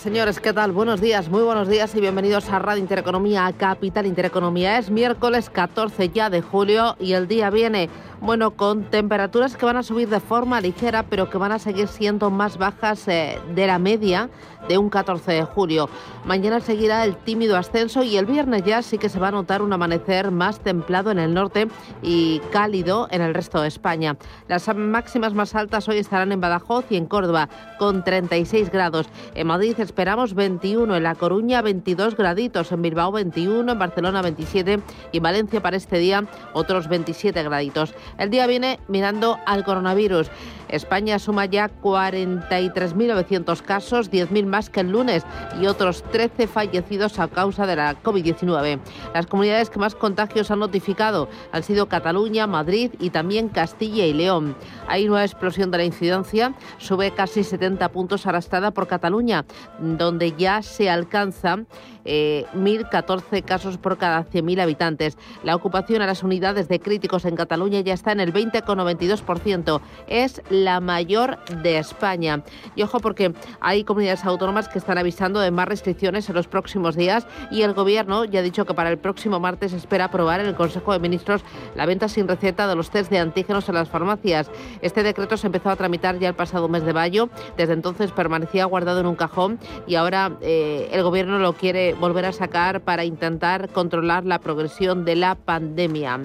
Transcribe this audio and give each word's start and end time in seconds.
Señores, 0.00 0.40
¿qué 0.40 0.52
tal? 0.52 0.72
Buenos 0.72 1.00
días, 1.00 1.28
muy 1.28 1.42
buenos 1.42 1.68
días 1.68 1.94
y 1.94 2.00
bienvenidos 2.00 2.50
a 2.50 2.58
Radio 2.58 2.80
Intereconomía, 2.80 3.46
a 3.46 3.52
Capital 3.52 4.06
Intereconomía. 4.06 4.78
Es 4.78 4.90
miércoles 4.90 5.48
14 5.48 6.10
ya 6.10 6.28
de 6.28 6.42
julio 6.42 6.96
y 7.00 7.12
el 7.14 7.26
día 7.26 7.50
viene, 7.50 7.88
bueno, 8.20 8.52
con 8.52 8.84
temperaturas 8.84 9.56
que 9.56 9.66
van 9.66 9.76
a 9.76 9.82
subir 9.82 10.08
de 10.08 10.20
forma 10.20 10.60
ligera, 10.60 11.04
pero 11.04 11.28
que 11.30 11.38
van 11.38 11.52
a 11.52 11.58
seguir 11.58 11.88
siendo 11.88 12.30
más 12.30 12.58
bajas 12.58 13.06
eh, 13.08 13.38
de 13.54 13.66
la 13.66 13.78
media 13.78 14.30
de 14.68 14.78
un 14.78 14.90
14 14.90 15.32
de 15.32 15.42
julio. 15.44 15.88
Mañana 16.24 16.60
seguirá 16.60 17.04
el 17.04 17.16
tímido 17.16 17.56
ascenso 17.56 18.02
y 18.02 18.16
el 18.16 18.26
viernes 18.26 18.64
ya 18.64 18.82
sí 18.82 18.98
que 18.98 19.08
se 19.08 19.20
va 19.20 19.28
a 19.28 19.32
notar 19.32 19.62
un 19.62 19.72
amanecer 19.72 20.30
más 20.30 20.60
templado 20.60 21.10
en 21.10 21.18
el 21.18 21.34
norte 21.34 21.68
y 22.02 22.40
cálido 22.50 23.06
en 23.10 23.22
el 23.22 23.34
resto 23.34 23.60
de 23.60 23.68
España. 23.68 24.16
Las 24.48 24.74
máximas 24.74 25.34
más 25.34 25.54
altas 25.54 25.88
hoy 25.88 25.98
estarán 25.98 26.32
en 26.32 26.40
Badajoz 26.40 26.86
y 26.90 26.96
en 26.96 27.06
Córdoba 27.06 27.48
con 27.78 28.02
36 28.02 28.70
grados. 28.70 29.06
En 29.34 29.46
Madrid 29.46 29.78
esperamos 29.78 30.34
21, 30.34 30.96
en 30.96 31.02
La 31.02 31.14
Coruña 31.14 31.62
22 31.62 32.16
graditos, 32.16 32.72
en 32.72 32.82
Bilbao 32.82 33.12
21, 33.12 33.70
en 33.70 33.78
Barcelona 33.78 34.22
27 34.22 34.80
y 35.12 35.16
en 35.18 35.22
Valencia 35.22 35.62
para 35.62 35.76
este 35.76 35.98
día 35.98 36.24
otros 36.52 36.88
27 36.88 37.42
graditos. 37.42 37.94
El 38.18 38.30
día 38.30 38.46
viene 38.46 38.80
mirando 38.88 39.38
al 39.46 39.64
coronavirus. 39.64 40.30
España 40.68 41.18
suma 41.18 41.46
ya 41.46 41.70
43.900 41.82 43.62
casos, 43.62 44.10
10.000 44.10 44.46
más 44.46 44.70
que 44.70 44.80
el 44.80 44.90
lunes 44.90 45.24
y 45.60 45.66
otros 45.66 46.02
13 46.10 46.46
fallecidos 46.48 47.18
a 47.18 47.28
causa 47.28 47.66
de 47.66 47.76
la 47.76 48.02
COVID-19. 48.02 48.80
Las 49.14 49.26
comunidades 49.26 49.70
que 49.70 49.78
más 49.78 49.94
contagios 49.94 50.50
han 50.50 50.58
notificado 50.58 51.28
han 51.52 51.62
sido 51.62 51.88
Cataluña, 51.88 52.46
Madrid 52.46 52.90
y 52.98 53.10
también 53.10 53.48
Castilla 53.48 54.06
y 54.06 54.12
León. 54.12 54.56
Hay 54.88 55.06
nueva 55.06 55.24
explosión 55.24 55.70
de 55.70 55.78
la 55.78 55.84
incidencia, 55.84 56.54
sube 56.78 57.12
casi 57.12 57.44
70 57.44 57.88
puntos 57.90 58.26
arrastrada 58.26 58.72
por 58.72 58.88
Cataluña, 58.88 59.44
donde 59.78 60.32
ya 60.32 60.62
se 60.62 60.90
alcanza 60.90 61.58
1.014 62.04 63.22
eh, 63.30 63.42
casos 63.42 63.78
por 63.78 63.98
cada 63.98 64.24
100.000 64.24 64.60
habitantes. 64.60 65.18
La 65.42 65.56
ocupación 65.56 66.02
a 66.02 66.06
las 66.06 66.22
unidades 66.22 66.68
de 66.68 66.80
críticos 66.80 67.24
en 67.24 67.36
Cataluña 67.36 67.80
ya 67.80 67.94
está 67.96 68.12
en 68.12 68.20
el 68.20 68.32
20,92%. 68.32 69.80
Es 70.06 70.40
la 70.48 70.80
mayor 70.80 71.38
de 71.62 71.78
España. 71.78 72.42
Y 72.76 72.82
ojo 72.82 73.00
porque 73.00 73.32
hay 73.60 73.82
comunidades 73.82 74.24
autónomas 74.24 74.68
que 74.68 74.78
están 74.78 74.98
avisando 74.98 75.40
de 75.40 75.50
más 75.50 75.66
restricciones 75.66 76.28
en 76.28 76.36
los 76.36 76.46
próximos 76.46 76.94
días 76.94 77.26
y 77.50 77.62
el 77.62 77.74
Gobierno 77.74 78.24
ya 78.24 78.40
ha 78.40 78.42
dicho 78.42 78.64
que 78.64 78.74
para 78.74 78.90
el 78.90 78.98
próximo 78.98 79.40
martes 79.40 79.72
espera 79.72 80.06
aprobar 80.06 80.40
en 80.40 80.46
el 80.46 80.54
Consejo 80.54 80.92
de 80.92 80.98
Ministros 80.98 81.42
la 81.74 81.86
venta 81.86 82.08
sin 82.08 82.28
receta 82.28 82.68
de 82.68 82.76
los 82.76 82.90
test 82.90 83.10
de 83.10 83.18
antígenos 83.18 83.68
en 83.68 83.74
las 83.74 83.88
farmacias. 83.88 84.50
Este 84.82 85.02
decreto 85.02 85.36
se 85.36 85.46
empezó 85.46 85.70
a 85.70 85.76
tramitar 85.76 86.18
ya 86.18 86.28
el 86.28 86.34
pasado 86.34 86.68
mes 86.68 86.84
de 86.84 86.92
mayo. 86.92 87.28
Desde 87.56 87.72
entonces 87.72 88.12
permanecía 88.12 88.64
guardado 88.66 89.00
en 89.00 89.06
un 89.06 89.16
cajón 89.16 89.58
y 89.86 89.96
ahora 89.96 90.36
eh, 90.40 90.88
el 90.92 91.02
Gobierno 91.02 91.38
lo 91.38 91.54
quiere 91.54 91.94
volver 91.94 92.26
a 92.26 92.32
sacar 92.32 92.82
para 92.82 93.04
intentar 93.04 93.68
controlar 93.70 94.24
la 94.24 94.38
progresión 94.38 95.04
de 95.04 95.16
la 95.16 95.34
pandemia. 95.34 96.20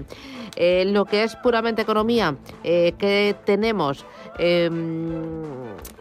Eh, 0.57 0.85
lo 0.85 1.05
que 1.05 1.23
es 1.23 1.35
economía, 1.81 2.35
eh, 2.63 2.93
¿qué 2.97 3.35
tenemos? 3.45 4.05
Em, 4.37 5.43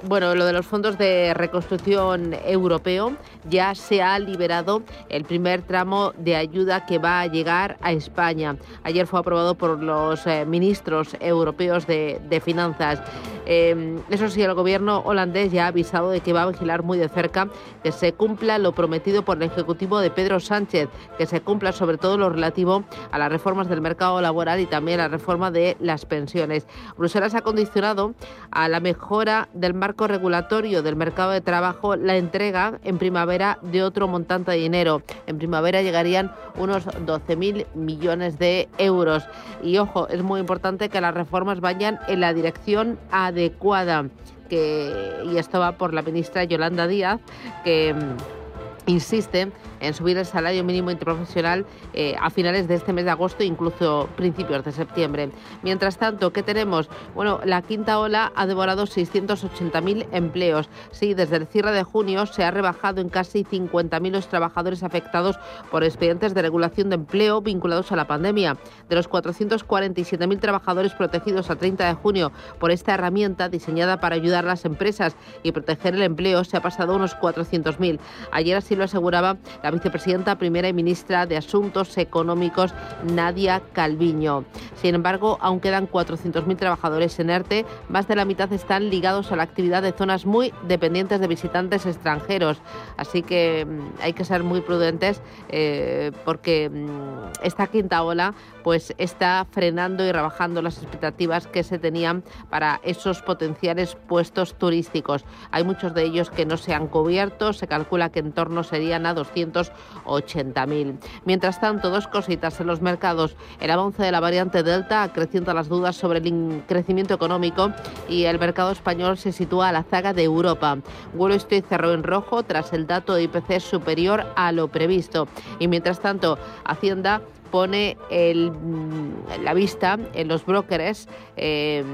bueno, 0.02 0.34
lo 0.34 0.46
de 0.46 0.52
los 0.52 0.66
fondos 0.66 0.96
de 0.96 1.34
reconstrucción 1.34 2.34
europeo 2.44 3.16
ya 3.48 3.74
se 3.74 4.02
ha 4.02 4.18
liberado 4.18 4.82
el 5.08 5.24
primer 5.24 5.62
tramo 5.62 6.12
de 6.16 6.36
ayuda 6.36 6.86
que 6.86 6.98
va 6.98 7.20
a 7.20 7.26
llegar 7.26 7.76
a 7.82 7.92
España. 7.92 8.56
Ayer 8.82 9.06
fue 9.06 9.20
aprobado 9.20 9.54
por 9.54 9.82
los 9.82 10.26
eh, 10.26 10.44
ministros 10.46 11.16
europeos 11.20 11.86
de, 11.86 12.20
de 12.28 12.40
finanzas. 12.40 13.02
Em, 13.46 13.98
eso 14.10 14.28
sí, 14.28 14.42
el 14.42 14.54
gobierno 14.54 15.00
holandés 15.00 15.50
ya 15.50 15.64
ha 15.64 15.68
avisado 15.68 16.10
de 16.10 16.20
que 16.20 16.32
va 16.32 16.42
a 16.42 16.46
vigilar 16.46 16.82
muy 16.82 16.98
de 16.98 17.08
cerca 17.08 17.48
que 17.82 17.90
se 17.90 18.12
cumpla 18.12 18.58
lo 18.58 18.72
prometido 18.72 19.24
por 19.24 19.38
el 19.38 19.42
Ejecutivo 19.44 19.98
de 19.98 20.10
Pedro 20.10 20.40
Sánchez, 20.40 20.88
que 21.18 21.26
se 21.26 21.40
cumpla 21.40 21.72
sobre 21.72 21.98
todo 21.98 22.16
lo 22.16 22.30
relativo 22.30 22.84
a 23.10 23.18
las 23.18 23.30
reformas 23.30 23.68
del 23.68 23.80
mercado 23.80 24.20
laboral 24.20 24.60
y 24.60 24.66
también 24.66 24.98
la 24.98 25.08
reforma 25.08 25.50
de 25.50 25.76
las 25.80 26.06
pensiones. 26.06 26.66
Bruselas 26.96 27.34
ha 27.34 27.40
condicionado 27.40 28.14
a 28.50 28.68
la 28.68 28.78
mejora 28.78 29.48
del 29.52 29.69
marco 29.74 30.06
regulatorio 30.06 30.82
del 30.82 30.96
mercado 30.96 31.30
de 31.32 31.40
trabajo 31.40 31.96
la 31.96 32.16
entrega 32.16 32.78
en 32.84 32.98
primavera 32.98 33.58
de 33.62 33.82
otro 33.82 34.08
montante 34.08 34.52
de 34.52 34.58
dinero. 34.58 35.02
En 35.26 35.38
primavera 35.38 35.82
llegarían 35.82 36.32
unos 36.56 36.86
12.000 36.86 37.66
millones 37.74 38.38
de 38.38 38.68
euros. 38.78 39.24
Y 39.62 39.78
ojo, 39.78 40.08
es 40.08 40.22
muy 40.22 40.40
importante 40.40 40.88
que 40.88 41.00
las 41.00 41.14
reformas 41.14 41.60
vayan 41.60 41.98
en 42.08 42.20
la 42.20 42.32
dirección 42.34 42.98
adecuada 43.10 43.40
adecuada, 43.40 44.06
que, 44.48 45.22
y 45.24 45.36
esto 45.36 45.60
va 45.60 45.72
por 45.72 45.94
la 45.94 46.02
ministra 46.02 46.44
Yolanda 46.44 46.86
Díaz, 46.86 47.20
que 47.64 47.94
mm, 47.94 48.90
insiste 48.90 49.50
en 49.80 49.94
subir 49.94 50.18
el 50.18 50.26
salario 50.26 50.64
mínimo 50.64 50.90
interprofesional 50.90 51.66
eh, 51.92 52.14
a 52.20 52.30
finales 52.30 52.68
de 52.68 52.74
este 52.74 52.92
mes 52.92 53.04
de 53.04 53.10
agosto 53.10 53.42
e 53.42 53.46
incluso 53.46 54.08
principios 54.16 54.64
de 54.64 54.72
septiembre. 54.72 55.30
Mientras 55.62 55.98
tanto, 55.98 56.32
¿qué 56.32 56.42
tenemos? 56.42 56.88
Bueno, 57.14 57.40
la 57.44 57.62
quinta 57.62 57.98
ola 57.98 58.32
ha 58.34 58.46
devorado 58.46 58.84
680.000 58.84 60.06
empleos. 60.12 60.68
Sí, 60.90 61.14
desde 61.14 61.36
el 61.36 61.46
cierre 61.46 61.72
de 61.72 61.82
junio 61.82 62.26
se 62.26 62.44
ha 62.44 62.50
rebajado 62.50 63.00
en 63.00 63.08
casi 63.08 63.44
50.000 63.44 64.10
los 64.10 64.28
trabajadores 64.28 64.82
afectados 64.82 65.38
por 65.70 65.84
expedientes 65.84 66.34
de 66.34 66.42
regulación 66.42 66.90
de 66.90 66.96
empleo 66.96 67.40
vinculados 67.40 67.92
a 67.92 67.96
la 67.96 68.06
pandemia. 68.06 68.56
De 68.88 68.96
los 68.96 69.08
447.000 69.08 70.40
trabajadores 70.40 70.92
protegidos 70.92 71.50
a 71.50 71.56
30 71.56 71.86
de 71.86 71.94
junio 71.94 72.32
por 72.58 72.70
esta 72.70 72.94
herramienta 72.94 73.48
diseñada 73.48 74.00
para 74.00 74.16
ayudar 74.16 74.44
a 74.44 74.48
las 74.48 74.64
empresas 74.64 75.16
y 75.42 75.52
proteger 75.52 75.94
el 75.94 76.02
empleo, 76.02 76.44
se 76.44 76.56
ha 76.56 76.62
pasado 76.62 76.92
a 76.92 76.96
unos 76.96 77.16
400.000. 77.16 77.98
Ayer 78.32 78.56
así 78.56 78.76
lo 78.76 78.84
aseguraba 78.84 79.36
la 79.62 79.69
vicepresidenta 79.70 80.36
primera 80.36 80.68
y 80.68 80.72
ministra 80.72 81.26
de 81.26 81.36
Asuntos 81.36 81.96
Económicos, 81.98 82.74
Nadia 83.12 83.62
Calviño. 83.72 84.44
Sin 84.74 84.94
embargo, 84.94 85.38
aún 85.40 85.60
quedan 85.60 85.88
400.000 85.88 86.56
trabajadores 86.56 87.18
en 87.18 87.30
ERTE, 87.30 87.66
más 87.88 88.08
de 88.08 88.16
la 88.16 88.24
mitad 88.24 88.52
están 88.52 88.90
ligados 88.90 89.32
a 89.32 89.36
la 89.36 89.42
actividad 89.42 89.82
de 89.82 89.92
zonas 89.92 90.26
muy 90.26 90.52
dependientes 90.66 91.20
de 91.20 91.26
visitantes 91.26 91.86
extranjeros. 91.86 92.60
Así 92.96 93.22
que 93.22 93.66
mm, 93.66 94.02
hay 94.02 94.12
que 94.12 94.24
ser 94.24 94.42
muy 94.42 94.60
prudentes 94.60 95.22
eh, 95.48 96.12
porque 96.24 96.68
mm, 96.70 97.42
esta 97.42 97.66
quinta 97.66 98.02
ola 98.02 98.34
pues 98.62 98.94
está 98.98 99.46
frenando 99.50 100.04
y 100.04 100.12
rebajando 100.12 100.62
las 100.62 100.78
expectativas 100.78 101.46
que 101.46 101.62
se 101.62 101.78
tenían 101.78 102.22
para 102.50 102.80
esos 102.82 103.22
potenciales 103.22 103.96
puestos 104.06 104.54
turísticos. 104.54 105.24
Hay 105.50 105.64
muchos 105.64 105.94
de 105.94 106.04
ellos 106.04 106.30
que 106.30 106.46
no 106.46 106.56
se 106.56 106.74
han 106.74 106.88
cubierto, 106.88 107.52
se 107.52 107.66
calcula 107.66 108.10
que 108.10 108.20
en 108.20 108.32
torno 108.32 108.62
serían 108.62 109.06
a 109.06 109.14
280.000. 109.60 110.98
Mientras 111.24 111.60
tanto, 111.60 111.90
dos 111.90 112.06
cositas 112.06 112.60
en 112.60 112.66
los 112.66 112.80
mercados. 112.80 113.36
El 113.60 113.70
avance 113.70 114.02
de 114.02 114.12
la 114.12 114.20
variante 114.20 114.62
Delta 114.62 115.02
acrecienta 115.02 115.54
las 115.54 115.68
dudas 115.68 115.96
sobre 115.96 116.20
el 116.20 116.62
crecimiento 116.66 117.14
económico 117.14 117.72
y 118.08 118.24
el 118.24 118.38
mercado 118.38 118.70
español 118.70 119.18
se 119.18 119.32
sitúa 119.32 119.68
a 119.68 119.72
la 119.72 119.82
zaga 119.82 120.12
de 120.12 120.24
Europa. 120.24 120.78
Wall 121.14 121.32
Street 121.32 121.64
cerró 121.68 121.92
en 121.92 122.02
rojo 122.02 122.42
tras 122.42 122.72
el 122.72 122.86
dato 122.86 123.14
de 123.14 123.24
IPC 123.24 123.60
superior 123.60 124.26
a 124.36 124.52
lo 124.52 124.68
previsto. 124.68 125.28
Y 125.58 125.68
mientras 125.68 126.00
tanto, 126.00 126.38
Hacienda 126.64 127.22
pone 127.50 127.96
mm, 128.10 129.42
la 129.42 129.54
vista 129.54 129.98
en 130.14 130.28
los 130.28 130.44
brokers 130.44 131.08
eh, 131.36 131.84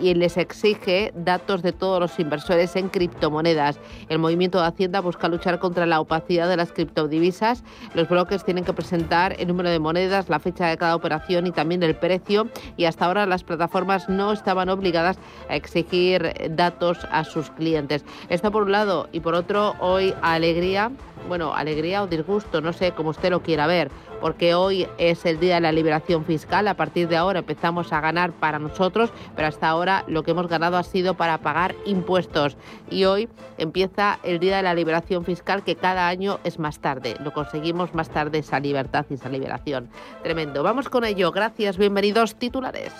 y 0.00 0.14
les 0.14 0.36
exige 0.36 1.12
datos 1.14 1.62
de 1.62 1.72
todos 1.72 2.00
los 2.00 2.18
inversores 2.18 2.76
en 2.76 2.88
criptomonedas. 2.88 3.78
El 4.08 4.18
movimiento 4.18 4.60
de 4.60 4.66
Hacienda 4.66 5.00
busca 5.00 5.28
luchar 5.28 5.58
contra 5.58 5.86
la 5.86 6.00
opacidad 6.00 6.48
de 6.48 6.56
las 6.56 6.72
criptodivisas. 6.72 7.64
Los 7.94 8.08
brokers 8.08 8.44
tienen 8.44 8.64
que 8.64 8.72
presentar 8.72 9.36
el 9.38 9.48
número 9.48 9.70
de 9.70 9.78
monedas, 9.78 10.28
la 10.28 10.38
fecha 10.38 10.66
de 10.66 10.76
cada 10.76 10.96
operación 10.96 11.46
y 11.46 11.52
también 11.52 11.82
el 11.82 11.96
precio. 11.96 12.48
Y 12.76 12.84
hasta 12.84 13.06
ahora 13.06 13.26
las 13.26 13.44
plataformas 13.44 14.08
no 14.08 14.32
estaban 14.32 14.68
obligadas 14.68 15.18
a 15.48 15.56
exigir 15.56 16.32
datos 16.50 16.98
a 17.10 17.24
sus 17.24 17.50
clientes. 17.50 18.04
Esto 18.28 18.50
por 18.50 18.62
un 18.62 18.72
lado 18.72 19.08
y 19.12 19.20
por 19.20 19.34
otro, 19.34 19.74
hoy 19.80 20.14
alegría 20.22 20.90
bueno, 21.28 21.54
alegría 21.54 22.02
o 22.02 22.06
disgusto, 22.06 22.60
no 22.60 22.72
sé 22.72 22.92
cómo 22.92 23.10
usted 23.10 23.30
lo 23.30 23.42
quiera 23.42 23.66
ver, 23.66 23.90
porque 24.20 24.54
hoy 24.54 24.86
es 24.98 25.24
el 25.26 25.38
día 25.38 25.56
de 25.56 25.60
la 25.60 25.72
liberación 25.72 26.24
fiscal. 26.24 26.68
A 26.68 26.74
partir 26.74 27.08
de 27.08 27.16
ahora 27.16 27.40
empezamos 27.40 27.92
a 27.92 28.00
ganar 28.00 28.32
para 28.32 28.58
nosotros, 28.58 29.10
pero 29.34 29.48
hasta 29.48 29.68
ahora 29.68 30.04
lo 30.06 30.22
que 30.22 30.32
hemos 30.32 30.48
ganado 30.48 30.76
ha 30.76 30.82
sido 30.82 31.14
para 31.14 31.38
pagar 31.38 31.74
impuestos. 31.84 32.56
Y 32.90 33.04
hoy 33.04 33.28
empieza 33.58 34.18
el 34.22 34.38
día 34.38 34.56
de 34.58 34.62
la 34.62 34.74
liberación 34.74 35.24
fiscal, 35.24 35.62
que 35.62 35.76
cada 35.76 36.08
año 36.08 36.38
es 36.44 36.58
más 36.58 36.80
tarde. 36.80 37.16
Lo 37.22 37.32
conseguimos 37.32 37.94
más 37.94 38.08
tarde 38.08 38.38
esa 38.38 38.60
libertad 38.60 39.06
y 39.10 39.14
esa 39.14 39.28
liberación. 39.28 39.88
Tremendo. 40.22 40.62
Vamos 40.62 40.88
con 40.88 41.04
ello. 41.04 41.32
Gracias. 41.32 41.76
Bienvenidos 41.76 42.36
titulares. 42.36 42.92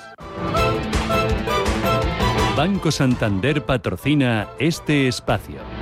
Banco 2.57 2.91
Santander 2.91 3.63
patrocina 3.63 4.49
este 4.59 5.09
espacio. 5.09 5.76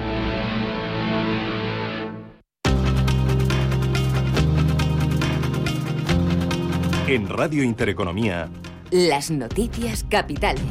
En 7.07 7.29
Radio 7.29 7.63
Intereconomía. 7.63 8.49
Las 8.91 9.31
noticias 9.31 10.07
capitales. 10.09 10.65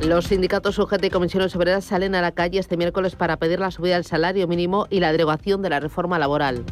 Los 0.00 0.26
sindicatos 0.26 0.78
UGT 0.78 1.06
y 1.06 1.10
comisiones 1.10 1.56
obreras 1.56 1.84
salen 1.84 2.14
a 2.14 2.20
la 2.20 2.30
calle 2.30 2.60
este 2.60 2.76
miércoles 2.76 3.16
para 3.16 3.38
pedir 3.38 3.58
la 3.58 3.72
subida 3.72 3.94
del 3.94 4.04
salario 4.04 4.46
mínimo 4.46 4.86
y 4.88 5.00
la 5.00 5.10
derogación 5.10 5.62
de 5.62 5.70
la 5.70 5.80
reforma 5.80 6.16
laboral. 6.20 6.64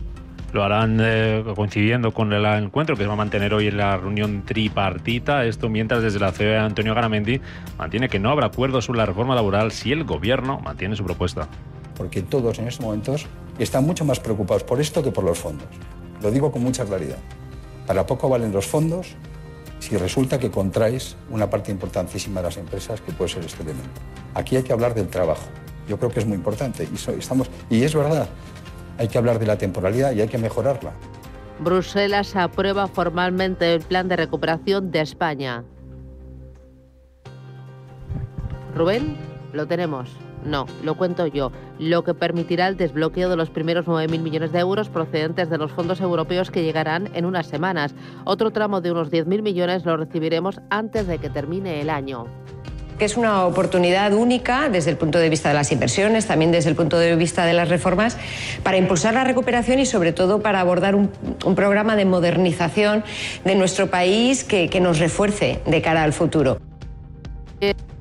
Lo 0.53 0.63
harán 0.63 0.99
eh, 1.01 1.43
coincidiendo 1.57 2.15
con 2.15 2.33
el 2.33 2.45
encuentro 2.45 2.95
que 2.95 3.03
se 3.03 3.09
va 3.09 3.15
a 3.15 3.17
mantener 3.17 3.55
hoy 3.55 3.67
en 3.67 3.77
la 3.77 3.97
reunión 3.97 4.45
tripartita. 4.47 5.47
Esto 5.47 5.69
mientras 5.69 6.05
desde 6.05 6.21
la 6.21 6.31
COE 6.31 6.59
Antonio 6.59 6.95
Garamendi 6.95 7.41
mantiene 7.77 8.09
que 8.09 8.21
no 8.21 8.31
habrá 8.31 8.47
acuerdo 8.47 8.81
sobre 8.83 8.99
la 8.99 9.07
reforma 9.07 9.35
laboral 9.35 9.73
si 9.73 9.91
el 9.91 10.05
gobierno 10.05 10.61
mantiene 10.61 10.95
su 10.95 11.05
propuesta. 11.05 11.49
Porque 11.97 12.23
todos 12.23 12.61
en 12.61 12.69
estos 12.69 12.87
momentos 12.87 13.27
están 13.59 13.85
mucho 13.85 14.05
más 14.05 14.21
preocupados 14.21 14.63
por 14.63 14.81
esto 14.81 15.03
que 15.03 15.11
por 15.11 15.25
los 15.25 15.39
fondos. 15.41 15.67
Lo 16.23 16.31
digo 16.31 16.51
con 16.51 16.63
mucha 16.63 16.85
claridad. 16.85 17.19
Para 17.87 18.07
poco 18.07 18.29
valen 18.29 18.53
los 18.53 18.67
fondos 18.67 19.17
si 19.79 19.97
resulta 19.97 20.39
que 20.39 20.51
contraes 20.51 21.17
una 21.31 21.49
parte 21.49 21.71
importantísima 21.71 22.41
de 22.41 22.49
las 22.49 22.57
empresas 22.57 23.01
que 23.01 23.13
puede 23.13 23.31
ser 23.31 23.45
este 23.45 23.63
elemento. 23.63 24.01
Aquí 24.35 24.57
hay 24.57 24.63
que 24.63 24.73
hablar 24.73 24.95
del 24.95 25.09
trabajo. 25.09 25.47
Yo 25.89 25.99
creo 25.99 26.11
que 26.11 26.21
es 26.21 26.27
muy 26.27 26.37
importante 26.37 26.87
y, 26.91 26.95
estamos, 27.19 27.49
y 27.71 27.83
es 27.83 27.95
verdad, 27.95 28.29
hay 28.99 29.09
que 29.09 29.17
hablar 29.17 29.39
de 29.39 29.47
la 29.47 29.57
temporalidad 29.57 30.13
y 30.13 30.21
hay 30.21 30.29
que 30.29 30.39
mejorarla. 30.39 30.93
Bruselas 31.61 32.37
aprueba 32.37 32.87
formalmente 32.89 33.75
el 33.75 33.81
plan 33.81 34.09
de 34.09 34.17
recuperación 34.17 34.91
de 34.91 35.01
España. 35.01 35.65
Rubén, 38.75 39.17
lo 39.53 39.67
tenemos. 39.67 40.28
No, 40.49 40.65
lo 40.83 40.97
cuento 40.97 41.27
yo, 41.27 41.53
lo 41.79 42.05
que 42.05 42.15
permitirá 42.15 42.69
el 42.69 42.79
desbloqueo 42.79 43.29
de 43.29 43.37
los 43.37 43.51
primeros 43.51 43.85
9.000 43.85 44.21
millones 44.21 44.51
de 44.51 44.61
euros 44.61 44.89
procedentes 44.89 45.51
de 45.51 45.59
los 45.59 45.73
fondos 45.73 46.01
europeos 46.01 46.51
que 46.51 46.63
llegarán 46.63 47.11
en 47.15 47.27
unas 47.27 47.47
semanas. 47.47 47.95
Otro 48.25 48.51
tramo 48.51 48.81
de 48.81 48.91
unos 48.91 49.11
10.000 49.11 49.43
millones 49.43 49.85
lo 49.85 49.99
recibiremos 49.99 50.63
antes 50.71 51.07
de 51.07 51.19
que 51.19 51.29
termine 51.29 51.83
el 51.83 51.91
año 51.91 52.27
es 52.99 53.17
una 53.17 53.47
oportunidad 53.47 54.13
única 54.13 54.69
desde 54.69 54.91
el 54.91 54.97
punto 54.97 55.21
de 55.21 55.29
vista 55.29 55.51
de 55.51 55.55
las 55.55 55.71
inversiones, 55.71 56.27
también 56.27 56.51
desde 56.51 56.71
el 56.71 56.75
punto 56.75 56.99
de 56.99 57.15
vista 57.15 57.47
de 57.47 57.53
las 57.53 57.69
reformas, 57.69 58.17
para 58.65 58.77
impulsar 58.77 59.15
la 59.15 59.23
recuperación 59.23 59.79
y 59.79 59.87
sobre 59.87 60.13
todo 60.13 60.43
para 60.43 60.59
abordar 60.59 60.97
un, 60.97 61.09
programa 61.55 61.95
de 61.95 62.07
modernización 62.07 63.05
de 63.45 63.55
nuestro 63.55 63.89
país 63.89 64.43
que 64.43 64.81
nos 64.81 64.99
refuerce 64.99 65.61
de 65.65 65.81
cara 65.81 66.03
al 66.03 66.13
futuro. 66.13 66.59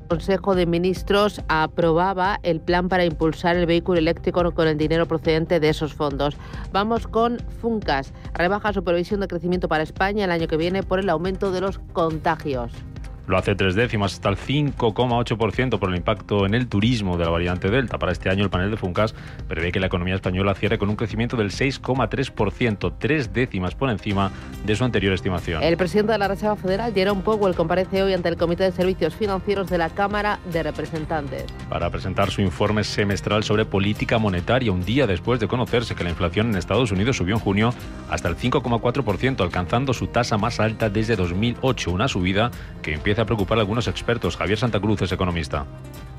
Consejo 0.08 0.54
de 0.54 0.66
Ministros 0.66 1.42
aprobaba 1.48 2.40
el 2.42 2.60
plan 2.60 2.88
para 2.88 3.04
impulsar 3.04 3.56
el 3.56 3.66
vehículo 3.66 3.98
eléctrico 3.98 4.38
con 4.52 4.66
el 4.66 4.78
dinero 4.78 5.06
procedente 5.06 5.60
de 5.60 5.68
esos 5.68 5.94
fondos. 5.94 6.36
Vamos 6.72 7.06
con 7.06 7.38
Funcas. 7.60 8.12
Rebaja 8.34 8.72
su 8.72 8.82
previsión 8.82 9.20
de 9.20 9.28
crecimiento 9.28 9.68
para 9.68 9.82
España 9.82 10.24
el 10.24 10.30
año 10.30 10.48
que 10.48 10.56
viene 10.56 10.82
por 10.82 10.98
el 10.98 11.10
aumento 11.10 11.52
de 11.52 11.60
los 11.60 11.78
contagios 11.92 12.72
lo 13.28 13.36
hace 13.36 13.54
tres 13.54 13.74
décimas 13.74 14.14
hasta 14.14 14.30
el 14.30 14.36
5,8% 14.36 15.78
por 15.78 15.90
el 15.90 15.96
impacto 15.96 16.46
en 16.46 16.54
el 16.54 16.66
turismo 16.66 17.18
de 17.18 17.24
la 17.24 17.30
variante 17.30 17.68
Delta. 17.70 17.98
Para 17.98 18.10
este 18.10 18.30
año 18.30 18.42
el 18.42 18.50
panel 18.50 18.70
de 18.70 18.76
Funcas 18.78 19.14
prevé 19.46 19.70
que 19.70 19.80
la 19.80 19.86
economía 19.86 20.14
española 20.14 20.54
cierre 20.54 20.78
con 20.78 20.88
un 20.88 20.96
crecimiento 20.96 21.36
del 21.36 21.50
6,3%, 21.50 22.94
tres 22.98 23.32
décimas 23.32 23.74
por 23.74 23.90
encima 23.90 24.32
de 24.64 24.74
su 24.74 24.82
anterior 24.82 25.12
estimación. 25.12 25.62
El 25.62 25.76
presidente 25.76 26.12
de 26.12 26.18
la 26.18 26.28
Reserva 26.28 26.56
Federal, 26.56 26.92
Jerome 26.94 27.22
Powell, 27.22 27.54
comparece 27.54 28.02
hoy 28.02 28.14
ante 28.14 28.30
el 28.30 28.38
Comité 28.38 28.64
de 28.64 28.72
Servicios 28.72 29.14
Financieros 29.14 29.68
de 29.68 29.76
la 29.76 29.90
Cámara 29.90 30.40
de 30.50 30.62
Representantes. 30.62 31.44
Para 31.68 31.90
presentar 31.90 32.30
su 32.30 32.40
informe 32.40 32.82
semestral 32.82 33.44
sobre 33.44 33.66
política 33.66 34.18
monetaria, 34.18 34.72
un 34.72 34.84
día 34.84 35.06
después 35.06 35.38
de 35.38 35.48
conocerse 35.48 35.94
que 35.94 36.02
la 36.02 36.10
inflación 36.10 36.48
en 36.48 36.56
Estados 36.56 36.92
Unidos 36.92 37.18
subió 37.18 37.34
en 37.34 37.40
junio 37.40 37.74
hasta 38.08 38.28
el 38.28 38.36
5,4%, 38.36 39.42
alcanzando 39.42 39.92
su 39.92 40.06
tasa 40.06 40.38
más 40.38 40.60
alta 40.60 40.88
desde 40.88 41.14
2008, 41.14 41.90
una 41.90 42.08
subida 42.08 42.50
que 42.80 42.94
empieza 42.94 43.17
a 43.20 43.24
preocupar 43.24 43.58
a 43.58 43.60
algunos 43.62 43.88
expertos. 43.88 44.36
Javier 44.36 44.58
Santa 44.58 44.80
Cruz 44.80 45.02
es 45.02 45.12
economista. 45.12 45.64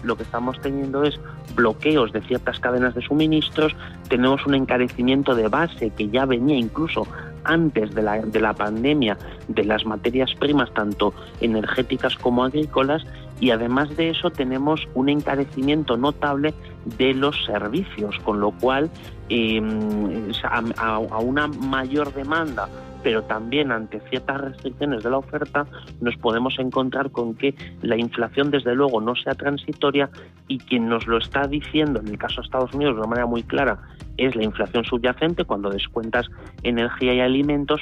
Lo 0.04 0.16
que 0.16 0.24
estamos 0.24 0.60
teniendo 0.62 1.04
es 1.04 1.19
bloqueos 1.56 2.13
de 2.13 2.22
ciertas 2.22 2.60
cadenas 2.60 2.96
de 2.96 3.01
suministros, 3.01 3.75
tenemos 4.07 4.46
un 4.46 4.56
encarecimiento 4.56 5.36
de 5.36 5.48
base 5.50 5.90
que 5.90 6.10
ya 6.10 6.25
venía 6.25 6.56
incluso 6.56 7.06
antes 7.44 7.94
de 7.94 8.01
la, 8.01 8.19
de 8.19 8.40
la 8.40 8.54
pandemia 8.54 9.18
de 9.48 9.63
las 9.66 9.86
materias 9.86 10.34
primas, 10.40 10.74
tanto 10.74 11.13
energéticas 11.42 12.16
como 12.16 12.44
agrícolas, 12.44 13.04
y 13.42 13.52
además 13.52 13.95
de 13.95 14.10
eso 14.10 14.30
tenemos 14.30 14.88
un 14.94 15.10
encarecimiento 15.10 15.98
notable 15.98 16.54
de 16.98 17.13
los 17.13 17.45
servicios, 17.45 18.16
con 18.24 18.40
lo 18.40 18.52
cual 18.52 18.90
em, 19.30 20.31
a 20.78 21.19
una 21.19 21.48
mayor 21.48 22.13
demanda 22.13 22.69
pero 23.04 23.24
también 23.24 23.72
ante 23.72 24.00
ciertas 24.10 24.42
restricciones 24.42 25.04
de 25.04 25.10
la 25.10 25.18
oferta 25.18 25.66
nos 26.01 26.16
podemos 26.18 26.57
encontrar 26.60 27.12
con 27.12 27.36
que 27.36 27.56
la 27.81 27.98
inflación 27.98 28.51
desde 28.51 28.75
luego 28.75 29.01
no 29.01 29.16
sea 29.16 29.34
transitoria 29.34 30.10
y 30.48 30.57
quien 30.60 30.90
nos 30.90 31.07
lo 31.07 31.18
está 31.18 31.48
diciendo 31.48 32.00
en 32.00 32.10
el 32.10 32.18
caso 32.18 32.42
de 32.42 32.46
Estados 32.46 32.74
Unidos 32.74 32.96
de 32.96 33.00
una 33.00 33.10
manera 33.10 33.28
muy 33.28 33.44
clara 33.44 33.80
es 34.18 34.36
la 34.36 34.44
inflación 34.44 34.84
subyacente 34.84 35.46
cuando 35.46 35.69
descuentas 35.69 36.28
energía 36.63 37.13
y 37.13 37.22
alimentos. 37.22 37.81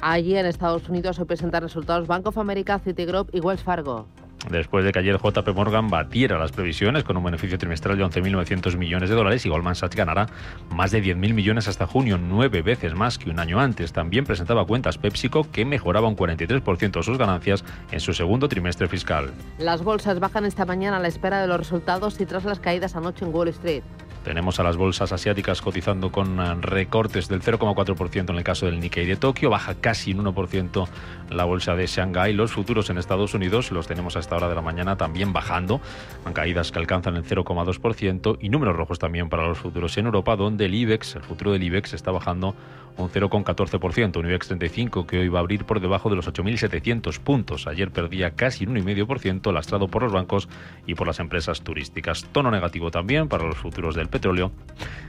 Allí 0.00 0.36
en 0.36 0.46
Estados 0.46 0.88
Unidos 0.88 1.16
se 1.16 1.26
presentan 1.26 1.62
resultados. 1.62 2.06
Bank 2.06 2.26
of 2.26 2.38
America, 2.38 2.78
Citigroup 2.78 3.28
y 3.32 3.40
Wells 3.40 3.62
Fargo 3.62 4.08
después 4.50 4.84
de 4.84 4.92
que 4.92 4.98
ayer 4.98 5.18
JP 5.18 5.48
Morgan 5.54 5.88
batiera 5.88 6.38
las 6.38 6.52
previsiones 6.52 7.04
con 7.04 7.16
un 7.16 7.24
beneficio 7.24 7.58
trimestral 7.58 7.96
de 7.96 8.04
11.900 8.04 8.76
millones 8.76 9.10
de 9.10 9.16
dólares 9.16 9.44
y 9.46 9.48
Goldman 9.48 9.74
Sachs 9.74 9.96
ganará 9.96 10.26
más 10.70 10.90
de 10.90 11.02
10.000 11.02 11.34
millones 11.34 11.68
hasta 11.68 11.86
junio, 11.86 12.18
nueve 12.18 12.62
veces 12.62 12.94
más 12.94 13.18
que 13.18 13.30
un 13.30 13.38
año 13.38 13.60
antes. 13.60 13.92
También 13.92 14.24
presentaba 14.24 14.66
cuentas 14.66 14.98
PepsiCo 14.98 15.50
que 15.50 15.64
mejoraba 15.64 16.08
un 16.08 16.16
43% 16.16 17.02
sus 17.02 17.18
ganancias 17.18 17.64
en 17.90 18.00
su 18.00 18.12
segundo 18.12 18.48
trimestre 18.48 18.88
fiscal. 18.88 19.32
Las 19.58 19.82
bolsas 19.82 20.20
bajan 20.20 20.44
esta 20.44 20.64
mañana 20.64 20.96
a 20.96 21.00
la 21.00 21.08
espera 21.08 21.40
de 21.40 21.46
los 21.46 21.58
resultados 21.58 22.20
y 22.20 22.26
tras 22.26 22.44
las 22.44 22.60
caídas 22.60 22.96
anoche 22.96 23.24
en 23.24 23.34
Wall 23.34 23.48
Street. 23.48 23.82
Tenemos 24.24 24.60
a 24.60 24.62
las 24.62 24.76
bolsas 24.76 25.10
asiáticas 25.12 25.60
cotizando 25.60 26.12
con 26.12 26.38
eh, 26.38 26.54
recortes 26.60 27.28
del 27.28 27.42
0,4% 27.42 28.30
en 28.30 28.36
el 28.36 28.44
caso 28.44 28.66
del 28.66 28.78
Nikkei 28.78 29.04
de 29.04 29.16
Tokio, 29.16 29.50
baja 29.50 29.74
casi 29.74 30.12
un 30.14 30.24
1% 30.24 30.86
la 31.34 31.44
bolsa 31.44 31.74
de 31.74 31.86
Shanghái. 31.86 32.32
Los 32.32 32.52
futuros 32.52 32.90
en 32.90 32.98
Estados 32.98 33.34
Unidos 33.34 33.70
los 33.72 33.86
tenemos 33.86 34.16
a 34.16 34.20
esta 34.20 34.36
hora 34.36 34.48
de 34.48 34.54
la 34.54 34.62
mañana 34.62 34.96
también 34.96 35.32
bajando, 35.32 35.80
han 36.24 36.32
caídas 36.32 36.72
que 36.72 36.78
alcanzan 36.78 37.16
el 37.16 37.24
0,2% 37.24 38.38
y 38.40 38.48
números 38.48 38.76
rojos 38.76 38.98
también 38.98 39.28
para 39.28 39.46
los 39.46 39.58
futuros 39.58 39.96
en 39.98 40.06
Europa, 40.06 40.36
donde 40.36 40.66
el 40.66 40.74
IBEX, 40.74 41.16
el 41.16 41.22
futuro 41.22 41.52
del 41.52 41.62
IBEX, 41.62 41.94
está 41.94 42.10
bajando 42.10 42.54
un 42.96 43.10
0,14%, 43.10 44.18
un 44.18 44.26
IBEX 44.26 44.48
35 44.48 45.06
que 45.06 45.18
hoy 45.18 45.28
va 45.28 45.38
a 45.38 45.40
abrir 45.40 45.64
por 45.64 45.80
debajo 45.80 46.10
de 46.10 46.16
los 46.16 46.28
8.700 46.28 47.18
puntos. 47.20 47.66
Ayer 47.66 47.90
perdía 47.90 48.32
casi 48.32 48.66
un 48.66 48.74
1,5%, 48.76 49.52
lastrado 49.52 49.88
por 49.88 50.02
los 50.02 50.12
bancos 50.12 50.48
y 50.86 50.94
por 50.94 51.06
las 51.06 51.18
empresas 51.20 51.62
turísticas. 51.62 52.24
Tono 52.32 52.50
negativo 52.50 52.90
también 52.90 53.28
para 53.28 53.44
los 53.44 53.56
futuros 53.56 53.94
del 53.94 54.08
petróleo. 54.08 54.52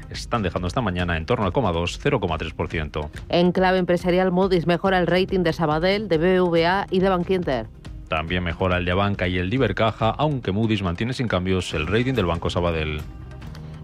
Están 0.10 0.44
dejando 0.44 0.68
esta 0.68 0.82
mañana 0.82 1.18
en 1.18 1.26
torno 1.26 1.46
al 1.46 1.52
0,2, 1.52 2.00
0,3%. 2.00 3.10
En 3.30 3.52
clave 3.52 3.80
empresarial, 3.80 4.32
Moody's 4.32 4.68
mejora 4.68 5.00
el 5.00 5.08
rating 5.08 5.40
de 5.40 5.54
Sabadell, 5.54 6.08
de 6.18 6.40
BBVA 6.40 6.88
y 6.90 7.00
de 7.00 7.10
Bankinter. 7.10 7.68
También 8.08 8.44
mejora 8.44 8.78
el 8.78 8.86
de 8.86 8.94
Banca 8.94 9.28
y 9.28 9.38
el 9.38 9.50
de 9.50 9.56
Ibercaja, 9.56 10.10
aunque 10.10 10.52
Moody's 10.52 10.84
mantiene 10.84 11.14
sin 11.14 11.28
cambios 11.28 11.74
el 11.74 11.88
rating 11.88 12.14
del 12.14 12.26
Banco 12.26 12.50
Sabadell. 12.50 13.02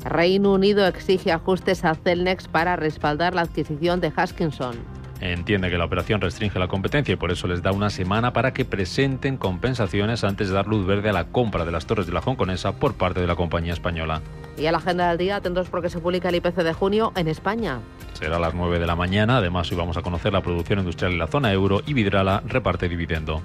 Reino 0.05 0.53
Unido 0.53 0.85
exige 0.85 1.31
ajustes 1.31 1.83
a 1.83 1.95
Celnex 1.95 2.47
para 2.47 2.75
respaldar 2.75 3.33
la 3.33 3.41
adquisición 3.41 3.99
de 3.99 4.13
Huskinson. 4.15 4.75
Entiende 5.19 5.69
que 5.69 5.77
la 5.77 5.85
operación 5.85 6.21
restringe 6.21 6.59
la 6.59 6.69
competencia 6.69 7.13
y 7.13 7.17
por 7.17 7.31
eso 7.31 7.47
les 7.47 7.61
da 7.61 7.73
una 7.73 7.89
semana 7.89 8.31
para 8.31 8.53
que 8.53 8.63
presenten 8.63 9.35
compensaciones 9.35 10.23
antes 10.23 10.47
de 10.47 10.53
dar 10.53 10.67
luz 10.67 10.85
verde 10.85 11.09
a 11.09 11.13
la 11.13 11.25
compra 11.25 11.65
de 11.65 11.73
las 11.73 11.85
torres 11.85 12.07
de 12.07 12.13
la 12.13 12.21
Hongkonesa 12.21 12.73
por 12.73 12.93
parte 12.93 13.19
de 13.19 13.27
la 13.27 13.35
compañía 13.35 13.73
española. 13.73 14.21
Y 14.59 14.67
a 14.67 14.71
la 14.73 14.79
agenda 14.79 15.07
del 15.09 15.17
día, 15.17 15.37
atentos 15.37 15.69
porque 15.69 15.89
se 15.89 15.99
publica 15.99 16.27
el 16.29 16.35
IPC 16.35 16.55
de 16.57 16.73
junio 16.73 17.13
en 17.15 17.29
España. 17.29 17.79
Será 18.13 18.35
a 18.35 18.39
las 18.39 18.53
9 18.53 18.77
de 18.77 18.85
la 18.85 18.95
mañana. 18.95 19.37
Además, 19.37 19.71
hoy 19.71 19.77
vamos 19.77 19.95
a 19.95 20.01
conocer 20.01 20.33
la 20.33 20.41
producción 20.41 20.79
industrial 20.79 21.13
en 21.13 21.19
la 21.19 21.27
zona 21.27 21.53
euro 21.53 21.81
y 21.85 21.93
Vidrala 21.93 22.43
reparte 22.45 22.89
dividendo. 22.89 23.41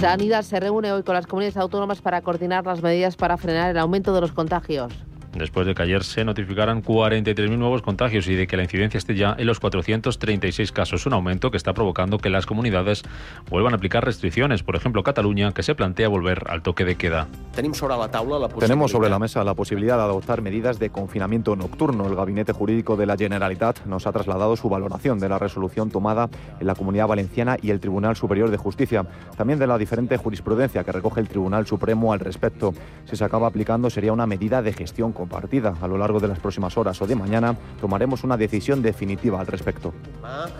Sanidad 0.00 0.42
se 0.42 0.58
reúne 0.58 0.92
hoy 0.92 1.04
con 1.04 1.14
las 1.14 1.26
comunidades 1.26 1.58
autónomas 1.58 2.00
para 2.00 2.22
coordinar 2.22 2.66
las 2.66 2.82
medidas 2.82 3.16
para 3.16 3.36
frenar 3.36 3.70
el 3.70 3.78
aumento 3.78 4.12
de 4.14 4.22
los 4.22 4.32
contagios 4.32 4.92
después 5.34 5.66
de 5.66 5.74
que 5.74 5.82
ayer 5.82 6.04
se 6.04 6.24
notificaran 6.24 6.82
43.000 6.82 7.56
nuevos 7.56 7.82
contagios 7.82 8.26
y 8.28 8.34
de 8.34 8.46
que 8.46 8.56
la 8.56 8.64
incidencia 8.64 8.98
esté 8.98 9.14
ya 9.14 9.34
en 9.38 9.46
los 9.46 9.60
436 9.60 10.72
casos, 10.72 11.06
un 11.06 11.12
aumento 11.12 11.50
que 11.50 11.56
está 11.56 11.72
provocando 11.72 12.18
que 12.18 12.30
las 12.30 12.46
comunidades 12.46 13.02
vuelvan 13.48 13.72
a 13.72 13.76
aplicar 13.76 14.04
restricciones, 14.04 14.62
por 14.62 14.76
ejemplo 14.76 15.02
Cataluña, 15.02 15.52
que 15.52 15.62
se 15.62 15.74
plantea 15.74 16.08
volver 16.08 16.44
al 16.48 16.62
toque 16.62 16.84
de 16.84 16.96
queda. 16.96 17.28
Tenemos 17.54 18.90
sobre 18.90 19.08
la 19.08 19.18
mesa 19.18 19.44
la 19.44 19.54
posibilidad 19.54 19.96
de 19.96 20.02
adoptar 20.02 20.42
medidas 20.42 20.78
de 20.78 20.90
confinamiento 20.90 21.56
nocturno. 21.56 22.06
El 22.06 22.14
Gabinete 22.14 22.52
Jurídico 22.52 22.96
de 22.96 23.06
la 23.06 23.16
Generalitat 23.16 23.84
nos 23.86 24.06
ha 24.06 24.12
trasladado 24.12 24.56
su 24.56 24.68
valoración 24.68 25.18
de 25.18 25.28
la 25.28 25.38
resolución 25.38 25.90
tomada 25.90 26.28
en 26.58 26.66
la 26.66 26.74
Comunidad 26.74 27.08
Valenciana 27.08 27.56
y 27.60 27.70
el 27.70 27.80
Tribunal 27.80 28.16
Superior 28.16 28.50
de 28.50 28.56
Justicia, 28.56 29.06
también 29.36 29.58
de 29.58 29.66
la 29.66 29.78
diferente 29.78 30.16
jurisprudencia 30.16 30.84
que 30.84 30.92
recoge 30.92 31.20
el 31.20 31.28
Tribunal 31.28 31.66
Supremo 31.66 32.12
al 32.12 32.20
respecto. 32.20 32.74
Si 33.04 33.16
se 33.16 33.24
acaba 33.24 33.46
aplicando 33.46 33.90
sería 33.90 34.12
una 34.12 34.26
medida 34.26 34.62
de 34.62 34.72
gestión 34.72 35.12
compartida. 35.20 35.74
A 35.82 35.86
lo 35.86 35.98
largo 35.98 36.18
de 36.18 36.28
las 36.28 36.38
próximas 36.38 36.76
horas 36.78 37.00
o 37.02 37.06
de 37.06 37.14
mañana 37.14 37.54
tomaremos 37.80 38.24
una 38.24 38.38
decisión 38.38 38.80
definitiva 38.80 39.38
al 39.38 39.46
respecto. 39.46 39.92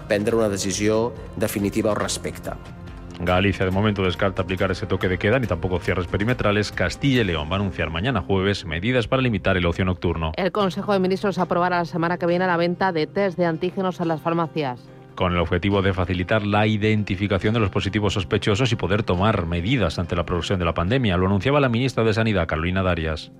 Prendre 0.06 0.36
una 0.36 0.50
decisión 0.50 1.12
definitiva 1.36 1.90
al 1.90 1.96
respecto. 1.96 2.52
Galicia 3.22 3.64
de 3.64 3.70
momento 3.70 4.02
descarta 4.02 4.42
aplicar 4.42 4.70
ese 4.70 4.86
toque 4.86 5.08
de 5.08 5.18
queda 5.18 5.38
ni 5.38 5.46
tampoco 5.46 5.78
cierres 5.78 6.06
perimetrales. 6.06 6.72
Castilla 6.72 7.22
y 7.22 7.24
León 7.24 7.48
va 7.50 7.56
a 7.56 7.60
anunciar 7.60 7.90
mañana 7.90 8.20
jueves 8.22 8.64
medidas 8.64 9.08
para 9.08 9.22
limitar 9.22 9.56
el 9.56 9.66
ocio 9.66 9.84
nocturno. 9.84 10.32
El 10.36 10.52
Consejo 10.52 10.92
de 10.92 11.00
Ministros 11.00 11.38
aprobará 11.38 11.78
la 11.78 11.84
semana 11.84 12.18
que 12.18 12.26
viene 12.26 12.46
la 12.46 12.56
venta 12.56 12.92
de 12.92 13.06
test 13.06 13.38
de 13.38 13.46
antígenos 13.46 14.00
a 14.00 14.04
las 14.04 14.20
farmacias 14.20 14.80
con 15.16 15.34
el 15.34 15.38
objetivo 15.38 15.82
de 15.82 15.92
facilitar 15.92 16.46
la 16.46 16.66
identificación 16.66 17.52
de 17.52 17.60
los 17.60 17.68
positivos 17.68 18.14
sospechosos 18.14 18.72
y 18.72 18.76
poder 18.76 19.02
tomar 19.02 19.44
medidas 19.44 19.98
ante 19.98 20.16
la 20.16 20.24
progresión 20.24 20.58
de 20.58 20.64
la 20.64 20.72
pandemia. 20.72 21.18
Lo 21.18 21.26
anunciaba 21.26 21.60
la 21.60 21.68
ministra 21.68 22.04
de 22.04 22.14
Sanidad, 22.14 22.46
Carolina 22.46 22.82
Darias 22.82 23.30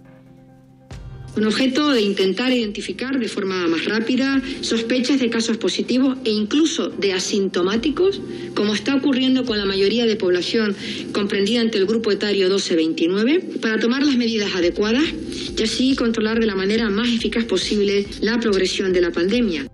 con 1.34 1.46
objeto 1.46 1.90
de 1.90 2.02
intentar 2.02 2.52
identificar 2.52 3.18
de 3.18 3.28
forma 3.28 3.66
más 3.68 3.84
rápida 3.84 4.40
sospechas 4.62 5.20
de 5.20 5.30
casos 5.30 5.56
positivos 5.56 6.18
e 6.25 6.30
incluso 6.30 6.88
de 6.88 7.12
asintomáticos, 7.12 8.20
como 8.54 8.75
está 8.75 8.94
ocurriendo 8.94 9.44
con 9.44 9.58
la 9.58 9.64
mayoría 9.64 10.06
de 10.06 10.16
población 10.16 10.75
comprendida 11.12 11.60
entre 11.60 11.80
el 11.80 11.87
grupo 11.87 12.10
etario 12.10 12.49
12-29, 12.49 13.60
para 13.60 13.78
tomar 13.78 14.02
las 14.02 14.16
medidas 14.16 14.54
adecuadas 14.54 15.04
y 15.56 15.62
así 15.62 15.94
controlar 15.96 16.40
de 16.40 16.46
la 16.46 16.54
manera 16.54 16.90
más 16.90 17.08
eficaz 17.08 17.44
posible 17.44 18.06
la 18.20 18.38
progresión 18.38 18.92
de 18.92 19.00
la 19.00 19.10
pandemia. 19.10 19.66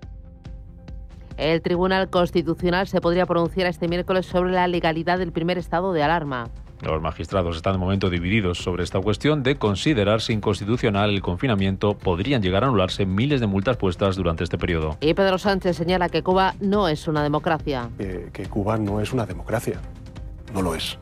El 1.36 1.60
Tribunal 1.60 2.08
Constitucional 2.08 2.88
se 2.88 3.00
podría 3.00 3.26
pronunciar 3.26 3.66
este 3.66 3.88
miércoles 3.88 4.25
sobre 4.26 4.52
la 4.52 4.66
legalidad 4.68 5.18
del 5.18 5.32
primer 5.32 5.58
estado 5.58 5.92
de 5.92 6.02
alarma. 6.02 6.50
Los 6.83 7.00
magistrados 7.00 7.56
están 7.56 7.75
de 7.75 7.78
momento 7.78 8.11
divididos 8.11 8.59
sobre 8.59 8.85
esta 8.85 9.00
cuestión 9.00 9.42
de 9.42 9.56
considerarse 9.56 10.33
inconstitucional 10.33 11.11
el 11.11 11.23
confinamiento. 11.23 11.97
Podrían 11.97 12.42
llegar 12.42 12.64
a 12.64 12.68
anularse 12.68 13.06
miles 13.06 13.40
de 13.40 13.47
multas 13.47 13.76
puestas 13.76 14.16
durante 14.16 14.45
este 14.45 14.59
periodo. 14.59 14.99
Y 15.00 15.14
Pedro 15.14 15.38
Sánchez 15.38 15.76
señala 15.76 16.09
que 16.09 16.23
Cuba 16.23 16.54
no 16.61 16.88
es 16.88 17.09
una 17.09 17.23
democracia. 17.23 17.88
que 17.99 18.47
Cuba 18.47 18.76
no 18.76 19.00
es 19.00 19.12
una 19.12 19.26
democracia. 19.26 19.80
No 20.52 20.62
lo 20.62 20.75
es. 20.75 20.99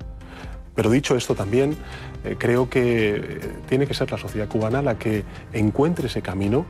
Pero 0.74 0.90
dicho 0.90 1.16
esto 1.16 1.34
también, 1.34 1.76
eh, 2.24 2.36
creo 2.38 2.68
que 2.68 3.16
eh, 3.16 3.40
tiene 3.68 3.86
que 3.86 3.94
ser 3.94 4.10
la 4.10 4.18
sociedad 4.18 4.48
cubana 4.48 4.82
la 4.82 4.98
que 4.98 5.24
encuentre 5.52 6.08
ese 6.08 6.22
camino 6.22 6.66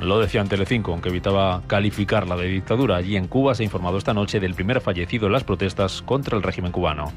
lo 0.00 0.20
decía 0.20 0.42
en 0.42 0.48
Telecinco, 0.48 0.92
aunque 0.92 1.08
evitaba 1.08 1.62
calificarla 1.66 2.36
de 2.36 2.48
dictadura. 2.48 2.96
Allí 2.96 3.16
en 3.16 3.28
Cuba 3.28 3.54
se 3.54 3.62
ha 3.62 3.64
informado 3.64 3.96
esta 3.96 4.12
noche 4.12 4.40
del 4.40 4.54
primer 4.54 4.82
fallecido 4.82 5.26
en 5.26 5.32
las 5.32 5.44
protestas 5.44 6.02
contra 6.02 6.36
el 6.36 6.42
régimen 6.42 6.70
cubano. 6.70 7.12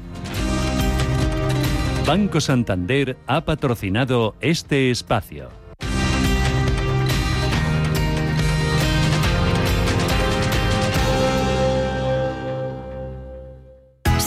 Banco 2.06 2.40
Santander 2.40 3.16
ha 3.26 3.44
patrocinado 3.44 4.34
este 4.40 4.90
espacio. 4.90 5.59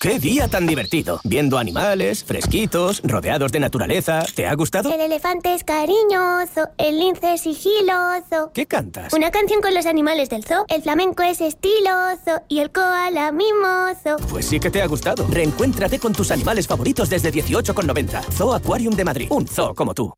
¡Qué 0.00 0.20
día 0.20 0.46
tan 0.46 0.64
divertido! 0.64 1.20
Viendo 1.24 1.58
animales, 1.58 2.22
fresquitos, 2.22 3.00
rodeados 3.02 3.50
de 3.50 3.58
naturaleza. 3.58 4.24
¿Te 4.32 4.46
ha 4.46 4.54
gustado? 4.54 4.92
El 4.92 5.00
elefante 5.00 5.52
es 5.52 5.64
cariñoso, 5.64 6.68
el 6.78 7.00
lince 7.00 7.34
es 7.34 7.40
sigiloso. 7.40 8.52
¿Qué 8.54 8.66
cantas? 8.66 9.12
Una 9.12 9.32
canción 9.32 9.60
con 9.60 9.74
los 9.74 9.86
animales 9.86 10.28
del 10.28 10.44
zoo. 10.44 10.66
El 10.68 10.82
flamenco 10.82 11.24
es 11.24 11.40
estiloso 11.40 12.42
y 12.48 12.60
el 12.60 12.70
koala 12.70 13.32
mimoso. 13.32 14.24
Pues 14.30 14.46
sí 14.46 14.60
que 14.60 14.70
te 14.70 14.82
ha 14.82 14.86
gustado. 14.86 15.26
Reencuéntrate 15.28 15.98
con 15.98 16.12
tus 16.12 16.30
animales 16.30 16.68
favoritos 16.68 17.10
desde 17.10 17.32
18,90. 17.32 18.22
Zoo 18.34 18.54
Aquarium 18.54 18.94
de 18.94 19.04
Madrid. 19.04 19.26
Un 19.30 19.48
zoo 19.48 19.74
como 19.74 19.94
tú. 19.94 20.12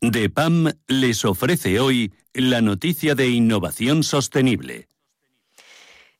DEPAM 0.00 0.70
les 0.86 1.24
ofrece 1.24 1.80
hoy 1.80 2.12
la 2.38 2.60
noticia 2.60 3.16
de 3.16 3.28
innovación 3.28 4.04
sostenible. 4.04 4.86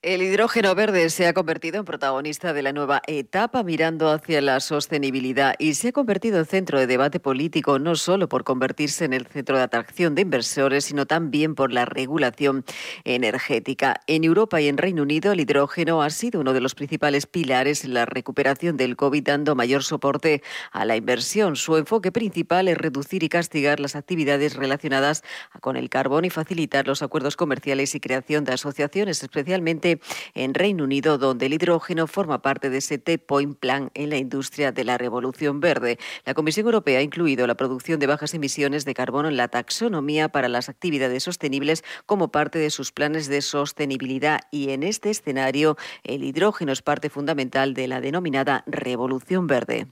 El 0.01 0.23
hidrógeno 0.23 0.77
verde 0.77 1.11
se 1.11 1.27
ha 1.27 1.35
convertido 1.35 1.81
en 1.81 1.85
protagonista 1.85 2.53
de 2.53 2.63
la 2.63 2.73
nueva 2.73 3.03
etapa 3.09 3.65
mirando 3.65 4.13
hacia 4.13 4.41
la 4.41 4.61
sostenibilidad 4.61 5.57
y 5.59 5.75
se 5.75 5.89
ha 5.89 5.93
convertido 5.93 6.39
en 6.39 6.47
centro 6.47 6.79
de 6.79 6.87
debate 6.87 7.19
político 7.19 7.81
no 7.81 7.97
solo 7.97 8.29
por 8.29 8.45
convertirse 8.45 9.07
en 9.07 9.13
el 9.13 9.27
centro 9.27 9.57
de 9.57 9.65
atracción 9.65 10.15
de 10.15 10.23
inversores, 10.23 10.85
sino 10.85 11.07
también 11.07 11.57
por 11.57 11.73
la 11.73 11.85
regulación 11.85 12.65
energética. 13.03 14.01
En 14.07 14.23
Europa 14.23 14.61
y 14.61 14.69
en 14.69 14.79
Reino 14.79 15.03
Unido 15.03 15.33
el 15.33 15.41
hidrógeno 15.41 16.01
ha 16.01 16.11
sido 16.11 16.43
uno 16.43 16.53
de 16.53 16.61
los 16.61 16.77
principales 16.77 17.27
pilares 17.27 17.85
en 17.85 17.93
la 17.93 18.07
recuperación 18.07 18.77
del 18.77 18.95
COVID, 18.95 19.25
dando 19.25 19.57
mayor 19.57 19.83
soporte 19.83 20.45
a 20.71 20.85
la 20.85 20.95
inversión. 20.95 21.57
Su 21.57 21.77
enfoque 21.77 22.13
principal 22.13 22.69
es 22.69 22.79
reducir 22.79 23.25
y 23.25 23.29
castigar 23.29 23.81
las 23.81 23.97
actividades 23.97 24.55
relacionadas 24.55 25.25
con 25.61 25.77
el 25.77 25.91
carbón 25.91 26.25
y 26.25 26.31
facilitar 26.31 26.87
los 26.87 27.03
acuerdos 27.03 27.35
comerciales 27.35 27.97
y 27.97 28.01
creación 28.01 28.45
de 28.45 28.53
asociaciones, 28.53 29.25
especialmente 29.25 29.88
en 30.35 30.55
Reino 30.55 30.85
Unido, 30.85 31.19
donde 31.19 31.47
el 31.47 31.55
hidrógeno 31.55 32.07
forma 32.07 32.43
parte 32.43 32.71
de 32.71 32.79
ese 32.79 32.99
T-Point 32.99 33.59
Plan 33.59 33.91
en 33.95 34.11
la 34.11 34.17
industria 34.17 34.73
de 34.73 34.85
la 34.85 34.99
revolución 34.99 35.61
verde. 35.61 35.99
La 36.25 36.35
Comisión 36.35 36.67
Europea 36.67 36.99
ha 36.99 37.03
incluido 37.03 37.47
la 37.47 37.57
producción 37.57 37.99
de 38.01 38.07
bajas 38.07 38.35
emisiones 38.35 38.85
de 38.85 38.95
carbono 38.95 39.29
en 39.29 39.37
la 39.37 39.49
taxonomía 39.49 40.29
para 40.29 40.49
las 40.49 40.69
actividades 40.69 41.23
sostenibles 41.23 41.85
como 42.07 42.29
parte 42.29 42.59
de 42.59 42.71
sus 42.71 42.93
planes 42.93 43.29
de 43.29 43.43
sostenibilidad 43.43 44.41
y 44.51 44.71
en 44.71 44.83
este 44.83 45.11
escenario 45.11 45.77
el 46.05 46.25
hidrógeno 46.25 46.73
es 46.73 46.83
parte 46.83 47.11
fundamental 47.11 47.75
de 47.75 47.89
la 47.89 48.01
denominada 48.01 48.65
revolución 48.67 49.47
verde. 49.47 49.87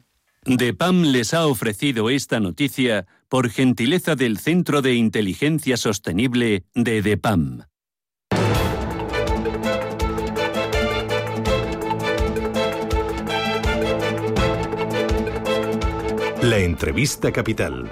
DEPAM 0.44 1.02
les 1.02 1.34
ha 1.34 1.46
ofrecido 1.46 2.08
esta 2.08 2.38
noticia 2.38 3.06
por 3.28 3.50
gentileza 3.50 4.14
del 4.14 4.38
Centro 4.38 4.80
de 4.80 4.94
Inteligencia 4.94 5.76
Sostenible 5.76 6.64
de 6.74 7.02
DEPAM. 7.02 7.64
La 16.46 16.58
entrevista 16.58 17.32
capital. 17.32 17.90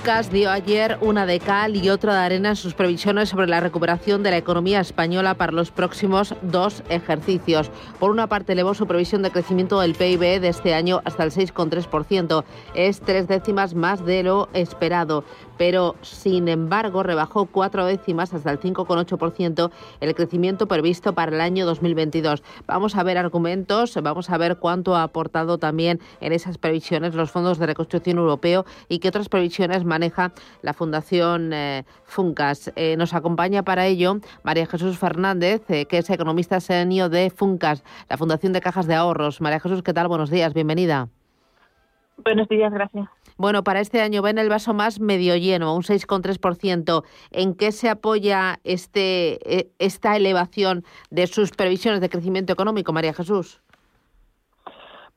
Funcas 0.00 0.32
dio 0.32 0.50
ayer 0.50 0.96
una 1.02 1.26
de 1.26 1.40
cal 1.40 1.76
y 1.76 1.90
otra 1.90 2.14
de 2.14 2.20
arena 2.20 2.48
en 2.48 2.56
sus 2.56 2.72
previsiones 2.72 3.28
sobre 3.28 3.46
la 3.46 3.60
recuperación 3.60 4.22
de 4.22 4.30
la 4.30 4.38
economía 4.38 4.80
española 4.80 5.34
para 5.34 5.52
los 5.52 5.70
próximos 5.72 6.34
dos 6.40 6.82
ejercicios. 6.88 7.70
Por 7.98 8.10
una 8.10 8.26
parte, 8.26 8.54
elevó 8.54 8.72
su 8.72 8.86
previsión 8.86 9.20
de 9.20 9.30
crecimiento 9.30 9.78
del 9.78 9.94
PIB 9.94 10.40
de 10.40 10.48
este 10.48 10.72
año 10.72 11.02
hasta 11.04 11.22
el 11.22 11.32
6,3%. 11.32 12.44
Es 12.74 13.00
tres 13.00 13.28
décimas 13.28 13.74
más 13.74 14.02
de 14.06 14.22
lo 14.22 14.48
esperado 14.54 15.22
pero 15.60 15.94
sin 16.00 16.48
embargo 16.48 17.02
rebajó 17.02 17.44
cuatro 17.44 17.84
décimas 17.84 18.32
hasta 18.32 18.50
el 18.50 18.58
5,8% 18.58 19.70
el 20.00 20.14
crecimiento 20.14 20.66
previsto 20.66 21.14
para 21.14 21.32
el 21.32 21.42
año 21.42 21.66
2022. 21.66 22.42
Vamos 22.66 22.96
a 22.96 23.02
ver 23.02 23.18
argumentos, 23.18 23.94
vamos 24.02 24.30
a 24.30 24.38
ver 24.38 24.56
cuánto 24.56 24.96
ha 24.96 25.02
aportado 25.02 25.58
también 25.58 26.00
en 26.22 26.32
esas 26.32 26.56
previsiones 26.56 27.14
los 27.14 27.30
fondos 27.30 27.58
de 27.58 27.66
reconstrucción 27.66 28.16
europeo 28.16 28.64
y 28.88 29.00
qué 29.00 29.08
otras 29.08 29.28
previsiones 29.28 29.84
maneja 29.90 30.32
la 30.62 30.72
Fundación 30.72 31.52
eh, 31.52 31.84
Funcas. 32.04 32.72
Eh, 32.76 32.96
nos 32.96 33.12
acompaña 33.12 33.62
para 33.62 33.86
ello 33.86 34.20
María 34.42 34.66
Jesús 34.66 34.98
Fernández, 34.98 35.62
eh, 35.68 35.84
que 35.84 35.98
es 35.98 36.08
economista 36.08 36.60
senior 36.60 37.10
de 37.10 37.28
Funcas, 37.30 37.84
la 38.08 38.16
Fundación 38.16 38.54
de 38.54 38.60
Cajas 38.62 38.86
de 38.86 38.94
Ahorros. 38.94 39.40
María 39.42 39.60
Jesús, 39.60 39.82
¿qué 39.82 39.92
tal? 39.92 40.08
Buenos 40.08 40.30
días, 40.30 40.54
bienvenida. 40.54 41.08
Buenos 42.24 42.48
días, 42.48 42.72
gracias. 42.72 43.08
Bueno, 43.36 43.64
para 43.64 43.80
este 43.80 44.02
año 44.02 44.20
ven 44.22 44.38
el 44.38 44.50
vaso 44.50 44.74
más 44.74 45.00
medio 45.00 45.34
lleno, 45.36 45.74
un 45.74 45.82
6,3%. 45.82 47.02
¿En 47.30 47.54
qué 47.54 47.72
se 47.72 47.88
apoya 47.88 48.60
este, 48.64 49.70
esta 49.78 50.16
elevación 50.16 50.84
de 51.10 51.26
sus 51.26 51.50
previsiones 51.50 52.02
de 52.02 52.10
crecimiento 52.10 52.52
económico, 52.52 52.92
María 52.92 53.14
Jesús? 53.14 53.62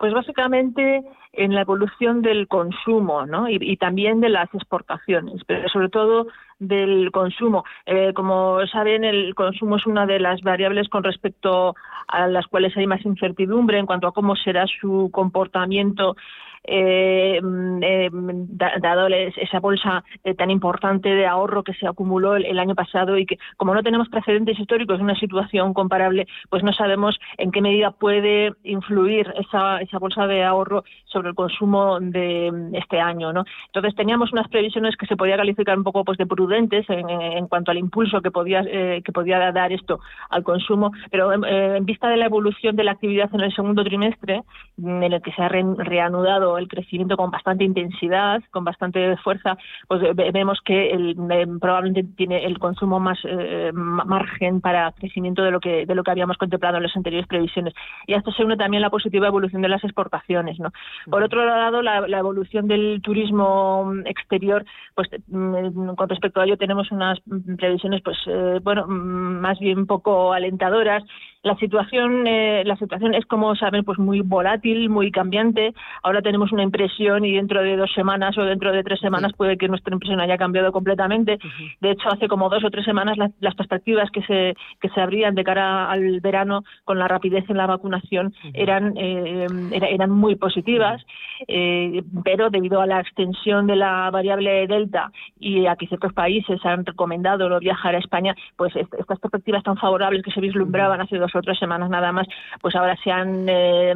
Pues 0.03 0.13
básicamente 0.13 1.01
en 1.31 1.55
la 1.55 1.61
evolución 1.61 2.21
del 2.21 2.49
consumo 2.49 3.25
¿no? 3.25 3.47
y, 3.47 3.77
también 3.77 4.19
de 4.19 4.27
las 4.27 4.53
exportaciones, 4.53 5.41
pero 5.47 5.69
sobre 5.69 5.87
todo 5.87 6.27
del 6.59 7.09
consumo. 7.13 7.63
Eh, 7.85 8.11
como 8.13 8.67
saben, 8.67 9.05
el 9.05 9.33
consumo 9.33 9.77
es 9.77 9.85
una 9.85 10.05
de 10.05 10.19
las 10.19 10.41
variables 10.41 10.89
con 10.89 11.05
respecto 11.05 11.75
a 12.09 12.27
las 12.27 12.47
cuales 12.47 12.75
hay 12.75 12.85
más 12.85 13.05
incertidumbre 13.05 13.79
en 13.79 13.85
cuanto 13.85 14.07
a 14.07 14.11
cómo 14.11 14.35
será 14.35 14.65
su 14.67 15.09
comportamiento 15.13 16.17
eh, 16.65 17.39
mm, 17.41 17.83
eh, 17.83 18.09
dado 18.11 19.07
esa 19.07 19.59
bolsa 19.59 20.03
eh, 20.23 20.33
tan 20.33 20.49
importante 20.49 21.09
de 21.09 21.25
ahorro 21.25 21.63
que 21.63 21.73
se 21.73 21.87
acumuló 21.87 22.35
el, 22.35 22.57
año 22.59 22.75
pasado 22.75 23.17
y 23.17 23.25
que 23.25 23.37
como 23.57 23.73
no 23.73 23.83
tenemos 23.83 24.07
precedentes 24.07 24.57
históricos 24.57 24.97
en 24.97 25.05
una 25.05 25.15
situación 25.15 25.73
comparable, 25.73 26.27
pues 26.49 26.63
no 26.63 26.71
sabemos 26.71 27.19
en 27.37 27.51
qué 27.51 27.61
medida 27.61 27.91
puede 27.91 28.53
influir 28.63 29.33
esa, 29.37 29.81
esa 29.81 29.99
bolsa 29.99 30.27
de 30.27 30.43
ahorro 30.43 30.83
sobre 31.05 31.29
el 31.29 31.35
consumo 31.35 31.99
de 31.99 32.51
mm, 32.51 32.75
este 32.75 32.99
año. 32.99 33.33
¿no? 33.33 33.43
Entonces 33.67 33.95
teníamos 33.95 34.31
unas 34.31 34.47
previsiones 34.47 34.95
que 34.95 35.07
se 35.07 35.17
podía 35.17 35.35
calificar 35.35 35.77
un 35.77 35.83
poco 35.83 36.05
pues 36.05 36.17
de 36.17 36.25
prudentes 36.25 36.85
en, 36.89 37.47
cuanto 37.47 37.71
al 37.71 37.77
impulso 37.77 38.21
que 38.21 38.31
podía, 38.31 38.63
eh, 38.65 39.01
que 39.03 39.11
podía 39.11 39.51
dar 39.51 39.73
esto 39.73 39.99
al 40.29 40.43
consumo, 40.43 40.91
pero 41.11 41.33
en 41.33 41.85
vista 41.85 42.07
de 42.09 42.17
la 42.17 42.25
evolución 42.25 42.75
de 42.75 42.83
la 42.83 42.91
actividad 42.91 43.29
en 43.33 43.41
el 43.41 43.53
segundo 43.53 43.83
trimestre, 43.83 44.43
en 44.77 45.03
el 45.03 45.21
que 45.21 45.31
se 45.31 45.41
ha 45.41 45.49
reanudado 45.49 46.52
el 46.57 46.67
crecimiento 46.67 47.17
con 47.17 47.31
bastante 47.31 47.63
intensidad, 47.63 48.41
con 48.51 48.63
bastante 48.63 49.17
fuerza, 49.17 49.57
pues 49.87 50.01
vemos 50.15 50.59
que 50.63 50.91
el, 50.91 51.15
probablemente 51.59 52.03
tiene 52.15 52.45
el 52.45 52.59
consumo 52.59 52.99
más 52.99 53.19
eh, 53.23 53.71
margen 53.73 54.61
para 54.61 54.91
crecimiento 54.91 55.43
de 55.43 55.51
lo 55.51 55.59
que 55.59 55.85
de 55.85 55.95
lo 55.95 56.03
que 56.03 56.11
habíamos 56.11 56.37
contemplado 56.37 56.77
en 56.77 56.83
las 56.83 56.95
anteriores 56.95 57.27
previsiones. 57.27 57.73
Y 58.07 58.13
a 58.13 58.17
esto 58.17 58.31
se 58.31 58.43
une 58.43 58.57
también 58.57 58.81
la 58.81 58.89
positiva 58.89 59.27
evolución 59.27 59.61
de 59.61 59.69
las 59.69 59.83
exportaciones. 59.83 60.59
¿no? 60.59 60.71
Por 61.09 61.23
otro 61.23 61.45
lado, 61.45 61.81
la, 61.81 62.17
evolución 62.17 62.67
del 62.67 63.01
turismo 63.01 63.93
exterior, 64.05 64.65
pues 64.95 65.09
mm, 65.27 65.95
con 65.95 66.09
respecto 66.09 66.39
a 66.39 66.45
ello 66.45 66.57
tenemos 66.57 66.91
unas 66.91 67.19
previsiones, 67.57 68.01
pues 68.01 68.17
eh, 68.27 68.59
bueno, 68.63 68.85
más 68.87 69.59
bien 69.59 69.85
poco 69.85 70.33
alentadoras. 70.33 71.03
La 71.43 71.57
situación, 71.57 72.25
eh, 72.25 72.63
la 72.65 72.77
situación 72.77 73.13
es 73.13 73.25
como 73.25 73.53
saben, 73.55 73.83
pues 73.83 73.99
muy 73.99 74.21
volátil, 74.21 74.89
muy 74.89 75.11
cambiante. 75.11 75.73
Ahora 76.01 76.21
tenemos 76.21 76.53
una 76.53 76.63
impresión 76.63 77.25
y 77.25 77.33
dentro 77.33 77.61
de 77.61 77.75
dos 77.75 77.91
semanas 77.93 78.37
o 78.37 78.45
dentro 78.45 78.71
de 78.71 78.81
tres 78.81 79.01
semanas 79.01 79.33
puede 79.35 79.57
que 79.57 79.67
nuestra 79.67 79.93
impresión 79.93 80.21
haya 80.21 80.37
cambiado 80.37 80.71
completamente. 80.71 81.39
De 81.81 81.91
hecho, 81.91 82.07
hace 82.09 82.29
como 82.29 82.47
dos 82.47 82.63
o 82.63 82.69
tres 82.69 82.85
semanas 82.85 83.17
las 83.41 83.55
perspectivas 83.55 84.09
que 84.11 84.21
se, 84.21 84.55
que 84.79 84.87
se 84.87 85.01
abrían 85.01 85.35
de 85.35 85.43
cara 85.43 85.91
al 85.91 86.21
verano 86.21 86.63
con 86.85 86.97
la 86.97 87.09
rapidez 87.09 87.43
en 87.49 87.57
la 87.57 87.67
vacunación 87.67 88.33
eran, 88.53 88.93
eh, 88.95 89.45
eran 89.69 90.11
muy 90.11 90.35
positivas, 90.35 91.05
eh, 91.49 92.03
pero 92.23 92.51
debido 92.51 92.79
a 92.79 92.87
la 92.87 93.01
extensión 93.01 93.67
de 93.67 93.75
la 93.75 94.09
variable 94.11 94.65
Delta 94.65 95.11
y 95.41 95.65
a 95.65 95.75
que 95.75 95.87
ciertos 95.87 96.13
países 96.13 96.65
han 96.65 96.85
recomendado 96.85 97.49
no 97.49 97.59
viajar 97.59 97.95
a 97.95 97.99
España, 97.99 98.33
pues 98.55 98.73
estas 98.77 99.19
perspectivas 99.19 99.63
tan 99.63 99.75
favorables 99.75 100.23
que 100.23 100.31
se 100.31 100.39
vislumbraban 100.39 101.01
hace 101.01 101.17
dos 101.17 101.32
o 101.35 101.41
tres 101.41 101.57
semanas 101.59 101.89
nada 101.89 102.11
más, 102.11 102.27
pues 102.61 102.75
ahora 102.75 102.95
se 103.03 103.11
han, 103.11 103.45
eh, 103.47 103.93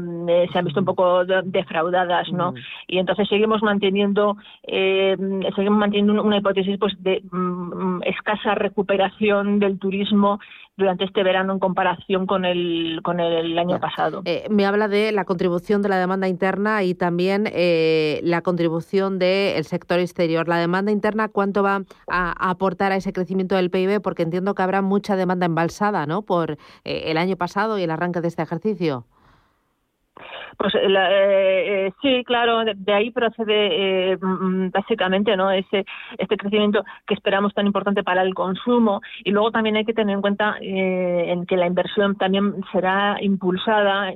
se 0.52 0.58
han 0.58 0.66
visto 0.66 0.80
un 0.80 0.86
poco 0.86 1.26
defraudadas 1.26 2.28
y 2.88 2.98
entonces 2.98 3.28
seguimos 3.28 3.62
manteniendo, 3.62 4.38
eh, 4.64 5.16
seguimos 5.56 5.80
manteniendo 5.80 6.22
una 6.22 6.38
hipótesis 6.38 6.78
pues 6.78 6.94
de 7.04 7.22
mm, 7.32 8.02
escasa 8.04 8.56
recuperación 8.56 9.60
del 9.60 9.80
turismo 9.80 10.40
durante 10.78 11.06
este 11.06 11.24
verano 11.24 11.54
en 11.54 11.60
comparación 11.60 12.28
con 12.28 12.46
el, 12.46 13.02
con 13.04 13.20
el 13.20 13.58
año 13.58 13.80
pasado. 13.80 14.22
Eh, 14.26 14.48
me 14.50 14.66
habla 14.66 14.88
de 14.88 15.12
la 15.12 15.26
contribución 15.26 15.82
de 15.82 15.90
la 15.90 15.98
demanda 15.98 16.28
interna 16.28 16.84
y 16.84 16.94
también 16.94 17.50
eh, 17.52 18.20
la 18.24 18.42
contribución 18.42 19.18
del 19.18 19.66
sector 19.66 20.00
exterior. 20.00 20.48
La 20.48 20.58
demanda 20.58 20.92
interna, 20.92 21.30
¿cuánto 21.30 21.64
va 21.64 21.84
a, 22.08 22.50
aportar 22.50 22.92
a 22.92 22.96
ese 22.96 23.12
crecimiento 23.12 23.56
del 23.56 23.72
PIB? 23.72 24.02
Porque 24.02 24.24
entiendo 24.24 24.54
que 24.54 24.62
habrá 24.62 24.82
mucha 24.84 25.16
demanda 25.16 25.48
embalsada 25.48 26.06
¿no? 26.06 26.22
por 26.22 26.58
el 26.84 27.18
año 27.18 27.36
pasado 27.36 27.80
y 27.80 27.84
el 27.84 27.92
arranque 27.92 28.22
de 28.22 28.28
este 28.28 28.44
ejercicio. 28.44 29.06
Pues 30.56 30.74
eh, 30.76 30.88
eh, 30.88 31.92
sí, 32.02 32.24
claro, 32.26 32.64
de, 32.64 32.94
ahí 32.94 33.12
procede 33.12 34.14
eh, 34.14 34.18
mm, 34.22 34.70
básicamente 34.72 35.36
no 35.36 35.52
ese 35.52 35.86
este 36.18 36.38
crecimiento 36.38 36.84
que 37.06 37.14
esperamos 37.14 37.54
tan 37.54 37.68
importante 37.68 38.04
para 38.04 38.22
el 38.22 38.34
consumo 38.34 39.02
y 39.24 39.32
luego 39.32 39.52
también 39.52 39.76
hay 39.76 39.86
que 39.86 39.94
tener 39.94 40.16
en 40.16 40.22
cuenta 40.22 40.56
en 40.62 41.46
que 41.46 41.58
la 41.58 41.68
inversión 41.68 42.16
también 42.18 42.56
será 42.72 43.18
impulsada 43.22 44.12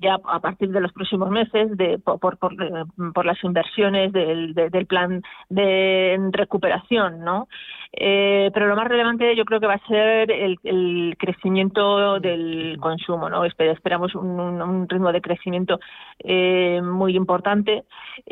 ya 0.00 0.16
a 0.24 0.40
partir 0.40 0.70
de 0.70 0.80
los 0.80 0.92
próximos 0.92 1.30
meses 1.30 1.76
de, 1.76 1.98
por, 1.98 2.18
por, 2.18 2.38
por, 2.38 3.26
las 3.26 3.42
inversiones 3.42 4.12
del, 4.12 4.54
del 4.54 4.86
plan 4.86 5.22
de 5.48 6.18
recuperación, 6.32 7.20
¿no? 7.24 7.48
Eh, 7.92 8.50
pero 8.52 8.66
lo 8.66 8.76
más 8.76 8.86
relevante 8.86 9.34
yo 9.34 9.44
creo 9.44 9.60
que 9.60 9.66
va 9.66 9.74
a 9.74 9.86
ser 9.86 10.30
el, 10.30 11.16
crecimiento 11.18 12.20
del 12.20 12.76
consumo. 12.80 13.28
¿no? 13.30 13.44
Esperamos 13.44 14.14
un, 14.14 14.88
ritmo 14.88 15.12
de 15.12 15.20
crecimiento 15.20 15.80
eh, 16.20 16.80
muy 16.82 17.16
importante 17.16 17.84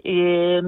y, 0.02 0.60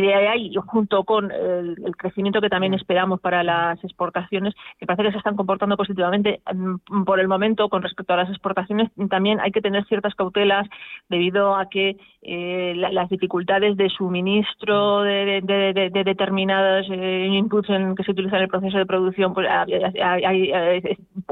de, 0.00 0.14
ahí, 0.14 0.54
junto 0.66 1.04
con 1.04 1.30
el, 1.30 1.76
crecimiento 1.96 2.40
que 2.40 2.48
también 2.48 2.74
esperamos 2.74 3.20
para 3.20 3.42
las 3.42 3.82
exportaciones, 3.84 4.54
que 4.78 4.86
parece 4.86 5.04
que 5.04 5.12
se 5.12 5.18
están 5.18 5.36
comportando 5.36 5.76
positivamente 5.76 6.40
mm, 6.52 7.04
por 7.04 7.20
el 7.20 7.28
momento 7.28 7.68
con 7.68 7.82
respecto 7.82 8.14
a 8.14 8.16
las 8.16 8.28
exportaciones, 8.28 8.90
también 9.08 9.40
hay 9.40 9.52
que 9.52 9.60
tener 9.60 9.84
ciertas 9.86 10.14
cautelas 10.14 10.68
debido 11.08 11.54
a 11.54 11.68
que 11.68 11.96
eh, 12.22 12.74
las 12.76 13.08
dificultades 13.08 13.76
de 13.76 13.88
suministro 13.90 15.02
de, 15.02 15.40
de, 15.42 15.91
determinados 15.92 16.86
eh, 16.90 17.26
inputs 17.30 17.70
en, 17.70 17.94
que 17.94 18.04
se 18.04 18.12
utilizan 18.12 18.38
en 18.38 18.44
el 18.44 18.48
proceso 18.48 18.78
de 18.78 18.86
producción 18.86 19.34
pues, 19.34 19.46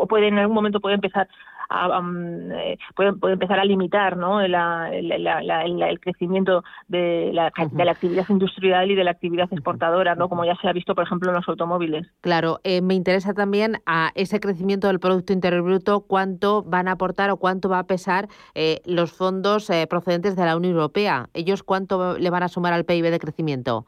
puede 0.09 0.29
en 0.29 0.39
algún 0.39 0.55
momento 0.55 0.81
puede 0.81 0.95
empezar 0.95 1.29
Um, 1.71 2.51
eh, 2.51 2.79
puede, 2.97 3.33
empezar 3.33 3.61
a 3.61 3.65
limitar 3.65 4.17
¿no? 4.17 4.41
el 4.41 6.01
crecimiento 6.01 6.65
de 6.89 7.31
la, 7.33 7.53
de 7.71 7.85
la, 7.85 7.93
actividad 7.93 8.27
industrial 8.29 8.91
y 8.91 8.97
de 8.97 9.05
la 9.05 9.13
actividad 9.13 9.49
exportadora, 9.53 10.17
¿no? 10.17 10.29
como 10.29 10.45
ya 10.45 10.57
se 10.57 10.69
ha 10.69 10.73
visto, 10.73 10.97
por 10.97 11.05
ejemplo, 11.05 11.31
en 11.31 11.37
los 11.37 11.49
automóviles. 11.49 12.09
Claro, 12.23 12.59
eh, 12.65 12.83
me 12.83 12.95
interesa 12.95 13.35
también 13.35 13.77
a 13.87 14.11
ese 14.17 14.41
crecimiento 14.41 14.89
del 14.89 14.99
Producto 14.99 15.33
Interior 15.33 15.63
Bruto, 15.63 16.01
cuánto 16.01 16.65
van 16.65 16.89
a 16.89 16.93
aportar 16.93 17.31
o 17.31 17.37
cuánto 17.37 17.69
va 17.69 17.79
a 17.79 17.87
pesar 17.87 18.27
eh, 18.57 18.81
los 18.85 19.13
fondos 19.13 19.71
procedentes 19.89 20.35
de 20.35 20.45
la 20.45 20.57
Unión 20.57 20.75
Europea. 20.75 21.29
¿Ellos 21.35 21.63
cuánto 21.63 22.19
le 22.19 22.31
van 22.31 22.43
a 22.43 22.49
sumar 22.49 22.73
al 22.73 22.85
PIB 22.85 23.11
de 23.11 23.19
crecimiento? 23.21 23.87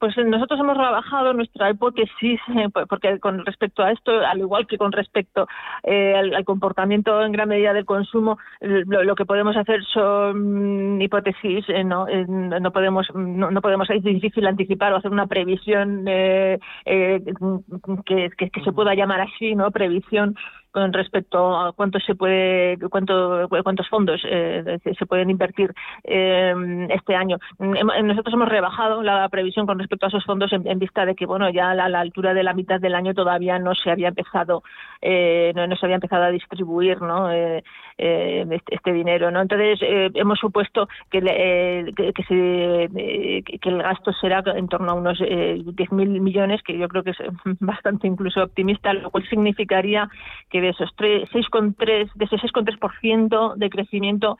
Pues 0.00 0.16
nosotros 0.16 0.58
hemos 0.58 0.78
trabajado 0.78 1.34
nuestra 1.34 1.68
hipótesis, 1.68 2.40
eh, 2.56 2.68
porque 2.88 3.20
con 3.20 3.44
respecto 3.44 3.82
a 3.82 3.92
esto, 3.92 4.12
al 4.12 4.38
igual 4.38 4.66
que 4.66 4.78
con 4.78 4.92
respecto 4.92 5.46
eh, 5.82 6.14
al, 6.16 6.42
comportamiento 6.46 7.22
en 7.22 7.32
gran 7.32 7.50
medida 7.50 7.74
del 7.74 7.84
consumo, 7.84 8.38
lo, 8.60 9.14
que 9.14 9.26
podemos 9.26 9.58
hacer 9.58 9.84
son 9.92 11.02
hipótesis, 11.02 11.66
eh, 11.68 11.84
no, 11.84 12.06
no 12.06 12.72
podemos, 12.72 13.08
no, 13.14 13.60
podemos, 13.60 13.90
es 13.90 14.02
difícil 14.02 14.46
anticipar 14.46 14.94
o 14.94 14.96
hacer 14.96 15.10
una 15.10 15.26
previsión 15.26 16.06
que, 16.06 16.58
que, 18.06 18.50
se 18.64 18.72
pueda 18.72 18.94
llamar 18.94 19.20
así, 19.20 19.54
no, 19.54 19.70
previsión 19.70 20.34
con 20.70 20.92
respecto 20.92 21.56
a 21.58 21.72
cuánto 21.72 21.98
se 22.00 22.14
puede, 22.14 22.78
cuánto, 22.90 23.48
cuántos 23.48 23.88
fondos 23.88 24.20
eh, 24.24 24.78
se 24.96 25.06
pueden 25.06 25.30
invertir 25.30 25.72
eh, 26.04 26.54
este 26.90 27.16
año. 27.16 27.38
Nosotros 27.58 28.34
hemos 28.34 28.48
rebajado 28.48 29.02
la 29.02 29.28
previsión 29.28 29.66
con 29.66 29.78
respecto 29.78 30.06
a 30.06 30.08
esos 30.08 30.24
fondos 30.24 30.52
en, 30.52 30.78
vista 30.78 31.04
de 31.04 31.14
que, 31.14 31.26
bueno, 31.26 31.50
ya 31.50 31.70
a 31.70 31.88
la, 31.88 32.00
altura 32.00 32.34
de 32.34 32.42
la 32.42 32.54
mitad 32.54 32.80
del 32.80 32.94
año 32.94 33.14
todavía 33.14 33.58
no 33.58 33.74
se 33.74 33.90
había 33.90 34.08
empezado, 34.08 34.62
eh, 35.02 35.52
no, 35.54 35.76
se 35.76 35.86
había 35.86 35.96
empezado 35.96 36.24
a 36.24 36.30
distribuir, 36.30 37.00
¿no? 37.02 37.30
Este, 37.30 38.74
este, 38.74 38.92
dinero, 38.92 39.30
¿no? 39.30 39.42
Entonces 39.42 39.78
hemos 39.82 40.38
supuesto 40.38 40.88
que, 41.10 41.20
que, 41.94 42.22
se, 42.22 42.88
que 43.44 43.68
el 43.68 43.82
gasto 43.82 44.12
será 44.14 44.42
en 44.54 44.68
torno 44.68 44.92
a 44.92 44.94
unos 44.94 45.18
10.000 45.18 46.20
millones, 46.20 46.62
que 46.62 46.78
yo 46.78 46.88
creo 46.88 47.02
que 47.02 47.10
es 47.10 47.18
bastante 47.60 48.06
incluso 48.06 48.42
optimista, 48.42 48.94
lo 48.94 49.10
cual 49.10 49.28
significaría 49.28 50.08
que 50.48 50.59
de 50.60 50.70
esos 50.70 50.90
6,3 50.96 52.10
de 52.14 52.24
ese 52.24 52.36
6,3% 52.36 53.54
de 53.56 53.70
crecimiento 53.70 54.38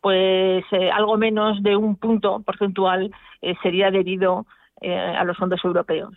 pues 0.00 0.64
eh, 0.72 0.90
algo 0.90 1.16
menos 1.16 1.62
de 1.62 1.76
un 1.76 1.96
punto 1.96 2.40
porcentual 2.40 3.10
eh, 3.40 3.54
sería 3.62 3.90
debido 3.90 4.46
eh, 4.80 4.94
a 4.94 5.24
los 5.24 5.36
fondos 5.36 5.64
europeos. 5.64 6.12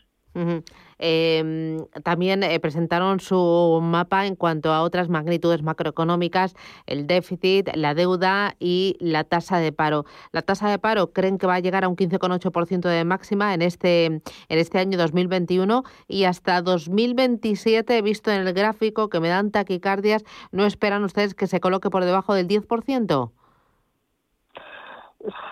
Em, 0.97 1.77
también 2.03 2.43
eh, 2.43 2.59
presentaron 2.59 3.19
su 3.19 3.79
mapa 3.81 4.25
en 4.25 4.35
cuanto 4.35 4.71
a 4.71 4.81
otras 4.81 5.09
magnitudes 5.09 5.61
macroeconómicas, 5.61 6.55
el 6.85 7.05
déficit, 7.07 7.69
la 7.75 7.93
deuda 7.93 8.55
y 8.59 8.95
la 8.99 9.23
tasa 9.23 9.57
de 9.59 9.71
paro. 9.71 10.05
La 10.31 10.41
tasa 10.41 10.69
de 10.69 10.79
paro 10.79 11.11
creen 11.11 11.37
que 11.37 11.47
va 11.47 11.55
a 11.55 11.59
llegar 11.59 11.83
a 11.83 11.89
un 11.89 11.95
15,8% 11.95 12.87
de 12.89 13.03
máxima 13.03 13.53
en 13.53 13.61
este, 13.61 14.05
en 14.05 14.21
este 14.49 14.79
año 14.79 14.97
2021 14.97 15.83
y 16.07 16.23
hasta 16.23 16.61
2027, 16.61 18.01
visto 18.01 18.31
en 18.31 18.47
el 18.47 18.53
gráfico 18.53 19.09
que 19.09 19.19
me 19.19 19.27
dan 19.27 19.51
taquicardias, 19.51 20.23
¿no 20.51 20.65
esperan 20.65 21.03
ustedes 21.03 21.35
que 21.35 21.47
se 21.47 21.59
coloque 21.59 21.89
por 21.89 22.05
debajo 22.05 22.33
del 22.33 22.47
10%? 22.47 23.31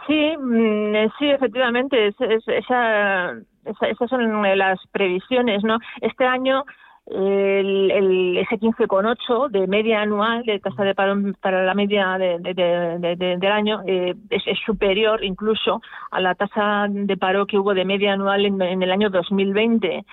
Sí, 0.08 0.38
mm, 0.38 0.96
eh, 0.96 1.10
sí, 1.18 1.30
efectivamente, 1.30 2.14
esa 2.48 3.34
esas 3.66 4.10
son 4.10 4.42
las 4.58 4.80
previsiones, 4.92 5.64
¿no? 5.64 5.78
Este 6.02 6.26
año 6.26 6.64
el, 7.06 7.92
el, 7.92 8.38
ese 8.38 8.58
15,8 8.58 9.50
de 9.50 9.68
media 9.68 10.02
anual 10.02 10.44
de 10.44 10.60
tasa 10.60 10.84
de 10.84 10.96
paro 10.96 11.16
para 11.42 11.66
la 11.66 11.74
media 11.74 12.18
de, 12.18 12.40
del 13.16 13.52
año 13.52 13.82
eh, 13.86 14.16
es, 14.30 14.44
superior 14.66 15.24
incluso 15.24 15.82
a 16.12 16.22
la 16.22 16.34
tasa 16.36 16.88
de 16.90 17.18
paro 17.18 17.46
que 17.46 17.58
hubo 17.58 17.74
de 17.74 17.84
media 17.84 18.14
anual 18.14 18.46
en, 18.46 18.62
en 18.62 18.82
el 18.82 18.92
año 18.92 19.10
2020. 19.10 20.06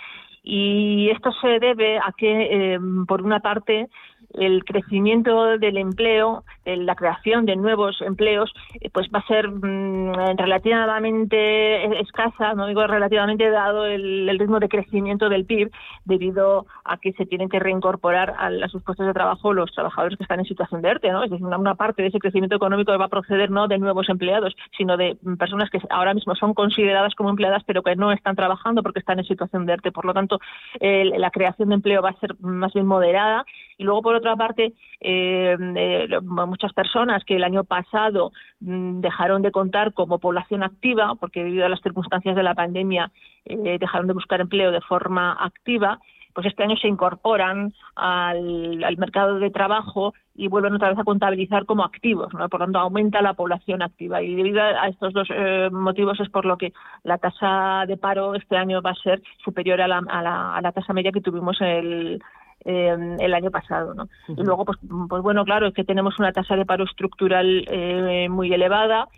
Y 0.42 1.10
esto 1.10 1.32
se 1.40 1.58
debe 1.60 1.98
a 1.98 2.12
que, 2.16 2.74
eh, 2.74 2.78
por 3.06 3.22
una 3.22 3.40
parte, 3.40 3.88
el 4.34 4.64
crecimiento 4.64 5.58
del 5.58 5.76
empleo, 5.76 6.44
la 6.64 6.94
creación 6.94 7.46
de 7.46 7.56
nuevos 7.56 8.00
empleos, 8.02 8.52
eh, 8.80 8.90
pues 8.92 9.08
va 9.14 9.20
a 9.20 9.26
ser 9.26 9.48
mm, 9.48 10.36
relativamente 10.36 12.00
escasa, 12.00 12.54
no 12.54 12.66
digo 12.66 12.86
relativamente 12.86 13.50
dado 13.50 13.86
el, 13.86 14.38
ritmo 14.38 14.60
de 14.60 14.68
crecimiento 14.68 15.28
del 15.28 15.44
PIB, 15.44 15.70
debido 16.04 16.66
a 16.84 16.98
que 16.98 17.12
se 17.12 17.26
tienen 17.26 17.48
que 17.48 17.58
reincorporar 17.58 18.34
a, 18.38 18.68
sus 18.68 18.82
puestos 18.82 19.06
de 19.06 19.12
trabajo 19.12 19.52
los 19.52 19.72
trabajadores 19.72 20.16
que 20.16 20.24
están 20.24 20.40
en 20.40 20.46
situación 20.46 20.82
de 20.82 20.88
ERTE, 20.88 21.10
¿no? 21.10 21.24
Es 21.24 21.30
decir, 21.30 21.44
una, 21.44 21.74
parte 21.74 22.02
de 22.02 22.08
ese 22.08 22.18
crecimiento 22.18 22.56
económico 22.56 22.96
va 22.98 23.06
a 23.06 23.08
proceder 23.08 23.50
no 23.50 23.68
de 23.68 23.78
nuevos 23.78 24.08
empleados, 24.08 24.54
sino 24.76 24.96
de 24.96 25.16
personas 25.38 25.70
que 25.70 25.80
ahora 25.90 26.14
mismo 26.14 26.34
son 26.34 26.54
consideradas 26.54 27.14
como 27.14 27.30
empleadas, 27.30 27.62
pero 27.66 27.82
que 27.82 27.96
no 27.96 28.12
están 28.12 28.36
trabajando 28.36 28.82
porque 28.82 28.98
están 28.98 29.18
en 29.18 29.24
situación 29.24 29.66
de 29.66 29.74
ERTE. 29.74 29.92
Por 29.92 30.04
lo 30.04 30.14
tanto, 30.14 30.38
la 30.80 31.30
creación 31.30 31.68
de 31.68 31.76
empleo 31.76 32.02
va 32.02 32.10
a 32.10 32.20
ser 32.20 32.34
más 32.40 32.72
bien 32.72 32.86
moderada. 32.86 33.44
Y 33.78 33.84
luego, 33.84 34.02
por 34.02 34.14
otra 34.14 34.36
parte, 34.36 34.74
eh, 35.00 35.56
eh, 35.76 36.08
muchas 36.50 36.72
personas 36.72 37.24
que 37.24 37.36
el 37.36 37.44
año 37.44 37.64
pasado 37.64 38.32
mm, 38.60 39.00
dejaron 39.00 39.42
de 39.42 39.50
contar 39.50 39.94
como 39.94 40.18
población 40.18 40.62
activa, 40.62 41.14
porque 41.18 41.44
debido 41.44 41.64
a 41.64 41.68
las 41.68 41.80
circunstancias 41.80 42.36
de 42.36 42.42
la 42.42 42.54
pandemia 42.54 43.10
eh, 43.46 43.78
dejaron 43.78 44.06
de 44.06 44.12
buscar 44.12 44.40
empleo 44.40 44.70
de 44.70 44.80
forma 44.82 45.32
activa, 45.32 45.98
pues 46.34 46.46
este 46.46 46.62
año 46.62 46.76
se 46.76 46.86
incorporan 46.86 47.72
al, 47.96 48.96
mercado 48.98 49.38
de 49.38 49.50
trabajo 49.50 50.14
y 50.36 50.46
vuelven 50.48 50.74
otra 50.74 50.90
vez 50.90 50.98
a 50.98 51.04
contabilizar 51.04 51.66
como 51.66 51.84
activos, 51.84 52.32
¿no? 52.32 52.48
por 52.48 52.60
lo 52.60 52.66
tanto 52.66 52.78
aumenta 52.78 53.20
la 53.20 53.34
población 53.34 53.82
activa 53.82 54.22
y 54.22 54.36
debido 54.36 54.62
a 54.62 54.86
estos 54.88 55.12
dos 55.12 55.28
motivos 55.72 56.20
es 56.20 56.28
por 56.30 56.44
lo 56.44 56.56
que 56.56 56.72
la 57.02 57.18
tasa 57.18 57.84
de 57.88 57.96
paro 57.96 58.36
este 58.36 58.56
año 58.56 58.80
va 58.80 58.90
a 58.90 59.02
ser 59.02 59.20
superior 59.44 59.80
a 59.80 59.88
la, 59.88 59.98
a 60.08 60.60
la 60.62 60.72
tasa 60.72 60.92
media 60.92 61.10
que 61.10 61.20
tuvimos 61.20 61.60
el, 61.60 62.22
eh, 62.64 63.16
el 63.18 63.34
año 63.34 63.50
pasado. 63.50 63.94
¿no? 63.94 64.08
Y 64.28 64.42
luego, 64.42 64.64
pues, 64.64 64.78
pues 65.08 65.22
bueno, 65.22 65.44
claro, 65.44 65.68
es 65.68 65.74
que 65.74 65.84
tenemos 65.84 66.18
una 66.18 66.32
tasa 66.32 66.56
de 66.56 66.66
paro 66.66 66.84
estructural 66.84 67.64
eh, 67.68 68.28
muy 68.28 68.52
elevada 68.52 69.08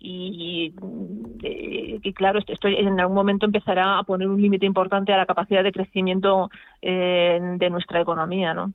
y, 0.00 0.74
y, 1.42 2.12
claro, 2.12 2.38
esto 2.38 2.68
en 2.68 3.00
algún 3.00 3.16
momento 3.16 3.46
empezará 3.46 3.98
a 3.98 4.04
poner 4.04 4.28
un 4.28 4.40
límite 4.40 4.64
importante 4.64 5.12
a 5.12 5.16
la 5.16 5.26
capacidad 5.26 5.64
de 5.64 5.72
crecimiento 5.72 6.50
eh, 6.80 7.40
de 7.56 7.70
nuestra 7.70 8.00
economía. 8.00 8.54
¿no? 8.54 8.72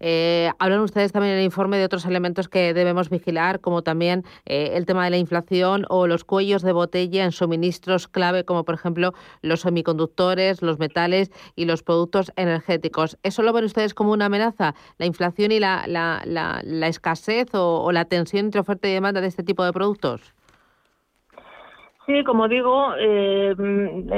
Eh, 0.00 0.50
hablan 0.58 0.80
ustedes 0.80 1.12
también 1.12 1.34
en 1.34 1.38
el 1.40 1.44
informe 1.44 1.76
de 1.76 1.84
otros 1.84 2.06
elementos 2.06 2.48
que 2.48 2.72
debemos 2.72 3.10
vigilar, 3.10 3.60
como 3.60 3.82
también 3.82 4.24
eh, 4.46 4.70
el 4.74 4.86
tema 4.86 5.04
de 5.04 5.10
la 5.10 5.18
inflación 5.18 5.84
o 5.88 6.06
los 6.06 6.24
cuellos 6.24 6.62
de 6.62 6.72
botella 6.72 7.24
en 7.24 7.32
suministros 7.32 8.08
clave, 8.08 8.44
como 8.44 8.64
por 8.64 8.74
ejemplo 8.74 9.12
los 9.42 9.60
semiconductores, 9.60 10.62
los 10.62 10.78
metales 10.78 11.30
y 11.54 11.66
los 11.66 11.82
productos 11.82 12.32
energéticos. 12.36 13.18
¿Eso 13.22 13.42
lo 13.42 13.52
ven 13.52 13.64
ustedes 13.64 13.92
como 13.92 14.12
una 14.12 14.26
amenaza? 14.26 14.74
¿La 14.98 15.06
inflación 15.06 15.52
y 15.52 15.60
la, 15.60 15.84
la, 15.86 16.22
la, 16.24 16.88
escasez 16.88 17.54
o, 17.54 17.82
o 17.82 17.92
la 17.92 18.06
tensión 18.06 18.46
entre 18.46 18.60
oferta 18.60 18.88
y 18.88 18.92
demanda 18.92 19.20
de 19.20 19.28
este 19.28 19.42
tipo 19.42 19.64
de 19.64 19.72
productos? 19.72 20.34
Sí, 22.06 22.22
como 22.22 22.46
digo, 22.46 22.94
eh, 22.98 23.52
mm, 23.58 24.12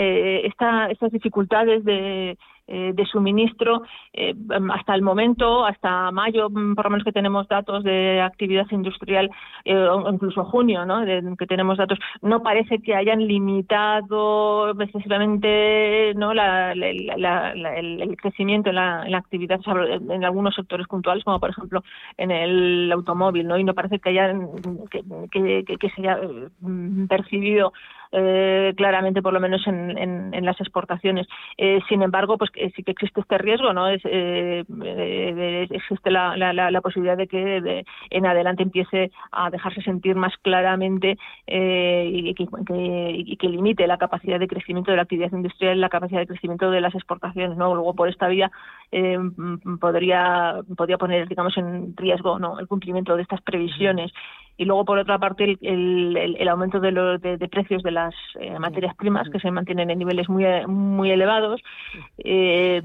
estas 0.45 1.11
dificultades 1.11 1.85
de, 1.85 2.37
eh, 2.71 2.93
de 2.95 3.07
suministro 3.07 3.83
eh, 4.13 4.35
hasta 4.75 4.95
el 4.95 5.01
momento, 5.01 5.65
hasta 5.65 6.11
mayo, 6.11 6.51
mm, 6.51 6.75
por 6.75 6.85
lo 6.85 6.91
menos 6.91 7.05
que 7.05 7.13
tenemos 7.13 7.49
datos 7.49 7.83
de 7.83 8.21
actividad 8.21 8.67
industrial, 8.71 9.31
eh, 9.65 9.75
o 9.75 10.11
incluso 10.11 10.45
junio, 10.45 10.85
¿no? 10.85 11.03
que 11.39 11.47
tenemos 11.47 11.79
datos, 11.79 11.99
no 12.21 12.43
parece 12.43 12.81
que 12.81 12.95
hayan 12.95 13.27
limitado 13.27 14.71
excesivamente 14.79 16.13
¿no? 16.15 16.33
el, 16.33 18.17
crecimiento 18.21 18.69
en 18.69 18.77
la, 18.77 19.17
actividad 19.17 19.61
en 20.11 20.25
algunos 20.25 20.55
sectores 20.55 20.87
puntuales, 20.89 21.25
como 21.25 21.41
por 21.41 21.49
ejemplo 21.49 21.83
en 22.19 22.31
el 22.31 22.93
automóvil, 22.93 23.49
¿no? 23.49 23.57
y 23.57 23.65
no 23.65 23.73
parece 23.73 23.99
que 23.99 24.11
hayan 24.11 24.47
que, 24.91 25.65
que, 25.65 25.89
se 25.89 26.03
haya 26.03 26.19
mm, 26.61 27.07
percibido 27.07 27.73
eh, 28.13 28.73
claramente, 28.77 29.23
por 29.23 29.33
lo 29.33 29.41
menos 29.41 29.67
en, 29.67 29.99
en, 29.99 30.45
las 30.45 30.61
exportaciones. 30.61 31.27
Eh, 31.57 31.81
sin 31.89 32.03
embargo, 32.03 32.39
pues 32.39 32.51
sí 32.75 32.83
que 32.83 32.93
existe 32.93 33.21
este 33.21 33.39
riesgo, 33.39 33.73
¿no? 33.73 33.89
Es, 33.89 34.01
eh, 34.05 34.65
existe 35.71 36.11
la, 36.11 36.37
la, 36.37 36.81
posibilidad 36.81 37.17
de 37.17 37.27
que 37.27 37.85
en 38.11 38.27
adelante 38.27 38.63
empiece 38.63 39.11
a 39.33 39.51
dejarse 39.51 39.83
sentir 39.83 40.17
más 40.17 40.33
claramente 40.39 41.19
y 41.47 42.35
que, 42.35 42.47
y, 42.75 43.37
que, 43.37 43.49
limite 43.49 43.87
la 43.87 43.99
capacidad 43.99 44.39
de 44.39 44.49
crecimiento 44.49 44.91
de 44.91 44.97
la 44.97 45.03
actividad 45.03 45.33
industrial, 45.33 45.81
la 45.81 45.89
capacidad 45.89 46.21
de 46.21 46.27
crecimiento 46.27 46.71
de 46.71 46.81
las 46.81 46.95
exportaciones, 46.95 47.57
¿no? 47.59 47.75
Luego 47.75 47.95
por 47.95 48.09
esta 48.09 48.29
vía 48.29 48.51
podría 49.81 50.61
podría 50.77 50.99
poner, 50.99 51.29
digamos, 51.29 51.57
en 51.59 51.95
riesgo, 51.97 52.39
¿no? 52.39 52.59
El 52.59 52.69
cumplimiento 52.69 53.17
de 53.17 53.23
estas 53.23 53.43
previsiones 53.43 54.13
y 54.59 54.65
luego 54.65 54.85
por 54.85 54.99
otra 54.99 55.19
parte 55.19 55.57
el, 55.63 56.17
el, 56.17 56.49
aumento 56.49 56.81
de, 56.81 56.91
los 56.91 57.21
de, 57.23 57.39
precios 57.49 57.83
de 57.85 57.93
las 57.99 58.15
eh, 58.41 58.59
materias 58.59 58.95
primas 58.97 59.29
que 59.31 59.41
se 59.41 59.51
mantienen 59.51 59.91
en 59.91 59.99
niveles 59.99 60.29
muy 60.29 60.45
muy 60.67 61.11
elevados 61.11 61.61
eh, 62.19 62.83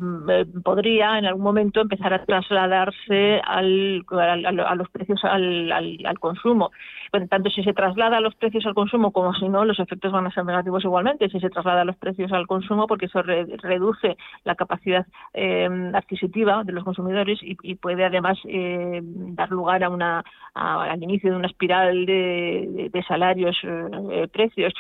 podría 0.63 1.17
en 1.19 1.25
algún 1.25 1.43
momento 1.43 1.81
empezar 1.81 2.13
a 2.13 2.25
trasladarse 2.25 3.41
al, 3.45 4.05
a 4.11 4.75
los 4.75 4.89
precios 4.89 5.23
al, 5.23 5.71
al, 5.71 6.19
consumo. 6.19 6.71
Bueno, 7.11 7.27
tanto 7.27 7.49
si 7.49 7.63
se 7.63 7.73
traslada 7.73 8.19
los 8.19 8.35
precios 8.35 8.65
al 8.65 8.73
consumo 8.73 9.11
como 9.11 9.33
si 9.33 9.47
no 9.49 9.65
los 9.65 9.79
efectos 9.79 10.11
van 10.11 10.27
a 10.27 10.31
ser 10.31 10.45
negativos 10.45 10.83
igualmente 10.83 11.29
si 11.29 11.39
se 11.39 11.49
traslada 11.49 11.85
los 11.85 11.97
precios 11.97 12.31
al 12.31 12.47
consumo 12.47 12.87
porque 12.87 13.05
eso 13.05 13.21
reduce 13.21 14.17
la 14.43 14.55
capacidad 14.55 15.05
eh, 15.33 15.69
adquisitiva 15.93 16.63
de 16.63 16.73
los 16.73 16.83
consumidores 16.83 17.39
y, 17.41 17.75
puede 17.75 18.05
además 18.05 18.37
dar 19.39 19.49
lugar 19.49 19.83
a 19.83 19.89
una 19.89 20.23
al 20.53 21.01
inicio 21.01 21.31
de 21.31 21.37
una 21.37 21.47
espiral 21.47 22.05
de, 22.05 23.05
salarios, 23.07 23.57
eh, 23.63 23.87
eh, 24.11 24.27
precios 24.31 24.73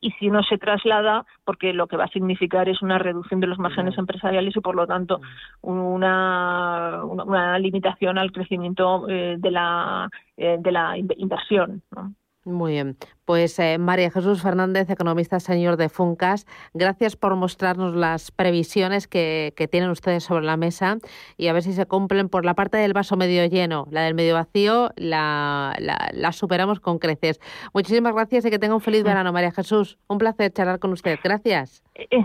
y 0.00 0.10
si 0.12 0.28
no 0.30 0.42
se 0.42 0.58
traslada, 0.58 1.24
porque 1.44 1.72
lo 1.72 1.86
que 1.86 1.96
va 1.96 2.04
a 2.04 2.08
significar 2.08 2.68
es 2.68 2.82
una 2.82 2.98
reducción 2.98 3.40
de 3.40 3.46
los 3.46 3.58
márgenes 3.58 3.96
empresariales 3.98 4.56
y 4.56 4.60
por 4.60 4.74
lo 4.74 4.86
tanto 4.86 5.20
una, 5.62 7.02
una, 7.04 7.58
limitación 7.58 8.18
al 8.18 8.32
crecimiento 8.32 9.08
eh, 9.08 9.36
de 9.38 9.50
la, 9.50 10.08
de 10.36 10.72
la 10.72 10.96
inversión. 10.98 11.82
¿no? 11.94 12.14
Muy 12.46 12.74
bien. 12.74 12.96
Pues 13.24 13.58
eh, 13.58 13.76
María 13.76 14.08
Jesús 14.08 14.40
Fernández, 14.40 14.88
economista 14.88 15.40
señor 15.40 15.76
de 15.76 15.88
Funcas, 15.88 16.46
gracias 16.74 17.16
por 17.16 17.34
mostrarnos 17.34 17.96
las 17.96 18.30
previsiones 18.30 19.08
que, 19.08 19.52
tienen 19.68 19.90
ustedes 19.90 20.22
sobre 20.22 20.44
la 20.44 20.56
mesa 20.56 20.98
y 21.36 21.48
a 21.48 21.52
ver 21.52 21.64
si 21.64 21.72
se 21.72 21.86
cumplen 21.86 22.28
por 22.28 22.44
la 22.44 22.54
parte 22.54 22.76
del 22.76 22.92
vaso 22.92 23.16
medio 23.16 23.44
lleno. 23.46 23.88
La 23.90 24.02
del 24.02 24.14
medio 24.14 24.34
vacío 24.34 24.92
la, 24.94 25.74
la, 25.80 26.30
superamos 26.30 26.78
con 26.78 27.00
creces. 27.00 27.40
Muchísimas 27.74 28.14
gracias 28.14 28.44
y 28.44 28.50
que 28.50 28.60
tenga 28.60 28.76
un 28.76 28.80
feliz 28.80 29.02
verano, 29.02 29.32
María 29.32 29.50
Jesús. 29.50 29.98
Un 30.06 30.18
placer 30.18 30.52
charlar 30.52 30.78
con 30.78 30.92
usted. 30.92 31.18
Gracias. 31.24 31.82
Eh, 31.96 32.24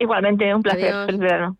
igualmente, 0.00 0.52
un 0.52 0.62
placer. 0.62 1.06
Feliz 1.06 1.20
verano. 1.20 1.59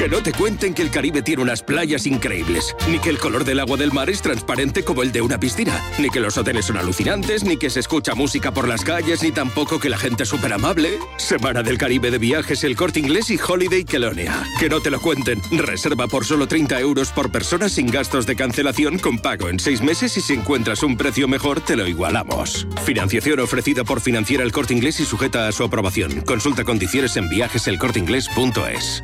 Que 0.00 0.08
no 0.08 0.22
te 0.22 0.32
cuenten 0.32 0.72
que 0.72 0.80
el 0.80 0.90
Caribe 0.90 1.20
tiene 1.20 1.42
unas 1.42 1.62
playas 1.62 2.06
increíbles, 2.06 2.74
ni 2.88 2.98
que 2.98 3.10
el 3.10 3.18
color 3.18 3.44
del 3.44 3.60
agua 3.60 3.76
del 3.76 3.92
mar 3.92 4.08
es 4.08 4.22
transparente 4.22 4.82
como 4.82 5.02
el 5.02 5.12
de 5.12 5.20
una 5.20 5.38
piscina, 5.38 5.78
ni 5.98 6.08
que 6.08 6.20
los 6.20 6.38
hoteles 6.38 6.64
son 6.64 6.78
alucinantes, 6.78 7.44
ni 7.44 7.58
que 7.58 7.68
se 7.68 7.80
escucha 7.80 8.14
música 8.14 8.50
por 8.50 8.66
las 8.66 8.82
calles, 8.82 9.22
ni 9.22 9.30
tampoco 9.30 9.78
que 9.78 9.90
la 9.90 9.98
gente 9.98 10.22
es 10.22 10.30
súper 10.30 10.54
amable. 10.54 10.98
Semana 11.18 11.62
del 11.62 11.76
Caribe 11.76 12.10
de 12.10 12.16
viajes, 12.16 12.64
el 12.64 12.76
corte 12.76 12.98
inglés 12.98 13.28
y 13.28 13.38
Holiday 13.38 13.84
Kelonia. 13.84 14.42
Que 14.58 14.70
no 14.70 14.80
te 14.80 14.90
lo 14.90 15.02
cuenten. 15.02 15.42
Reserva 15.50 16.06
por 16.06 16.24
solo 16.24 16.48
30 16.48 16.80
euros 16.80 17.12
por 17.12 17.30
persona 17.30 17.68
sin 17.68 17.86
gastos 17.88 18.24
de 18.24 18.36
cancelación 18.36 18.98
con 18.98 19.18
pago 19.18 19.50
en 19.50 19.60
6 19.60 19.82
meses 19.82 20.16
y 20.16 20.22
si 20.22 20.32
encuentras 20.32 20.82
un 20.82 20.96
precio 20.96 21.28
mejor 21.28 21.60
te 21.60 21.76
lo 21.76 21.86
igualamos. 21.86 22.66
Financiación 22.86 23.40
ofrecida 23.40 23.84
por 23.84 24.00
Financiera 24.00 24.44
el 24.44 24.52
Corte 24.52 24.72
Inglés 24.72 24.98
y 25.00 25.04
sujeta 25.04 25.46
a 25.46 25.52
su 25.52 25.62
aprobación. 25.62 26.22
Consulta 26.22 26.64
condiciones 26.64 27.18
en 27.18 27.28
viajeselcorteinglés.es. 27.28 29.02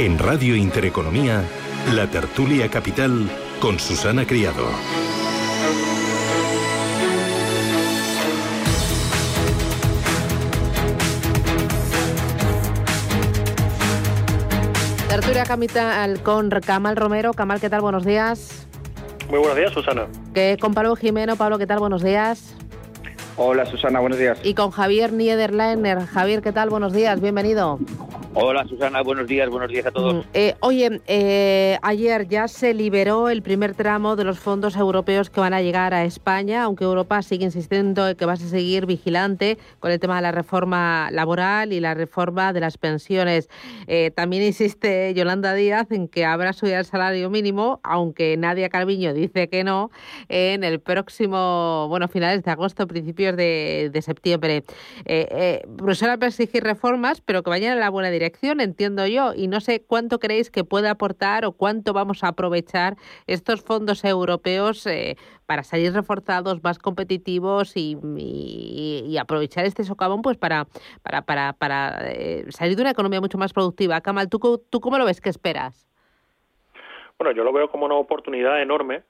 En 0.00 0.18
Radio 0.18 0.56
Intereconomía, 0.56 1.44
la 1.92 2.06
tertulia 2.06 2.70
capital 2.70 3.28
con 3.60 3.78
Susana 3.78 4.26
Criado. 4.26 4.66
Tertulia 15.10 15.44
capital 15.44 16.22
con 16.22 16.48
Camal 16.48 16.96
Romero. 16.96 17.34
Camal, 17.34 17.60
¿qué 17.60 17.68
tal? 17.68 17.82
Buenos 17.82 18.06
días. 18.06 18.66
Muy 19.28 19.38
buenos 19.38 19.56
días, 19.58 19.72
Susana. 19.72 20.06
Que 20.32 20.56
con 20.58 20.72
Pablo 20.72 20.96
Jimeno. 20.96 21.36
Pablo, 21.36 21.58
¿qué 21.58 21.66
tal? 21.66 21.78
Buenos 21.78 22.02
días. 22.02 22.56
Hola 23.42 23.64
Susana, 23.64 24.00
buenos 24.00 24.18
días. 24.18 24.38
Y 24.44 24.52
con 24.52 24.70
Javier 24.70 25.14
Niederleiner. 25.14 26.04
Javier, 26.04 26.42
¿qué 26.42 26.52
tal? 26.52 26.68
Buenos 26.68 26.92
días, 26.92 27.22
bienvenido. 27.22 27.78
Hola 28.32 28.64
Susana, 28.68 29.02
buenos 29.02 29.26
días, 29.26 29.50
buenos 29.50 29.68
días 29.68 29.86
a 29.86 29.90
todos. 29.90 30.14
Mm, 30.14 30.28
eh, 30.34 30.54
oye, 30.60 31.00
eh, 31.08 31.78
ayer 31.82 32.28
ya 32.28 32.46
se 32.46 32.74
liberó 32.74 33.28
el 33.28 33.42
primer 33.42 33.74
tramo 33.74 34.14
de 34.14 34.22
los 34.22 34.38
fondos 34.38 34.76
europeos 34.76 35.30
que 35.30 35.40
van 35.40 35.52
a 35.52 35.60
llegar 35.62 35.94
a 35.94 36.04
España, 36.04 36.62
aunque 36.62 36.84
Europa 36.84 37.22
sigue 37.22 37.44
insistiendo 37.44 38.08
en 38.08 38.16
que 38.16 38.26
va 38.26 38.34
a 38.34 38.36
seguir 38.36 38.86
vigilante 38.86 39.58
con 39.80 39.90
el 39.90 39.98
tema 39.98 40.14
de 40.14 40.22
la 40.22 40.30
reforma 40.30 41.10
laboral 41.10 41.72
y 41.72 41.80
la 41.80 41.94
reforma 41.94 42.52
de 42.52 42.60
las 42.60 42.78
pensiones. 42.78 43.48
Eh, 43.88 44.12
también 44.12 44.44
insiste 44.44 45.12
Yolanda 45.12 45.52
Díaz 45.52 45.90
en 45.90 46.06
que 46.06 46.24
habrá 46.24 46.52
subido 46.52 46.78
el 46.78 46.84
salario 46.84 47.30
mínimo, 47.30 47.80
aunque 47.82 48.36
Nadia 48.36 48.68
Calviño 48.68 49.12
dice 49.12 49.48
que 49.48 49.64
no, 49.64 49.90
en 50.28 50.62
el 50.62 50.78
próximo, 50.78 51.86
bueno, 51.88 52.06
finales 52.06 52.44
de 52.44 52.50
agosto, 52.52 52.86
principios 52.86 53.36
de, 53.36 53.90
de 53.92 54.02
septiembre. 54.02 54.62
Bruselas 55.66 56.18
va 56.20 56.26
a 56.26 56.28
exigir 56.28 56.62
reformas, 56.62 57.20
pero 57.20 57.42
que 57.42 57.50
vayan 57.50 57.72
en 57.72 57.80
la 57.80 57.90
buena 57.90 58.08
dirección 58.08 58.19
dirección, 58.20 58.60
entiendo 58.60 59.06
yo, 59.06 59.32
y 59.34 59.48
no 59.48 59.60
sé 59.60 59.82
cuánto 59.82 60.18
creéis 60.18 60.50
que 60.50 60.62
puede 60.62 60.88
aportar 60.88 61.46
o 61.46 61.52
cuánto 61.52 61.94
vamos 61.94 62.22
a 62.22 62.28
aprovechar 62.28 62.96
estos 63.26 63.62
fondos 63.62 64.04
europeos 64.04 64.86
eh, 64.86 65.16
para 65.46 65.62
salir 65.62 65.94
reforzados, 65.94 66.62
más 66.62 66.78
competitivos 66.78 67.72
y, 67.76 67.96
aprovechar 69.18 69.64
este 69.64 69.84
socavón 69.84 70.22
pues 70.22 70.36
para, 70.36 70.66
para, 71.02 71.22
para, 71.22 71.54
para 71.54 71.98
eh, 72.10 72.44
salir 72.50 72.76
de 72.76 72.82
una 72.82 72.90
economía 72.90 73.20
mucho 73.20 73.38
más 73.38 73.52
productiva. 73.52 74.00
Kamal, 74.00 74.28
¿tú, 74.28 74.38
¿tú 74.70 74.80
cómo 74.80 74.98
lo 74.98 75.04
ves? 75.06 75.20
¿Qué 75.20 75.30
esperas? 75.30 75.86
Bueno, 77.18 77.32
yo 77.32 77.44
lo 77.44 77.52
veo 77.52 77.70
como 77.70 77.86
una 77.86 77.96
oportunidad 77.96 78.60
enorme 78.60 79.02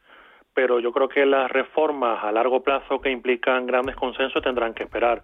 pero 0.52 0.80
yo 0.80 0.92
creo 0.92 1.08
que 1.08 1.24
las 1.24 1.48
reformas 1.48 2.24
a 2.24 2.32
largo 2.32 2.62
plazo 2.62 3.00
que 3.00 3.10
implican 3.10 3.66
grandes 3.66 3.94
consensos 3.94 4.42
tendrán 4.42 4.74
que 4.74 4.82
esperar. 4.82 5.22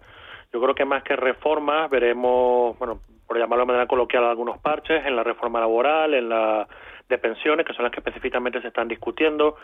Yo 0.53 0.61
creo 0.61 0.73
que 0.73 0.85
más 0.85 1.03
que 1.03 1.17
reformas 1.17 1.89
veremos, 1.89 2.77
bueno, 2.79 3.01
por 3.27 3.37
llamarlo 3.37 3.63
de 3.63 3.67
manera 3.67 3.87
coloquial, 3.87 4.23
algunos 4.23 4.57
parches 4.59 5.05
en 5.05 5.15
la 5.15 5.23
reforma 5.23 5.59
laboral, 5.59 6.13
en 6.13 6.29
la 6.29 6.67
de 7.09 7.17
pensiones, 7.17 7.65
que 7.65 7.73
son 7.73 7.83
las 7.83 7.91
que 7.91 7.99
específicamente 7.99 8.61
se 8.61 8.67
están 8.67 8.87
discutiendo. 8.87 9.55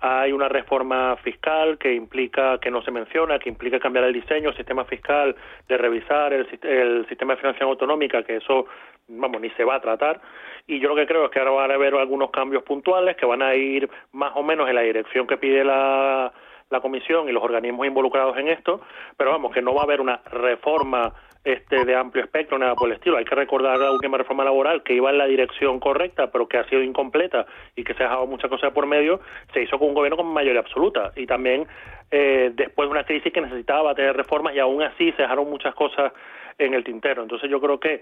Hay 0.00 0.32
una 0.32 0.48
reforma 0.48 1.16
fiscal 1.16 1.78
que 1.78 1.94
implica, 1.94 2.58
que 2.58 2.70
no 2.70 2.82
se 2.82 2.90
menciona, 2.90 3.38
que 3.38 3.48
implica 3.48 3.78
cambiar 3.78 4.04
el 4.04 4.12
diseño, 4.12 4.50
el 4.50 4.56
sistema 4.56 4.84
fiscal, 4.84 5.34
de 5.68 5.78
revisar 5.78 6.32
el, 6.32 6.48
el 6.62 7.06
sistema 7.08 7.34
de 7.34 7.40
financiación 7.40 7.70
autonómica, 7.70 8.22
que 8.22 8.36
eso, 8.36 8.66
vamos, 9.08 9.40
ni 9.40 9.50
se 9.50 9.64
va 9.64 9.76
a 9.76 9.80
tratar. 9.80 10.20
Y 10.66 10.80
yo 10.80 10.88
lo 10.88 10.96
que 10.96 11.06
creo 11.06 11.24
es 11.24 11.30
que 11.30 11.38
ahora 11.38 11.52
van 11.52 11.70
a 11.70 11.74
haber 11.74 11.94
algunos 11.94 12.30
cambios 12.30 12.62
puntuales 12.62 13.16
que 13.16 13.26
van 13.26 13.42
a 13.42 13.54
ir 13.54 13.88
más 14.12 14.32
o 14.34 14.42
menos 14.42 14.68
en 14.68 14.74
la 14.74 14.82
dirección 14.82 15.26
que 15.26 15.36
pide 15.36 15.64
la, 15.64 16.32
la 16.70 16.80
Comisión 16.80 17.28
y 17.28 17.32
los 17.32 17.42
organismos 17.42 17.86
involucrados 17.86 18.36
en 18.36 18.48
esto, 18.48 18.80
pero 19.16 19.30
vamos, 19.30 19.52
que 19.52 19.62
no 19.62 19.74
va 19.74 19.82
a 19.82 19.84
haber 19.84 20.00
una 20.00 20.20
reforma 20.30 21.12
este 21.44 21.84
de 21.84 21.94
amplio 21.94 22.24
espectro, 22.24 22.58
nada 22.58 22.74
por 22.74 22.88
el 22.88 22.96
estilo. 22.96 23.16
Hay 23.16 23.24
que 23.24 23.34
recordar 23.34 23.78
la 23.78 23.90
última 23.90 24.18
reforma 24.18 24.44
laboral 24.44 24.82
que 24.82 24.94
iba 24.94 25.10
en 25.10 25.18
la 25.18 25.26
dirección 25.26 25.80
correcta, 25.80 26.30
pero 26.30 26.48
que 26.48 26.58
ha 26.58 26.68
sido 26.68 26.82
incompleta 26.82 27.46
y 27.76 27.84
que 27.84 27.94
se 27.94 28.02
ha 28.02 28.08
dejado 28.08 28.26
muchas 28.26 28.50
cosas 28.50 28.72
por 28.72 28.86
medio, 28.86 29.20
se 29.52 29.62
hizo 29.62 29.78
con 29.78 29.88
un 29.88 29.94
gobierno 29.94 30.16
con 30.16 30.26
mayoría 30.26 30.60
absoluta 30.60 31.12
y 31.16 31.26
también 31.26 31.66
eh, 32.10 32.50
después 32.54 32.88
de 32.88 32.92
una 32.92 33.04
crisis 33.04 33.32
que 33.32 33.40
necesitaba 33.40 33.94
tener 33.94 34.16
reformas 34.16 34.54
y 34.54 34.58
aún 34.58 34.82
así 34.82 35.12
se 35.12 35.22
dejaron 35.22 35.48
muchas 35.48 35.74
cosas 35.74 36.12
en 36.58 36.74
el 36.74 36.84
tintero. 36.84 37.22
Entonces 37.22 37.48
yo 37.50 37.60
creo 37.60 37.78
que 37.78 38.00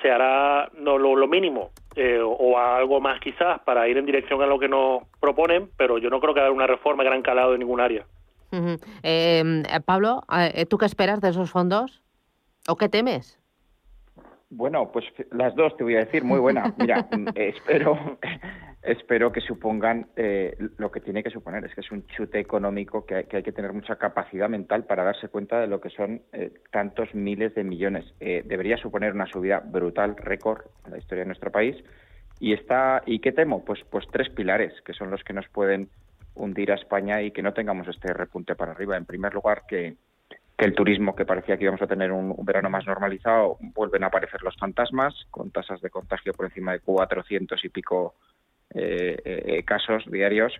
se 0.00 0.10
hará 0.10 0.68
no 0.74 0.98
lo, 0.98 1.28
mínimo 1.28 1.70
eh, 1.94 2.20
o 2.20 2.58
algo 2.58 3.00
más 3.00 3.20
quizás 3.20 3.60
para 3.60 3.88
ir 3.88 3.96
en 3.96 4.06
dirección 4.06 4.42
a 4.42 4.46
lo 4.46 4.58
que 4.58 4.68
nos 4.68 5.04
proponen, 5.20 5.70
pero 5.76 5.98
yo 5.98 6.10
no 6.10 6.20
creo 6.20 6.34
que 6.34 6.40
haya 6.40 6.50
una 6.50 6.66
reforma 6.66 7.04
gran 7.04 7.22
calado 7.22 7.54
en 7.54 7.60
ningún 7.60 7.80
área. 7.80 8.04
Eh, 9.02 9.62
Pablo, 9.86 10.24
¿tú 10.68 10.76
qué 10.76 10.84
esperas 10.84 11.22
de 11.22 11.30
esos 11.30 11.50
fondos? 11.50 12.01
¿O 12.68 12.76
qué 12.76 12.88
temes? 12.88 13.38
Bueno, 14.54 14.92
pues 14.92 15.06
las 15.30 15.54
dos 15.54 15.74
te 15.78 15.82
voy 15.82 15.96
a 15.96 16.00
decir, 16.00 16.24
muy 16.24 16.38
buena. 16.38 16.74
Mira, 16.76 17.08
espero, 17.34 18.18
espero 18.82 19.32
que 19.32 19.40
supongan 19.40 20.08
eh, 20.14 20.54
lo 20.76 20.90
que 20.90 21.00
tiene 21.00 21.22
que 21.22 21.30
suponer, 21.30 21.64
es 21.64 21.74
que 21.74 21.80
es 21.80 21.90
un 21.90 22.06
chute 22.06 22.38
económico 22.38 23.06
que 23.06 23.14
hay, 23.14 23.24
que, 23.24 23.52
tener 23.52 23.72
mucha 23.72 23.96
capacidad 23.96 24.50
mental 24.50 24.84
para 24.84 25.04
darse 25.04 25.28
cuenta 25.28 25.58
de 25.58 25.68
lo 25.68 25.80
que 25.80 25.88
son 25.88 26.20
eh, 26.32 26.52
tantos 26.70 27.14
miles 27.14 27.54
de 27.54 27.64
millones. 27.64 28.04
Eh, 28.20 28.42
debería 28.44 28.76
suponer 28.76 29.14
una 29.14 29.26
subida 29.26 29.60
brutal, 29.60 30.16
récord 30.18 30.66
en 30.84 30.92
la 30.92 30.98
historia 30.98 31.22
de 31.22 31.28
nuestro 31.28 31.50
país. 31.50 31.82
Y 32.38 32.52
está, 32.52 33.02
¿y 33.06 33.20
qué 33.20 33.32
temo? 33.32 33.64
Pues, 33.64 33.80
pues 33.88 34.04
tres 34.12 34.28
pilares 34.28 34.74
que 34.82 34.92
son 34.92 35.10
los 35.10 35.24
que 35.24 35.32
nos 35.32 35.48
pueden 35.48 35.88
hundir 36.34 36.72
a 36.72 36.74
España 36.74 37.22
y 37.22 37.30
que 37.30 37.42
no 37.42 37.54
tengamos 37.54 37.88
este 37.88 38.12
repunte 38.12 38.54
para 38.54 38.72
arriba. 38.72 38.98
En 38.98 39.06
primer 39.06 39.32
lugar, 39.32 39.62
que 39.66 39.96
que 40.62 40.68
el 40.68 40.74
turismo, 40.76 41.16
que 41.16 41.24
parecía 41.24 41.56
que 41.56 41.64
íbamos 41.64 41.82
a 41.82 41.88
tener 41.88 42.12
un, 42.12 42.36
verano 42.44 42.70
más 42.70 42.86
normalizado, 42.86 43.58
vuelven 43.74 44.04
a 44.04 44.06
aparecer 44.06 44.42
los 44.42 44.56
fantasmas, 44.56 45.12
con 45.28 45.50
tasas 45.50 45.80
de 45.80 45.90
contagio 45.90 46.32
por 46.34 46.46
encima 46.46 46.70
de 46.70 46.78
400 46.78 47.64
y 47.64 47.68
pico 47.68 48.14
eh, 48.72 49.20
eh, 49.24 49.64
casos 49.64 50.04
diarios 50.08 50.52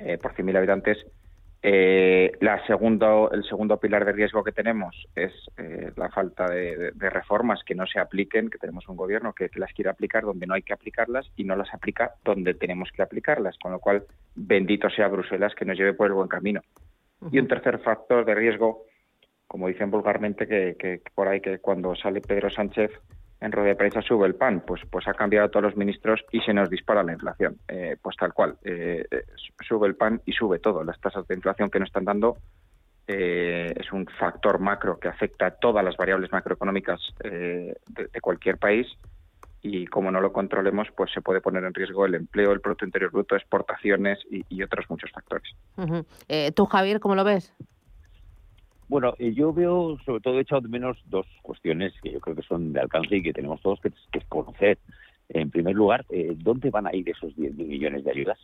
eh, 0.00 0.18
por 0.20 0.34
100.000 0.34 0.56
habitantes. 0.56 1.06
la 2.40 2.66
segundo, 2.66 3.30
el 3.30 3.44
segundo 3.44 3.78
pilar 3.78 4.04
de 4.04 4.10
riesgo 4.10 4.42
que 4.42 4.50
tenemos 4.50 5.06
es 5.14 5.32
la 5.94 6.08
falta 6.08 6.48
de, 6.50 6.90
reformas 6.98 7.62
que 7.62 7.76
no 7.76 7.86
se 7.86 8.00
apliquen, 8.00 8.50
que 8.50 8.58
tenemos 8.58 8.88
un 8.88 8.96
gobierno 8.96 9.34
que, 9.34 9.48
las 9.54 9.72
quiere 9.72 9.90
aplicar 9.90 10.24
donde 10.24 10.48
no 10.48 10.54
hay 10.54 10.62
que 10.62 10.72
aplicarlas 10.72 11.30
y 11.36 11.44
no 11.44 11.54
las 11.54 11.72
aplica 11.72 12.14
donde 12.24 12.54
tenemos 12.54 12.90
que 12.90 13.02
aplicarlas, 13.02 13.56
con 13.62 13.70
lo 13.70 13.78
cual 13.78 14.02
bendito 14.34 14.90
sea 14.90 15.06
Bruselas 15.06 15.54
que 15.54 15.64
nos 15.64 15.78
lleve 15.78 15.94
por 15.94 16.08
el 16.08 16.14
buen 16.14 16.28
camino. 16.28 16.60
Y 17.30 17.38
un 17.38 17.48
tercer 17.48 17.78
factor 17.80 18.24
de 18.24 18.34
riesgo, 18.34 18.84
como 19.46 19.68
dicen 19.68 19.90
vulgarmente, 19.90 20.46
que, 20.46 21.02
por 21.14 21.28
ahí 21.28 21.40
que 21.40 21.58
cuando 21.58 21.94
sale 21.94 22.20
Pedro 22.20 22.50
Sánchez 22.50 22.90
en 23.40 23.52
rueda 23.52 23.68
de 23.68 23.76
prensa 23.76 24.02
sube 24.02 24.26
el 24.26 24.34
pan, 24.34 24.62
pues, 24.66 24.82
pues 24.90 25.08
ha 25.08 25.14
cambiado 25.14 25.46
a 25.46 25.50
todos 25.50 25.64
los 25.64 25.76
ministros 25.76 26.24
y 26.30 26.40
se 26.40 26.52
nos 26.52 26.68
dispara 26.68 27.02
la 27.02 27.12
inflación. 27.12 27.56
Eh, 27.68 27.96
pues 28.00 28.16
tal 28.16 28.32
cual, 28.32 28.56
eh, 28.64 29.04
sube 29.66 29.86
el 29.86 29.96
pan 29.96 30.20
y 30.26 30.32
sube 30.32 30.58
todo. 30.58 30.84
Las 30.84 31.00
tasas 31.00 31.26
de 31.26 31.34
inflación 31.34 31.70
que 31.70 31.78
nos 31.78 31.88
están 31.88 32.04
dando 32.04 32.36
eh, 33.06 33.72
es 33.76 33.92
un 33.92 34.06
factor 34.06 34.60
macro 34.60 35.00
que 35.00 35.08
afecta 35.08 35.46
a 35.46 35.50
todas 35.50 35.84
las 35.84 35.96
variables 35.96 36.30
macroeconómicas 36.30 37.00
de, 37.18 37.76
cualquier 38.20 38.56
país 38.56 38.86
y 39.62 39.86
como 39.86 40.10
no 40.10 40.20
lo 40.20 40.32
controlemos, 40.32 40.88
pues 40.96 41.10
se 41.12 41.20
puede 41.20 41.40
poner 41.40 41.64
en 41.64 41.74
riesgo 41.74 42.06
el 42.06 42.14
empleo, 42.14 42.52
el 42.52 42.60
Producto 42.60 42.84
Interior 42.84 43.10
Bruto, 43.10 43.34
exportaciones 43.34 44.18
y, 44.30 44.62
otros 44.62 44.88
muchos 44.88 45.10
factores. 45.10 45.39
Eh, 46.28 46.52
¿Tú, 46.52 46.66
Javier, 46.66 47.00
cómo 47.00 47.14
lo 47.14 47.24
ves? 47.24 47.52
Bueno, 48.88 49.14
eh, 49.18 49.32
yo 49.32 49.52
veo 49.52 49.98
sobre 50.04 50.20
todo 50.20 50.38
he 50.38 50.42
echado 50.42 50.62
de 50.62 50.68
menos 50.68 50.98
dos 51.06 51.26
cuestiones 51.42 51.92
que 52.02 52.10
yo 52.10 52.20
creo 52.20 52.34
que 52.34 52.42
son 52.42 52.72
de 52.72 52.80
alcance 52.80 53.16
y 53.16 53.22
que 53.22 53.32
tenemos 53.32 53.60
todos 53.62 53.80
que, 53.80 53.92
conocer. 54.28 54.78
En 55.28 55.48
primer 55.50 55.76
lugar, 55.76 56.04
eh, 56.10 56.34
¿dónde 56.36 56.70
van 56.70 56.88
a 56.88 56.94
ir 56.94 57.08
esos 57.08 57.32
10.000 57.36 57.54
millones 57.54 58.02
de 58.04 58.10
ayudas? 58.10 58.38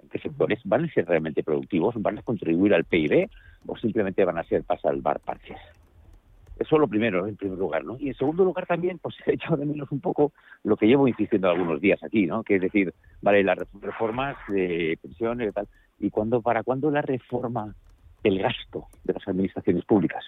¿En 0.00 0.08
qué 0.08 0.20
sectores? 0.20 0.60
¿Van 0.64 0.84
a 0.84 0.92
ser 0.92 1.06
realmente 1.06 1.42
productivos? 1.42 2.00
¿Van 2.00 2.16
a 2.18 2.22
contribuir 2.22 2.74
al 2.74 2.84
PIB? 2.84 3.28
¿O 3.66 3.76
simplemente 3.76 4.24
van 4.24 4.38
a 4.38 4.44
ser 4.44 4.62
para 4.62 4.80
salvar 4.80 5.18
parches? 5.18 5.58
Eso 6.58 6.74
es 6.74 6.80
lo 6.80 6.88
primero, 6.88 7.26
en 7.26 7.36
primer 7.36 7.58
lugar, 7.58 7.84
¿no? 7.84 7.96
Y 7.98 8.08
en 8.08 8.14
segundo 8.14 8.44
lugar 8.44 8.66
también, 8.66 8.98
pues 8.98 9.16
he 9.26 9.34
echado 9.34 9.56
de 9.56 9.66
menos 9.66 9.90
un 9.90 10.00
poco 10.00 10.32
lo 10.64 10.76
que 10.76 10.86
llevo 10.86 11.08
insistiendo 11.08 11.50
algunos 11.50 11.80
días 11.80 12.02
aquí, 12.02 12.26
¿no? 12.26 12.42
Que 12.42 12.56
es 12.56 12.60
decir, 12.60 12.92
vale, 13.20 13.44
las 13.44 13.58
reformas 13.80 14.36
de 14.48 14.98
pensiones 15.02 15.50
y 15.50 15.52
tal, 15.52 15.68
¿y 15.98 16.10
cuándo, 16.10 16.40
para 16.40 16.62
cuándo 16.62 16.90
la 16.90 17.02
reforma 17.02 17.74
del 18.22 18.38
gasto 18.38 18.86
de 19.04 19.14
las 19.14 19.26
administraciones 19.28 19.84
públicas? 19.84 20.24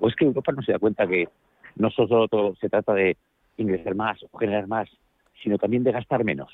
¿O 0.00 0.08
es 0.08 0.16
que 0.16 0.24
Europa 0.24 0.52
no 0.52 0.62
se 0.62 0.72
da 0.72 0.78
cuenta 0.78 1.06
que 1.06 1.28
no 1.76 1.90
solo 1.90 2.28
se 2.60 2.68
trata 2.68 2.94
de 2.94 3.16
ingresar 3.56 3.94
más 3.94 4.22
o 4.30 4.38
generar 4.38 4.66
más, 4.66 4.88
sino 5.42 5.58
también 5.58 5.84
de 5.84 5.92
gastar 5.92 6.24
menos? 6.24 6.52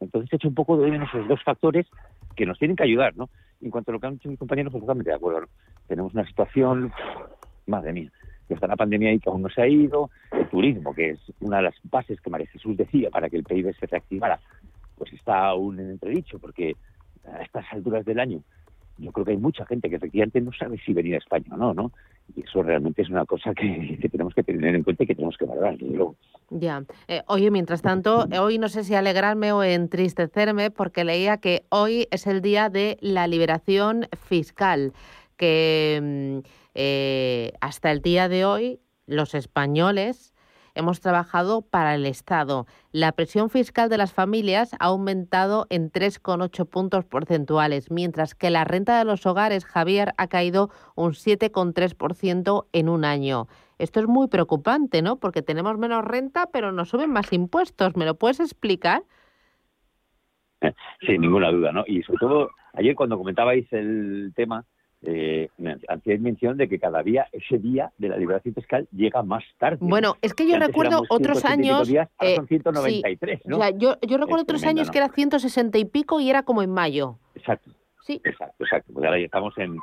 Entonces 0.00 0.32
he 0.32 0.36
hecho 0.36 0.48
un 0.48 0.54
poco 0.54 0.76
de 0.76 0.90
menos 0.90 1.08
esos 1.12 1.28
dos 1.28 1.42
factores 1.42 1.86
que 2.36 2.46
nos 2.46 2.58
tienen 2.58 2.76
que 2.76 2.82
ayudar, 2.82 3.16
¿no? 3.16 3.28
En 3.60 3.70
cuanto 3.70 3.90
a 3.90 3.94
lo 3.94 4.00
que 4.00 4.06
han 4.06 4.14
dicho 4.14 4.28
mis 4.28 4.38
compañeros, 4.38 4.72
pues 4.72 4.82
totalmente 4.82 5.10
de 5.10 5.16
acuerdo. 5.16 5.48
Tenemos 5.86 6.12
una 6.14 6.26
situación, 6.26 6.92
madre 7.66 7.92
mía, 7.92 8.10
que 8.48 8.54
está 8.54 8.66
la 8.66 8.76
pandemia 8.76 9.12
y 9.12 9.20
que 9.20 9.30
aún 9.30 9.42
no 9.42 9.48
se 9.48 9.62
ha 9.62 9.68
ido, 9.68 10.10
el 10.32 10.48
turismo, 10.48 10.94
que 10.94 11.10
es 11.10 11.20
una 11.40 11.58
de 11.58 11.64
las 11.64 11.74
bases 11.84 12.20
que 12.20 12.30
María 12.30 12.46
Jesús 12.48 12.76
decía 12.76 13.10
para 13.10 13.30
que 13.30 13.36
el 13.36 13.44
PIB 13.44 13.74
se 13.78 13.86
reactivara, 13.86 14.40
pues 14.96 15.12
está 15.12 15.46
aún 15.46 15.80
en 15.80 15.90
entredicho, 15.90 16.38
porque 16.38 16.76
a 17.26 17.42
estas 17.42 17.64
alturas 17.72 18.04
del 18.04 18.20
año 18.20 18.42
yo 18.98 19.12
creo 19.12 19.24
que 19.24 19.32
hay 19.32 19.36
mucha 19.36 19.66
gente 19.66 19.90
que 19.90 19.96
efectivamente 19.96 20.40
no 20.40 20.52
sabe 20.52 20.78
si 20.84 20.92
venir 20.92 21.14
a 21.14 21.18
España 21.18 21.46
o 21.52 21.56
no, 21.56 21.74
¿no? 21.74 21.92
Y 22.34 22.42
eso 22.42 22.62
realmente 22.62 23.02
es 23.02 23.10
una 23.10 23.24
cosa 23.26 23.52
que, 23.54 23.98
tenemos 24.10 24.34
que 24.34 24.42
tener 24.42 24.74
en 24.74 24.82
cuenta 24.82 25.04
y 25.04 25.06
que 25.06 25.14
tenemos 25.14 25.36
que 25.36 25.44
valorar, 25.44 25.76
luego. 25.80 26.16
Ya. 26.50 26.84
Eh, 27.08 27.22
oye, 27.26 27.50
mientras 27.50 27.82
tanto, 27.82 28.26
hoy 28.40 28.58
no 28.58 28.68
sé 28.68 28.84
si 28.84 28.94
alegrarme 28.94 29.52
o 29.52 29.62
entristecerme 29.62 30.70
porque 30.70 31.04
leía 31.04 31.38
que 31.38 31.64
hoy 31.70 32.06
es 32.10 32.26
el 32.26 32.40
día 32.40 32.68
de 32.68 32.98
la 33.00 33.26
liberación 33.26 34.06
fiscal, 34.16 34.92
que... 35.36 36.42
Mm, 36.42 36.48
eh, 36.76 37.52
hasta 37.60 37.92
el 37.92 38.02
día 38.02 38.28
de 38.28 38.44
hoy, 38.44 38.80
los 39.06 39.36
españoles 39.36 40.33
hemos 40.74 41.00
trabajado 41.00 41.62
para 41.62 41.94
el 41.94 42.06
Estado. 42.06 42.66
La 42.92 43.12
presión 43.12 43.50
fiscal 43.50 43.88
de 43.88 43.98
las 43.98 44.12
familias 44.12 44.74
ha 44.74 44.86
aumentado 44.86 45.66
en 45.70 45.90
3,8 45.90 46.68
puntos 46.68 47.04
porcentuales, 47.04 47.90
mientras 47.90 48.34
que 48.34 48.50
la 48.50 48.64
renta 48.64 48.98
de 48.98 49.04
los 49.04 49.26
hogares, 49.26 49.64
Javier, 49.64 50.14
ha 50.16 50.28
caído 50.28 50.70
un 50.94 51.12
7,3% 51.12 52.66
en 52.72 52.88
un 52.88 53.04
año. 53.04 53.48
Esto 53.78 54.00
es 54.00 54.06
muy 54.06 54.28
preocupante, 54.28 55.02
¿no? 55.02 55.16
Porque 55.16 55.42
tenemos 55.42 55.78
menos 55.78 56.04
renta, 56.04 56.48
pero 56.52 56.72
nos 56.72 56.88
suben 56.90 57.10
más 57.10 57.32
impuestos. 57.32 57.96
¿Me 57.96 58.04
lo 58.04 58.14
puedes 58.16 58.40
explicar? 58.40 59.02
Sin 61.06 61.20
ninguna 61.20 61.50
duda, 61.50 61.72
¿no? 61.72 61.84
Y 61.86 62.02
sobre 62.02 62.18
todo, 62.18 62.50
ayer 62.72 62.94
cuando 62.94 63.18
comentabais 63.18 63.70
el 63.72 64.32
tema, 64.34 64.64
eh, 65.06 65.48
hacéis 65.88 66.20
mención 66.20 66.56
de 66.56 66.68
que 66.68 66.78
cada 66.78 67.02
día, 67.02 67.26
ese 67.32 67.58
día 67.58 67.92
de 67.98 68.08
la 68.08 68.16
liberación 68.16 68.54
fiscal 68.54 68.88
llega 68.92 69.22
más 69.22 69.44
tarde. 69.58 69.78
Bueno, 69.80 70.16
es 70.22 70.34
que 70.34 70.48
yo 70.48 70.58
recuerdo 70.58 71.02
otros 71.08 71.44
años... 71.44 71.88
Eh, 71.88 72.36
son 72.36 72.46
193, 72.48 73.40
¿no? 73.46 73.58
yo, 73.78 73.96
yo 74.00 74.16
recuerdo 74.18 74.42
otros 74.42 74.64
años 74.64 74.90
que 74.90 74.98
era 74.98 75.08
160 75.08 75.78
y 75.78 75.84
pico 75.84 76.20
y 76.20 76.30
era 76.30 76.42
como 76.42 76.62
en 76.62 76.70
mayo. 76.70 77.18
Exacto. 77.34 77.70
Sí. 78.02 78.20
Exacto, 78.24 78.64
exacto. 78.64 78.92
Pues 78.92 79.04
ahora 79.04 79.18
ya 79.18 79.26
estamos 79.26 79.56
en, 79.58 79.78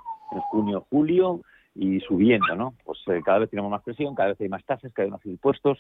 junio, 0.52 0.86
julio 0.90 1.42
y 1.76 2.00
subiendo, 2.02 2.56
¿no? 2.56 2.74
Pues 2.84 3.00
eh, 3.08 3.22
cada 3.24 3.40
vez 3.40 3.50
tenemos 3.50 3.72
más 3.72 3.84
presión, 3.84 4.16
cada 4.16 4.30
vez 4.30 4.42
hay 4.42 4.50
más 4.50 4.64
tasas, 4.66 4.92
cada 4.94 5.06
vez 5.06 5.12
más 5.12 5.26
impuestos 5.26 5.80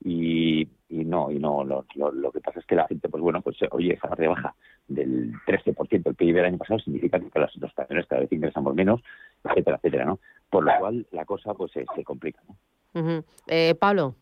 y, 0.00 0.68
y 0.88 1.04
no, 1.04 1.30
y 1.30 1.38
no, 1.38 1.64
lo, 1.64 1.84
lo, 1.94 2.32
que 2.32 2.40
pasa 2.40 2.60
es 2.60 2.66
que 2.66 2.76
la 2.76 2.86
gente, 2.86 3.08
pues 3.08 3.22
bueno, 3.22 3.42
pues 3.42 3.56
oye, 3.70 3.94
esa 3.94 4.14
rebaja 4.14 4.54
del 4.86 5.32
13% 5.46 6.02
del 6.02 6.14
PIB 6.14 6.34
del 6.34 6.44
año 6.44 6.58
pasado 6.58 6.78
significa 6.78 7.18
que 7.18 7.38
las, 7.38 7.54
los 7.56 7.72
cada 7.74 8.20
vez 8.20 8.32
ingresamos 8.32 8.74
menos, 8.74 9.02
etcétera, 9.44 9.76
etcétera, 9.76 10.04
¿no? 10.04 10.20
Por 10.48 10.64
lo 10.64 10.72
cual 10.78 11.06
la 11.12 11.24
cosa 11.24 11.52
pues 11.54 11.72
se, 11.72 11.84
complica, 12.04 12.40
¿no? 12.48 13.24
eh, 13.48 13.74
Pablo. 13.74 14.14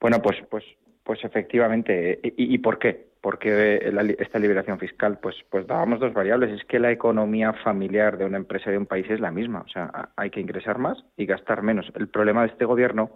Bueno, 0.00 0.20
pues, 0.22 0.36
pues, 0.50 0.64
pues 1.02 1.24
efectivamente. 1.24 2.20
¿Y, 2.22 2.54
y 2.54 2.58
por 2.58 2.78
qué? 2.78 3.08
Porque 3.20 3.90
esta 4.18 4.38
liberación 4.38 4.78
fiscal, 4.78 5.18
pues, 5.18 5.34
pues 5.50 5.66
dábamos 5.66 5.98
dos 5.98 6.12
variables. 6.12 6.52
Es 6.52 6.64
que 6.66 6.78
la 6.78 6.92
economía 6.92 7.52
familiar 7.52 8.16
de 8.16 8.26
una 8.26 8.36
empresa 8.36 8.70
de 8.70 8.78
un 8.78 8.86
país 8.86 9.06
es 9.10 9.18
la 9.18 9.32
misma. 9.32 9.62
O 9.62 9.68
sea, 9.68 10.10
hay 10.14 10.30
que 10.30 10.40
ingresar 10.40 10.78
más 10.78 11.04
y 11.16 11.26
gastar 11.26 11.62
menos. 11.62 11.90
El 11.96 12.08
problema 12.08 12.42
de 12.42 12.48
este 12.48 12.64
gobierno 12.64 13.10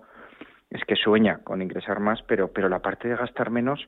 es 0.73 0.85
que 0.85 0.97
sueña 0.97 1.39
con 1.45 1.63
ingresar 1.63 2.01
más, 2.01 2.23
pero, 2.23 2.49
pero 2.49 2.69
la 2.69 2.81
parte 2.81 3.09
de 3.09 3.17
gastar 3.17 3.51
menos 3.51 3.87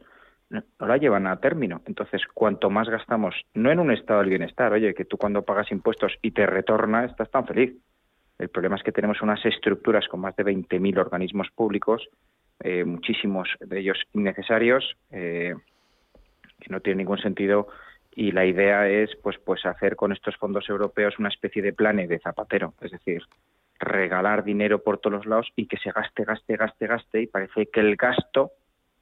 no, 0.51 0.63
la 0.79 0.97
llevan 0.99 1.27
a 1.27 1.41
término. 1.41 1.81
Entonces, 1.87 2.23
cuanto 2.33 2.69
más 2.71 2.89
gastamos, 2.89 3.35
no 3.55 3.71
en 3.71 3.79
un 3.79 3.91
estado 3.91 4.21
del 4.21 4.29
bienestar, 4.29 4.73
oye, 4.73 4.95
que 4.95 5.05
tú 5.05 5.17
cuando 5.17 5.43
pagas 5.43 5.73
impuestos 5.73 6.13
y 6.21 6.33
te 6.33 6.47
retorna, 6.47 7.05
estás 7.05 7.31
tan 7.31 7.47
feliz. 7.47 7.75
El 8.39 8.49
problema 8.49 8.77
es 8.77 8.83
que 8.83 8.93
tenemos 8.93 9.23
unas 9.23 9.45
estructuras 9.47 10.07
con 10.09 10.21
más 10.21 10.37
de 10.37 10.45
20.000 10.45 10.99
organismos 10.99 11.49
públicos, 11.55 12.07
eh, 12.61 12.85
muchísimos 12.85 13.49
de 13.61 13.81
ellos 13.81 13.99
innecesarios, 14.13 14.97
eh, 15.11 15.55
que 16.61 16.71
no 16.71 16.81
tienen 16.81 16.99
ningún 16.99 17.19
sentido 17.19 17.69
y 18.17 18.31
la 18.33 18.45
idea 18.45 18.89
es 18.89 19.11
pues 19.23 19.39
pues 19.45 19.65
hacer 19.67 19.97
con 19.97 20.13
estos 20.13 20.37
fondos 20.37 20.69
europeos 20.69 21.19
una 21.19 21.29
especie 21.29 21.63
de 21.63 21.73
plan 21.73 21.97
de 21.97 22.19
zapatero, 22.21 22.75
es 22.81 22.93
decir, 22.93 23.23
regalar 23.79 24.45
dinero 24.45 24.83
por 24.83 24.99
todos 24.99 25.27
lados 25.27 25.49
y 25.57 25.67
que 25.67 25.77
se 25.79 25.91
gaste, 25.91 26.25
gaste, 26.25 26.57
gaste, 26.57 26.87
gaste 26.87 27.23
y 27.23 27.27
parece 27.27 27.67
que 27.67 27.81
el 27.81 27.97
gasto 27.97 28.53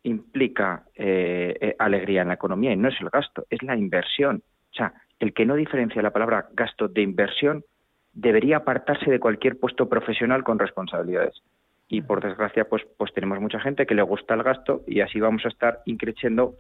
implica 0.03 0.85
eh, 0.95 1.57
eh, 1.61 1.77
alegría 1.79 2.23
en 2.23 2.29
la 2.29 2.35
economía 2.35 2.73
y 2.73 2.77
no 2.77 2.89
es 2.89 3.01
el 3.01 3.11
gasto, 3.11 3.45
es 3.51 3.63
la 3.63 3.77
inversión. 3.77 4.43
O 4.73 4.75
sea, 4.75 4.93
el 5.21 5.33
que 5.33 5.47
no 5.47 5.55
diferencia 5.55 6.03
la 6.03 6.13
palabra 6.13 6.49
gasto 6.53 6.89
de 6.89 7.03
inversión 7.03 7.65
debería 8.13 8.59
apartarse 8.59 9.11
de 9.11 9.21
cualquier 9.21 9.59
puesto 9.59 9.89
profesional 9.89 10.45
con 10.45 10.59
responsabilidades. 10.59 11.43
Y 11.89 12.03
por 12.03 12.23
desgracia, 12.23 12.65
pues, 12.65 12.83
pues 12.97 13.13
tenemos 13.13 13.39
mucha 13.41 13.61
gente 13.61 13.87
que 13.87 13.95
le 13.95 14.03
gusta 14.03 14.35
el 14.35 14.43
gasto 14.43 14.83
y 14.87 15.01
así 15.01 15.21
vamos 15.21 15.45
a 15.45 15.49
estar 15.49 15.81
increciendo 15.85 16.55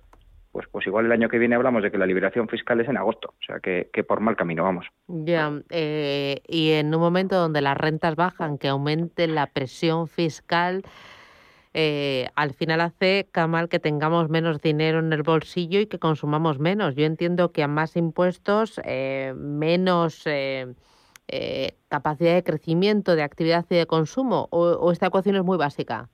pues, 0.52 0.66
pues 0.70 0.86
igual 0.86 1.06
el 1.06 1.12
año 1.12 1.28
que 1.30 1.38
viene 1.38 1.56
hablamos 1.56 1.82
de 1.82 1.90
que 1.90 1.96
la 1.96 2.06
liberación 2.06 2.46
fiscal 2.46 2.78
es 2.80 2.88
en 2.88 2.98
agosto, 2.98 3.30
o 3.30 3.44
sea 3.44 3.58
que, 3.58 4.04
por 4.06 4.20
mal 4.20 4.36
camino 4.36 4.62
vamos. 4.62 4.86
Ya, 5.08 5.50
eh, 5.70 6.42
y 6.46 6.72
en 6.72 6.94
un 6.94 7.00
momento 7.00 7.36
donde 7.36 7.62
las 7.62 7.76
rentas 7.76 8.14
bajan, 8.16 8.58
que 8.58 8.68
aumente 8.68 9.26
la 9.26 9.46
presión 9.46 10.08
fiscal, 10.08 10.82
eh, 11.72 12.28
al 12.34 12.52
final 12.52 12.82
hace, 12.82 13.28
Kamal, 13.32 13.70
que 13.70 13.78
tengamos 13.78 14.28
menos 14.28 14.60
dinero 14.60 14.98
en 14.98 15.10
el 15.14 15.22
bolsillo 15.22 15.80
y 15.80 15.86
que 15.86 15.98
consumamos 15.98 16.58
menos. 16.58 16.94
Yo 16.96 17.06
entiendo 17.06 17.50
que 17.52 17.62
a 17.62 17.68
más 17.68 17.96
impuestos, 17.96 18.78
eh, 18.84 19.32
menos 19.34 20.24
capacidad 21.88 22.34
de 22.34 22.42
crecimiento, 22.44 23.16
de 23.16 23.22
actividad 23.22 23.64
y 23.70 23.76
de 23.76 23.86
consumo, 23.86 24.48
o 24.50 24.92
esta 24.92 25.06
ecuación 25.06 25.36
es 25.36 25.44
muy 25.44 25.56
básica. 25.56 26.10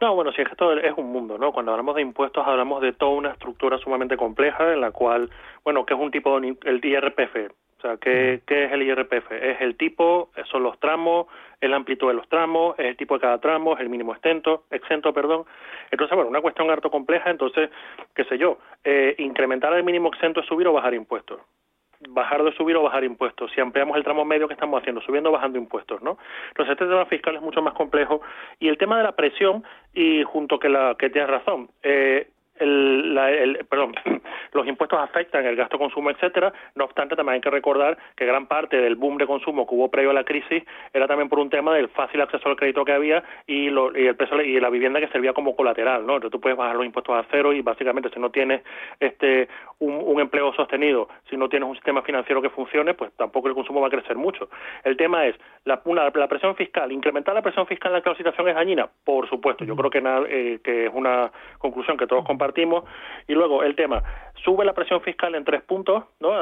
No, 0.00 0.14
bueno, 0.14 0.32
si 0.32 0.42
es 0.42 0.48
que 0.48 0.52
esto 0.52 0.72
es 0.72 0.92
un 0.96 1.12
mundo, 1.12 1.38
¿no? 1.38 1.52
Cuando 1.52 1.70
hablamos 1.70 1.94
de 1.94 2.02
impuestos 2.02 2.46
hablamos 2.46 2.82
de 2.82 2.92
toda 2.92 3.12
una 3.12 3.30
estructura 3.30 3.78
sumamente 3.78 4.16
compleja 4.16 4.72
en 4.72 4.80
la 4.80 4.90
cual, 4.90 5.30
bueno, 5.62 5.86
que 5.86 5.94
es 5.94 6.00
un 6.00 6.10
tipo 6.10 6.38
de 6.40 6.56
el 6.64 6.84
IRPF. 6.84 7.52
O 7.78 7.80
sea, 7.80 7.96
¿qué, 7.98 8.40
¿qué 8.46 8.64
es 8.64 8.72
el 8.72 8.82
IRPF? 8.82 9.30
Es 9.32 9.60
el 9.60 9.76
tipo, 9.76 10.30
son 10.50 10.62
los 10.62 10.78
tramos, 10.80 11.26
es 11.60 11.70
la 11.70 11.76
amplitud 11.76 12.08
de 12.08 12.14
los 12.14 12.28
tramos, 12.28 12.78
es 12.78 12.86
el 12.86 12.96
tipo 12.96 13.14
de 13.14 13.20
cada 13.20 13.38
tramo, 13.38 13.74
es 13.74 13.80
el 13.80 13.88
mínimo 13.88 14.14
exento, 14.14 14.64
exento, 14.70 15.12
perdón. 15.12 15.44
Entonces, 15.90 16.14
bueno, 16.14 16.30
una 16.30 16.40
cuestión 16.40 16.70
harto 16.70 16.90
compleja, 16.90 17.30
entonces, 17.30 17.70
qué 18.14 18.24
sé 18.24 18.36
yo, 18.38 18.58
eh, 18.82 19.14
incrementar 19.18 19.72
el 19.74 19.84
mínimo 19.84 20.08
exento 20.08 20.40
es 20.40 20.46
subir 20.46 20.66
o 20.66 20.72
bajar 20.72 20.94
impuestos 20.94 21.40
bajar 22.08 22.42
de 22.42 22.52
subir 22.52 22.76
o 22.76 22.82
bajar 22.82 23.04
impuestos. 23.04 23.50
Si 23.54 23.60
ampliamos 23.60 23.96
el 23.96 24.04
tramo 24.04 24.24
medio 24.24 24.48
que 24.48 24.54
estamos 24.54 24.80
haciendo, 24.80 25.00
subiendo 25.00 25.30
o 25.30 25.32
bajando 25.32 25.58
impuestos, 25.58 26.02
¿no? 26.02 26.18
Entonces 26.48 26.72
este 26.72 26.86
tema 26.86 27.06
fiscal 27.06 27.36
es 27.36 27.42
mucho 27.42 27.62
más 27.62 27.74
complejo 27.74 28.20
y 28.58 28.68
el 28.68 28.78
tema 28.78 28.96
de 28.98 29.04
la 29.04 29.12
presión 29.12 29.64
y 29.92 30.22
junto 30.24 30.58
que 30.58 30.68
la 30.68 30.96
que 30.98 31.10
tienes 31.10 31.30
razón, 31.30 31.70
eh, 31.82 32.28
el, 32.56 33.18
el, 33.18 33.66
perdón, 33.66 33.94
los 34.52 34.66
impuestos 34.66 34.98
afectan 34.98 35.44
el 35.44 35.56
gasto 35.56 35.78
consumo, 35.78 36.10
etcétera. 36.10 36.52
No 36.74 36.84
obstante, 36.84 37.16
también 37.16 37.34
hay 37.34 37.40
que 37.40 37.50
recordar 37.50 37.98
que 38.16 38.26
gran 38.26 38.46
parte 38.46 38.76
del 38.76 38.96
boom 38.96 39.18
de 39.18 39.26
consumo 39.26 39.66
que 39.66 39.74
hubo 39.74 39.90
previo 39.90 40.10
a 40.10 40.14
la 40.14 40.24
crisis 40.24 40.62
era 40.92 41.06
también 41.06 41.28
por 41.28 41.40
un 41.40 41.50
tema 41.50 41.74
del 41.74 41.88
fácil 41.88 42.20
acceso 42.20 42.48
al 42.48 42.56
crédito 42.56 42.84
que 42.84 42.92
había 42.92 43.24
y, 43.46 43.70
lo, 43.70 43.96
y 43.96 44.06
el 44.06 44.16
peso 44.16 44.40
y 44.40 44.60
la 44.60 44.70
vivienda 44.70 45.00
que 45.00 45.08
servía 45.08 45.32
como 45.32 45.56
colateral, 45.56 46.06
¿no? 46.06 46.14
Entonces 46.14 46.32
tú 46.32 46.40
puedes 46.40 46.56
bajar 46.56 46.76
los 46.76 46.86
impuestos 46.86 47.16
a 47.16 47.26
cero 47.30 47.52
y 47.52 47.60
básicamente 47.60 48.10
si 48.10 48.20
no 48.20 48.30
tienes 48.30 48.62
este 49.00 49.48
un, 49.80 50.00
un 50.04 50.20
empleo 50.20 50.52
sostenido, 50.54 51.08
si 51.28 51.36
no 51.36 51.48
tienes 51.48 51.68
un 51.68 51.74
sistema 51.74 52.02
financiero 52.02 52.40
que 52.40 52.50
funcione, 52.50 52.94
pues 52.94 53.12
tampoco 53.16 53.48
el 53.48 53.54
consumo 53.54 53.80
va 53.80 53.88
a 53.88 53.90
crecer 53.90 54.16
mucho. 54.16 54.48
El 54.84 54.96
tema 54.96 55.26
es 55.26 55.34
la, 55.64 55.80
una, 55.84 56.10
la 56.14 56.28
presión 56.28 56.54
fiscal, 56.54 56.92
incrementar 56.92 57.34
la 57.34 57.42
presión 57.42 57.66
fiscal 57.66 57.90
en 57.90 57.94
la 57.94 57.98
actual 57.98 58.16
situación 58.16 58.48
es 58.48 58.54
dañina, 58.54 58.88
por 59.04 59.28
supuesto. 59.28 59.64
Yo 59.64 59.74
creo 59.74 59.90
que, 59.90 60.02
eh, 60.28 60.60
que 60.62 60.86
es 60.86 60.92
una 60.94 61.32
conclusión 61.58 61.96
que 61.96 62.06
todos 62.06 62.24
compartimos 62.24 62.43
compartimos. 62.44 62.84
Y 63.26 63.32
luego 63.32 63.62
el 63.62 63.74
tema, 63.74 64.02
sube 64.44 64.64
la 64.64 64.74
presión 64.74 65.00
fiscal 65.00 65.34
en 65.34 65.44
tres 65.44 65.62
puntos, 65.62 66.04
¿no? 66.20 66.32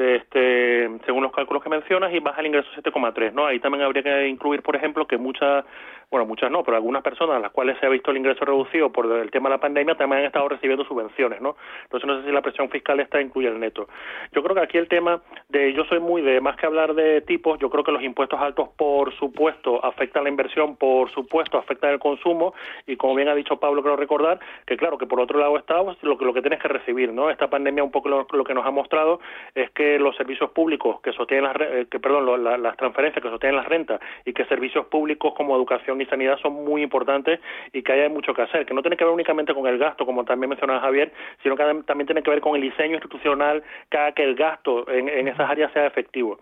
Este, 0.00 0.90
según 1.06 1.22
los 1.22 1.32
cálculos 1.32 1.62
que 1.62 1.68
mencionas, 1.70 2.12
y 2.12 2.18
baja 2.18 2.40
el 2.40 2.48
ingreso 2.48 2.68
7,3, 2.76 3.32
¿no? 3.32 3.46
Ahí 3.46 3.60
también 3.60 3.84
habría 3.84 4.02
que 4.02 4.26
incluir, 4.26 4.62
por 4.62 4.74
ejemplo, 4.74 5.06
que 5.06 5.16
muchas, 5.18 5.64
bueno, 6.10 6.26
muchas 6.26 6.50
no, 6.50 6.64
pero 6.64 6.76
algunas 6.76 7.02
personas 7.02 7.36
a 7.36 7.40
las 7.40 7.52
cuales 7.52 7.78
se 7.78 7.86
ha 7.86 7.88
visto 7.88 8.10
el 8.10 8.16
ingreso 8.16 8.44
reducido 8.44 8.90
por 8.90 9.06
el 9.06 9.30
tema 9.30 9.48
de 9.48 9.54
la 9.54 9.60
pandemia 9.60 9.94
también 9.94 10.20
han 10.20 10.26
estado 10.26 10.48
recibiendo 10.48 10.84
subvenciones, 10.84 11.40
¿no? 11.40 11.56
Entonces 11.84 12.08
no 12.08 12.18
sé 12.18 12.26
si 12.26 12.32
la 12.32 12.42
presión 12.42 12.68
fiscal 12.70 12.98
está 12.98 13.20
incluye 13.20 13.48
el 13.48 13.60
neto. 13.60 13.88
Yo 14.32 14.42
creo 14.42 14.56
que 14.56 14.62
aquí 14.62 14.78
el 14.78 14.88
tema 14.88 15.22
de, 15.48 15.72
yo 15.72 15.84
soy 15.84 16.00
muy 16.00 16.22
de, 16.22 16.40
más 16.40 16.56
que 16.56 16.66
hablar 16.66 16.94
de 16.94 17.20
tipos, 17.20 17.58
yo 17.60 17.70
creo 17.70 17.84
que 17.84 17.92
los 17.92 18.02
impuestos 18.02 18.40
altos, 18.40 18.70
por 18.76 19.14
supuesto, 19.14 19.84
afectan 19.84 20.24
la 20.24 20.30
inversión, 20.30 20.76
por 20.76 21.10
supuesto, 21.12 21.56
afectan 21.56 21.90
el 21.90 21.98
consumo, 22.00 22.52
y 22.86 22.96
como 22.96 23.14
bien 23.14 23.28
ha 23.28 23.34
dicho 23.34 23.60
Pablo, 23.60 23.82
creo 23.82 23.94
recordar, 23.94 24.40
que 24.66 24.76
claro, 24.76 24.98
que 24.98 25.06
por 25.06 25.20
otro 25.20 25.38
lado 25.38 25.56
está 25.56 25.76
lo 26.02 26.18
que, 26.18 26.24
lo 26.24 26.34
que 26.34 26.40
tienes 26.40 26.60
que 26.60 26.68
recibir, 26.68 27.12
¿no? 27.12 27.30
Esta 27.44 27.50
pandemia 27.50 27.84
un 27.84 27.90
poco 27.90 28.08
lo, 28.08 28.44
que 28.44 28.54
nos 28.54 28.64
ha 28.64 28.70
mostrado 28.70 29.20
es 29.54 29.70
que 29.72 29.98
los 29.98 30.16
servicios 30.16 30.50
públicos 30.52 31.02
que 31.02 31.12
sostienen 31.12 31.44
las, 31.44 31.54
eh, 31.60 31.86
que, 31.90 32.00
perdón, 32.00 32.42
las 32.42 32.76
transferencias 32.78 33.22
que 33.22 33.28
sostienen 33.28 33.56
las 33.56 33.68
rentas 33.68 34.00
y 34.24 34.32
que 34.32 34.46
servicios 34.46 34.86
públicos 34.86 35.34
como 35.36 35.54
educación 35.54 36.00
y 36.00 36.06
sanidad 36.06 36.38
son 36.38 36.64
muy 36.64 36.82
importantes 36.82 37.40
y 37.74 37.82
que 37.82 37.92
hay 37.92 38.08
mucho 38.08 38.32
que 38.32 38.40
hacer, 38.40 38.64
que 38.64 38.72
no 38.72 38.80
tiene 38.80 38.96
que 38.96 39.04
ver 39.04 39.12
únicamente 39.12 39.52
con 39.52 39.66
el 39.66 39.76
gasto, 39.76 40.06
como 40.06 40.24
también 40.24 40.48
mencionaba 40.48 40.80
Javier, 40.80 41.12
sino 41.42 41.54
que 41.54 41.64
también 41.84 42.06
tiene 42.06 42.22
que 42.22 42.30
ver 42.30 42.40
con 42.40 42.56
el 42.56 42.62
diseño 42.62 42.94
institucional 42.94 43.62
que 43.90 43.98
haga 43.98 44.12
que 44.12 44.24
el 44.24 44.34
gasto 44.36 44.90
en, 44.90 45.10
en 45.10 45.28
esas 45.28 45.50
áreas 45.50 45.70
sea 45.74 45.86
efectivo. 45.86 46.38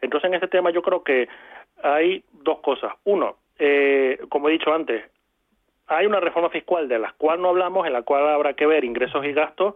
Entonces, 0.00 0.26
en 0.26 0.34
este 0.34 0.48
tema 0.48 0.70
yo 0.70 0.82
creo 0.82 1.04
que 1.04 1.28
hay 1.80 2.24
dos 2.42 2.58
cosas. 2.58 2.92
Uno, 3.04 3.36
eh, 3.56 4.18
como 4.28 4.48
he 4.48 4.52
dicho 4.52 4.74
antes, 4.74 5.04
hay 5.86 6.06
una 6.06 6.18
reforma 6.18 6.50
fiscal 6.50 6.88
de 6.88 6.98
la 6.98 7.14
cual 7.18 7.40
no 7.40 7.50
hablamos, 7.50 7.86
en 7.86 7.92
la 7.92 8.02
cual 8.02 8.28
habrá 8.28 8.54
que 8.54 8.66
ver 8.66 8.84
ingresos 8.84 9.24
y 9.24 9.32
gastos. 9.32 9.74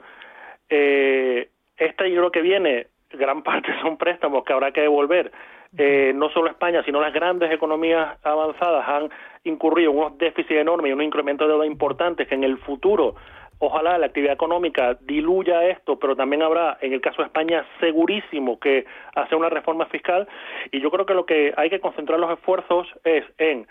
Eh, 0.69 1.49
yo 1.79 1.95
creo 1.97 2.31
que 2.31 2.43
viene, 2.43 2.87
gran 3.11 3.43
parte 3.45 3.73
son 3.81 3.97
préstamos 3.97 4.45
que 4.45 4.53
habrá 4.53 4.73
que 4.73 4.83
devolver. 4.83 5.33
Eh, 5.77 6.13
no 6.15 6.31
solo 6.31 6.51
España, 6.51 6.85
sino 6.85 7.01
las 7.01 7.13
grandes 7.13 7.51
economías 7.51 8.17
avanzadas 8.23 8.89
han 8.89 9.11
incurrido 9.43 9.91
en 9.91 9.99
unos 9.99 10.19
déficits 10.19 10.53
enormes 10.53 10.91
y 10.91 10.93
un 10.93 11.03
incremento 11.03 11.45
de 11.45 11.51
deuda 11.51 11.67
importante 11.67 12.27
que 12.27 12.37
en 12.37 12.45
el 12.45 12.59
futuro 12.59 13.17
ojalá 13.59 13.99
la 13.99 14.07
actividad 14.07 14.35
económica 14.35 14.95
diluya 15.01 15.67
esto, 15.67 15.99
pero 15.99 16.15
también 16.15 16.43
habrá, 16.43 16.79
en 16.81 16.93
el 16.93 17.01
caso 17.01 17.23
de 17.23 17.27
España, 17.27 17.65
segurísimo 17.81 18.59
que 18.59 18.85
hace 19.15 19.35
una 19.35 19.49
reforma 19.49 19.87
fiscal. 19.87 20.29
Y 20.71 20.81
yo 20.81 20.91
creo 20.91 21.07
que 21.07 21.15
lo 21.15 21.27
que 21.27 21.53
hay 21.57 21.71
que 21.71 21.81
concentrar 21.81 22.21
los 22.21 22.31
esfuerzos 22.31 22.87
es 23.05 23.25
en, 23.39 23.67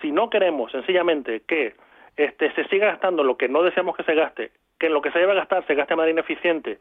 si 0.00 0.10
no 0.10 0.30
queremos 0.30 0.72
sencillamente 0.72 1.42
que 1.46 1.74
este, 2.16 2.52
se 2.52 2.64
siga 2.68 2.86
gastando 2.86 3.22
lo 3.22 3.36
que 3.36 3.48
no 3.48 3.62
deseamos 3.62 3.96
que 3.96 4.04
se 4.04 4.14
gaste, 4.14 4.50
que 4.78 4.86
en 4.86 4.94
lo 4.94 5.02
que 5.02 5.10
se 5.10 5.18
debe 5.18 5.34
gastar 5.34 5.66
se 5.66 5.74
gaste 5.74 5.92
de 5.92 5.96
manera 5.96 6.12
ineficiente. 6.12 6.78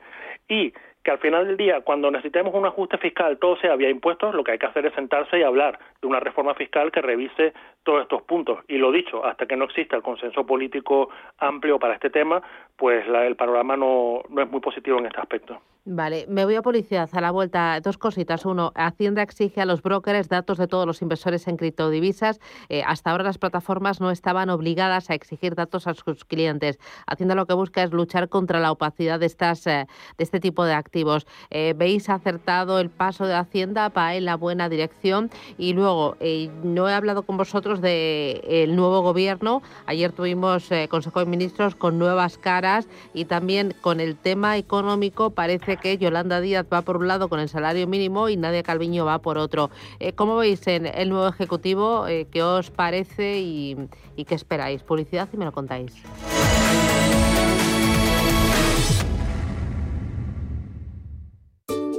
Y 0.48 0.74
que 1.06 1.12
al 1.12 1.20
final 1.20 1.46
del 1.46 1.56
día, 1.56 1.82
cuando 1.82 2.10
necesitemos 2.10 2.56
un 2.56 2.66
ajuste 2.66 2.98
fiscal, 2.98 3.38
todo 3.38 3.56
sea 3.58 3.76
vía 3.76 3.92
impuestos, 3.92 4.34
lo 4.34 4.44
que 4.44 4.54
hay 4.54 4.58
que 4.58 4.66
hacer 4.66 4.88
es 4.88 4.94
sentarse 4.96 5.38
y 5.38 5.44
hablar 5.44 5.78
de 6.02 6.08
una 6.08 6.20
reforma 6.20 6.56
fiscal 6.56 6.92
que 6.92 7.00
revise 7.00 7.54
todos 7.84 8.02
estos 8.02 8.24
puntos. 8.24 8.58
Y 8.68 8.80
lo 8.80 8.92
dicho, 8.92 9.24
hasta 9.24 9.46
que 9.46 9.56
no 9.56 9.66
exista 9.66 9.96
el 9.96 10.02
consenso 10.02 10.48
político 10.48 11.10
amplio 11.38 11.78
para 11.78 11.94
este 11.94 12.10
tema, 12.10 12.42
pues 12.76 13.06
el 13.08 13.36
panorama 13.36 13.78
no, 13.78 14.24
no 14.30 14.42
es 14.42 14.50
muy 14.50 14.62
positivo 14.62 14.98
en 14.98 15.06
este 15.06 15.22
aspecto. 15.22 15.62
Vale, 15.88 16.26
me 16.28 16.46
voy 16.46 16.56
a 16.56 16.64
publicidad. 16.64 17.08
A 17.14 17.22
la 17.22 17.30
vuelta, 17.30 17.80
dos 17.80 18.00
cositas. 18.00 18.44
Uno, 18.44 18.72
Hacienda 18.74 19.22
exige 19.22 19.62
a 19.62 19.66
los 19.66 19.84
brokers 19.84 20.28
datos 20.28 20.58
de 20.58 20.68
todos 20.68 20.88
los 20.88 21.04
inversores 21.04 21.48
en 21.48 21.58
criptodivisas. 21.58 22.40
Eh, 22.70 22.82
hasta 22.84 23.12
ahora 23.12 23.24
las 23.24 23.38
plataformas 23.38 24.02
no 24.02 24.10
estaban 24.10 24.50
obligadas 24.50 25.12
a 25.12 25.14
exigir 25.14 25.54
datos 25.54 25.86
a 25.86 25.94
sus 25.94 26.26
clientes. 26.26 26.80
Hacienda 27.06 27.36
lo 27.36 27.46
que 27.46 27.54
busca 27.54 27.84
es 27.84 27.92
luchar 27.92 28.30
contra 28.30 28.60
la 28.60 28.72
opacidad 28.72 29.20
de, 29.20 29.28
estas, 29.28 29.68
eh, 29.68 29.86
de 30.18 30.24
este 30.24 30.40
tipo 30.40 30.66
de 30.66 30.74
activos. 30.96 31.28
Eh, 31.50 31.74
¿Veis 31.76 32.10
acertado 32.10 32.80
el 32.80 32.90
paso 32.90 33.26
de 33.26 33.34
Hacienda? 33.34 33.90
para 33.90 34.16
en 34.16 34.24
la 34.26 34.36
buena 34.36 34.70
dirección. 34.70 35.30
Y 35.58 35.74
luego, 35.74 36.16
no 36.64 36.88
he 36.88 36.94
hablado 36.94 37.24
con 37.24 37.36
vosotros 37.36 37.82
del 37.82 38.42
el 38.48 38.76
nuevo 38.76 39.02
gobierno. 39.02 39.62
Ayer 39.86 40.12
tuvimos 40.12 40.70
Consejo 40.90 41.20
de 41.20 41.26
Ministros 41.26 41.76
con 41.76 42.00
nuevas 42.00 42.38
caras 42.38 42.88
y 43.14 43.26
también 43.26 43.74
con 43.82 44.00
el 44.00 44.16
tema 44.16 44.58
económico 44.58 45.32
parece 45.32 45.78
que 45.78 45.98
Yolanda 45.98 46.40
Díaz 46.40 46.66
va 46.72 46.82
por 46.82 46.98
un 46.98 47.08
lado 47.08 47.28
con 47.28 47.40
el 47.40 47.50
salario 47.50 47.88
mínimo 47.88 48.30
y 48.30 48.38
Nadia 48.38 48.64
Calviño 48.64 49.06
va 49.06 49.20
por 49.20 49.38
otro. 49.38 49.70
Eh, 50.00 50.14
¿Cómo 50.14 50.38
veis 50.38 50.66
en 50.68 50.86
el 50.86 51.10
nuevo 51.10 51.28
Ejecutivo? 51.28 52.08
Eh, 52.08 52.28
¿Qué 52.32 52.42
os 52.44 52.72
parece 52.72 53.40
y, 53.40 53.78
y 54.16 54.26
qué 54.26 54.36
esperáis? 54.36 54.84
Publicidad 54.84 55.28
y 55.34 55.38
me 55.38 55.46
lo 55.46 55.52
contáis. 55.52 55.94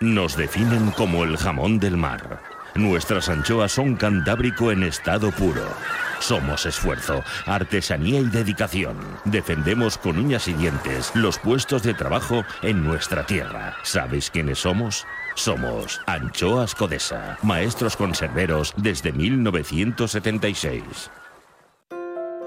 Nos 0.00 0.34
definen 0.34 0.92
como 0.92 1.24
el 1.24 1.36
jamón 1.36 1.78
del 1.78 1.98
mar. 1.98 2.40
Nuestras 2.74 3.28
anchoas 3.28 3.72
son 3.72 3.96
cantábrico 3.96 4.72
en 4.72 4.82
estado 4.82 5.30
puro. 5.30 5.68
Somos 6.20 6.64
esfuerzo, 6.64 7.22
artesanía 7.44 8.20
y 8.20 8.24
dedicación. 8.24 8.96
Defendemos 9.26 9.98
con 9.98 10.16
uñas 10.16 10.48
y 10.48 10.54
dientes 10.54 11.12
los 11.14 11.38
puestos 11.38 11.82
de 11.82 11.92
trabajo 11.92 12.44
en 12.62 12.82
nuestra 12.82 13.26
tierra. 13.26 13.76
¿Sabéis 13.82 14.30
quiénes 14.30 14.60
somos? 14.60 15.06
Somos 15.34 16.00
Anchoas 16.06 16.74
Codesa, 16.74 17.36
maestros 17.42 17.94
conserveros 17.94 18.72
desde 18.78 19.12
1976. 19.12 21.10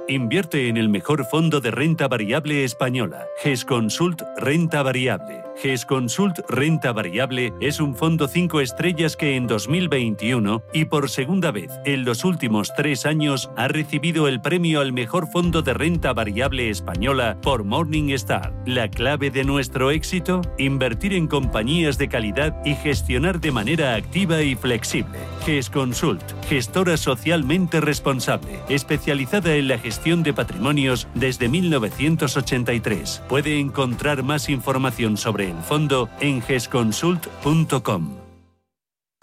Invierte 0.07 0.69
en 0.69 0.77
el 0.77 0.89
mejor 0.89 1.25
fondo 1.25 1.61
de 1.61 1.69
renta 1.69 2.07
variable 2.07 2.63
española, 2.63 3.27
GESConsult 3.43 4.23
Renta 4.37 4.81
Variable. 4.81 5.42
GESConsult 5.55 6.39
Renta 6.49 6.91
Variable 6.91 7.53
es 7.61 7.79
un 7.79 7.95
fondo 7.95 8.27
5 8.27 8.59
estrellas 8.59 9.15
que 9.15 9.35
en 9.35 9.47
2021 9.47 10.63
y 10.73 10.85
por 10.85 11.09
segunda 11.09 11.51
vez 11.51 11.71
en 11.85 12.05
los 12.05 12.25
últimos 12.25 12.73
tres 12.75 13.05
años 13.05 13.51
ha 13.55 13.67
recibido 13.67 14.27
el 14.27 14.41
premio 14.41 14.81
al 14.81 14.93
mejor 14.93 15.27
fondo 15.27 15.61
de 15.61 15.73
renta 15.73 16.13
variable 16.13 16.69
española 16.69 17.37
por 17.41 17.63
Morningstar. 17.63 18.53
La 18.65 18.89
clave 18.89 19.29
de 19.29 19.43
nuestro 19.43 19.91
éxito, 19.91 20.41
invertir 20.57 21.13
en 21.13 21.27
compañías 21.27 21.97
de 21.97 22.09
calidad 22.09 22.55
y 22.65 22.75
gestionar 22.75 23.39
de 23.39 23.51
manera 23.51 23.95
activa 23.95 24.41
y 24.41 24.55
flexible. 24.55 25.19
GESConsult, 25.45 26.23
gestora 26.47 26.97
socialmente 26.97 27.79
responsable, 27.79 28.59
especializada 28.69 29.55
en 29.55 29.67
la 29.67 29.77
gestión 29.77 30.23
de 30.23 30.33
patrimonios 30.33 31.07
desde 31.13 31.47
1983. 31.47 33.23
Puede 33.29 33.59
encontrar 33.59 34.23
más 34.23 34.49
información 34.49 35.17
sobre 35.17 35.42
el 35.49 35.61
fondo 35.61 36.09
en 36.19 36.41
gesconsult.com. 36.41 38.23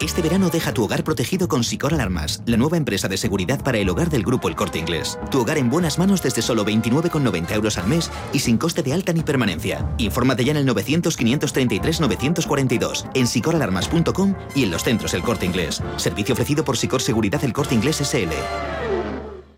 Este 0.01 0.21
verano 0.23 0.49
deja 0.49 0.73
tu 0.73 0.83
hogar 0.83 1.03
protegido 1.03 1.47
con 1.47 1.63
Sicor 1.63 1.93
Alarmas, 1.93 2.41
la 2.47 2.57
nueva 2.57 2.75
empresa 2.75 3.07
de 3.07 3.17
seguridad 3.17 3.63
para 3.63 3.77
el 3.77 3.87
hogar 3.87 4.09
del 4.09 4.23
grupo 4.23 4.49
El 4.49 4.55
Corte 4.55 4.79
Inglés. 4.79 5.19
Tu 5.29 5.39
hogar 5.39 5.59
en 5.59 5.69
buenas 5.69 5.99
manos 5.99 6.23
desde 6.23 6.41
solo 6.41 6.65
29,90 6.65 7.53
euros 7.53 7.77
al 7.77 7.87
mes 7.87 8.09
y 8.33 8.39
sin 8.39 8.57
coste 8.57 8.81
de 8.81 8.93
alta 8.93 9.13
ni 9.13 9.21
permanencia. 9.21 9.87
Infórmate 9.99 10.43
ya 10.43 10.53
en 10.53 10.57
el 10.57 10.67
900-533-942, 10.69 13.11
en 13.13 13.27
sicoralarmas.com 13.27 14.33
y 14.55 14.63
en 14.63 14.71
los 14.71 14.83
centros 14.83 15.13
El 15.13 15.21
Corte 15.21 15.45
Inglés. 15.45 15.83
Servicio 15.97 16.33
ofrecido 16.33 16.63
por 16.63 16.77
Sicor 16.77 17.03
Seguridad 17.03 17.43
El 17.43 17.53
Corte 17.53 17.75
Inglés 17.75 17.97
SL. 17.97 18.31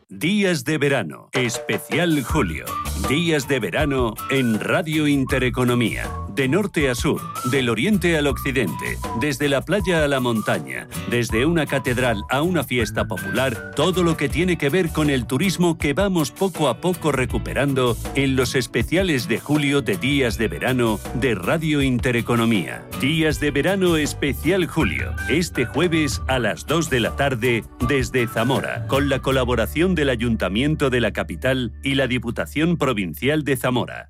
Días 0.10 0.66
de 0.66 0.78
verano, 0.78 1.30
especial 1.32 2.22
julio. 2.22 2.66
Días 3.08 3.48
de 3.48 3.60
verano 3.60 4.14
en 4.30 4.60
Radio 4.60 5.08
Intereconomía. 5.08 6.04
De 6.36 6.48
norte 6.48 6.90
a 6.90 6.96
sur, 6.96 7.22
del 7.52 7.70
oriente 7.70 8.18
al 8.18 8.26
occidente, 8.26 8.98
desde 9.20 9.50
la 9.50 9.62
playa 9.62 10.04
a 10.04 10.08
la 10.08 10.20
montaña, 10.20 10.88
desde 11.12 11.46
una 11.46 11.68
catedral 11.68 12.24
a 12.32 12.42
una 12.42 12.64
fiesta 12.64 13.06
popular, 13.06 13.72
todo 13.76 14.02
lo 14.02 14.18
que 14.18 14.30
tiene 14.30 14.58
que 14.58 14.70
ver 14.70 14.90
con 14.90 15.12
el 15.12 15.28
turismo 15.28 15.78
que 15.78 15.94
vamos 15.94 16.32
poco 16.32 16.70
a 16.70 16.78
poco 16.82 17.12
recuperando 17.12 17.96
en 18.16 18.36
los 18.36 18.56
especiales 18.56 19.28
de 19.28 19.40
julio 19.40 19.84
de 19.84 19.98
Días 19.98 20.40
de 20.40 20.48
Verano 20.48 21.00
de 21.14 21.36
Radio 21.36 21.84
Intereconomía. 21.84 22.84
Días 23.00 23.40
de 23.40 23.52
Verano 23.52 23.96
especial 23.98 24.66
julio, 24.66 25.14
este 25.30 25.66
jueves 25.66 26.24
a 26.28 26.40
las 26.40 26.66
2 26.66 26.90
de 26.90 27.00
la 27.00 27.16
tarde 27.16 27.64
desde 27.88 28.28
Zamora, 28.28 28.88
con 28.88 29.08
la 29.08 29.20
colaboración 29.20 29.94
del 29.94 30.10
Ayuntamiento 30.10 30.90
de 30.90 31.00
la 31.00 31.14
capital 31.14 31.74
y 31.84 31.94
la 31.94 32.08
Diputación 32.08 32.78
Provincial 32.78 33.44
de 33.44 33.56
Zamora. 33.56 34.10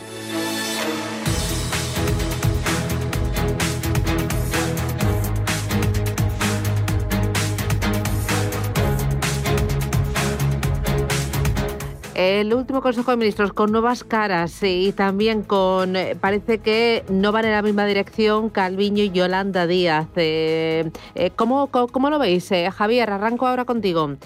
El 12.21 12.53
último 12.53 12.81
Consejo 12.83 13.09
de 13.09 13.17
Ministros 13.17 13.51
con 13.51 13.71
nuevas 13.71 14.03
caras 14.03 14.61
y 14.61 14.93
también 14.93 15.41
con, 15.41 15.95
eh, 15.95 16.15
parece 16.15 16.59
que 16.59 17.03
no 17.09 17.31
van 17.31 17.45
en 17.45 17.51
la 17.51 17.63
misma 17.63 17.83
dirección 17.87 18.51
Calviño 18.51 19.03
y 19.03 19.09
Yolanda 19.09 19.65
Díaz. 19.65 20.07
Eh, 20.17 20.91
eh, 21.15 21.31
¿cómo, 21.35 21.71
cómo, 21.71 22.11
lo 22.11 22.19
veis, 22.19 22.53
Javier? 22.73 23.09
Arranco 23.09 23.47
ahora 23.47 23.65
contigo. 23.65 24.17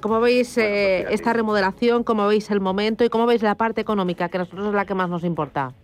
¿Cómo 0.00 0.20
veis 0.20 0.54
pues 0.54 1.06
esta 1.10 1.34
remodelación? 1.34 2.04
¿Cómo 2.04 2.26
veis 2.26 2.50
el 2.50 2.60
momento? 2.60 3.04
¿Y 3.04 3.10
cómo 3.10 3.26
veis 3.26 3.42
la 3.42 3.54
parte 3.54 3.82
económica, 3.82 4.30
que 4.30 4.38
a 4.38 4.40
nosotros 4.40 4.68
es 4.68 4.72
la 4.72 4.86
que 4.86 4.94
más 4.94 5.10
nos 5.10 5.22
importa? 5.22 5.74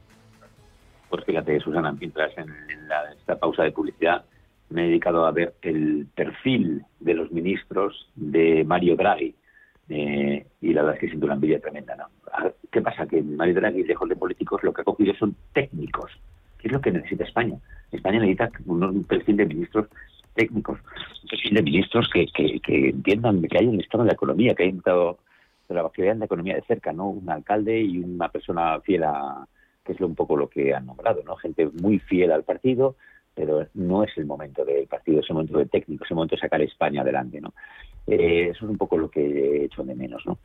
Pues 1.11 1.23
fíjate, 1.27 1.61
Susana, 1.61 1.93
mientras 1.93 2.33
en, 2.39 2.49
esta 3.19 3.39
pausa 3.39 3.65
de 3.65 3.73
publicidad 3.73 4.25
me 4.71 4.85
he 4.85 4.87
dedicado 4.87 5.27
a 5.27 5.31
ver 5.33 5.53
el 5.61 6.07
perfil 6.15 6.83
de 7.01 7.13
los 7.13 7.31
ministros 7.31 8.09
de 8.17 8.65
Mario 8.65 8.97
Draghi 8.97 9.35
eh, 9.95 10.47
y 10.63 10.73
la 10.73 10.81
verdad 10.81 10.95
es 10.95 11.01
que 11.01 11.09
siento 11.09 11.27
una 11.27 11.35
envidia 11.35 11.61
tremenda. 11.61 11.95
¿no? 11.97 12.07
¿Qué 12.71 12.81
pasa? 12.81 13.07
Que 13.07 13.23
Mario 13.23 13.55
Draghi, 13.55 13.85
lejos 13.85 14.09
de 14.09 14.17
políticos, 14.17 14.63
lo 14.63 14.73
que 14.73 14.81
ha 14.81 14.85
cogido 14.85 15.13
son 15.15 15.37
técnicos. 15.53 16.11
¿Qué 16.59 16.69
es 16.69 16.73
lo 16.73 16.81
que 16.81 16.93
necesita 16.93 17.25
España? 17.25 17.59
España 17.91 18.21
necesita 18.21 18.51
un, 18.65 19.05
perfil 19.05 19.37
de 19.37 19.47
ministros 19.47 19.89
técnicos, 20.35 20.79
un 21.23 21.29
perfil 21.29 21.55
de 21.55 21.63
ministros 21.63 22.09
que, 22.11 22.27
que, 22.27 22.89
entiendan 22.89 23.43
que 23.43 23.59
hay 23.59 23.67
un 23.67 23.81
estado 23.81 24.05
de 24.05 24.09
la 24.09 24.15
economía, 24.15 24.55
que 24.55 24.63
hayan 24.63 24.79
estado 24.79 25.19
la 25.69 25.91
en 25.97 26.19
la 26.19 26.25
economía 26.25 26.55
de 26.55 26.63
cerca, 26.63 26.93
¿no? 26.93 27.09
Un 27.09 27.29
alcalde 27.31 27.81
y 27.81 27.99
una 27.99 28.29
persona 28.29 28.81
fiel 28.81 29.05
a, 29.05 29.47
que 29.85 29.93
es 29.93 30.01
un 30.01 30.15
poco 30.15 30.37
lo 30.37 30.49
que 30.49 30.75
han 30.75 30.87
nombrado, 30.87 31.23
¿no? 31.25 31.37
Gente 31.37 31.69
muy 31.81 31.99
fiel 31.99 32.33
al 32.33 32.45
partido, 32.45 32.97
pero 33.35 33.67
no 33.75 34.05
es 34.05 34.17
el 34.17 34.27
momento 34.27 34.65
del 34.65 34.87
partido, 34.87 35.21
es 35.21 35.31
el 35.31 35.35
momento 35.35 35.59
del 35.59 35.71
técnico, 35.71 36.05
es 36.05 36.11
el 36.11 36.15
momento 36.15 36.37
de 36.37 36.41
sacar 36.41 36.61
a 36.61 36.65
España 36.65 37.03
adelante, 37.03 37.41
¿no? 37.41 37.53
Eh, 38.07 38.49
eso 38.51 38.65
es 38.65 38.71
un 38.71 38.79
poco 38.79 38.97
lo 38.99 39.09
que 39.09 39.21
he 39.21 39.65
hecho 39.65 39.85
de 39.85 39.95
menos, 39.95 40.25
¿no? 40.27 40.39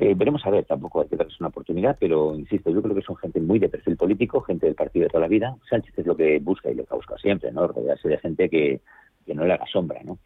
Eh, 0.00 0.14
veremos 0.16 0.44
a 0.46 0.50
ver, 0.50 0.64
tampoco 0.64 1.02
hay 1.02 1.08
que 1.08 1.16
darles 1.16 1.38
una 1.38 1.48
oportunidad, 1.48 1.96
pero 2.00 2.34
insisto, 2.34 2.70
yo 2.70 2.80
creo 2.80 2.94
que 2.94 3.02
son 3.02 3.16
gente 3.16 3.40
muy 3.40 3.58
de 3.58 3.68
perfil 3.68 3.96
político, 3.96 4.40
gente 4.40 4.66
del 4.66 4.74
partido 4.74 5.04
de 5.04 5.10
toda 5.10 5.22
la 5.22 5.28
vida. 5.28 5.54
Sánchez 5.68 5.98
es 5.98 6.06
lo 6.06 6.16
que 6.16 6.38
busca 6.38 6.70
y 6.70 6.74
lo 6.74 6.84
que 6.84 6.94
busca 6.94 7.16
siempre, 7.18 7.52
¿no? 7.52 7.66
Rodearse 7.66 8.08
de 8.08 8.18
gente 8.18 8.48
que, 8.48 8.80
no 9.26 9.44
le 9.44 9.54
haga 9.54 9.66
sombra, 9.66 10.00
¿no? 10.02 10.18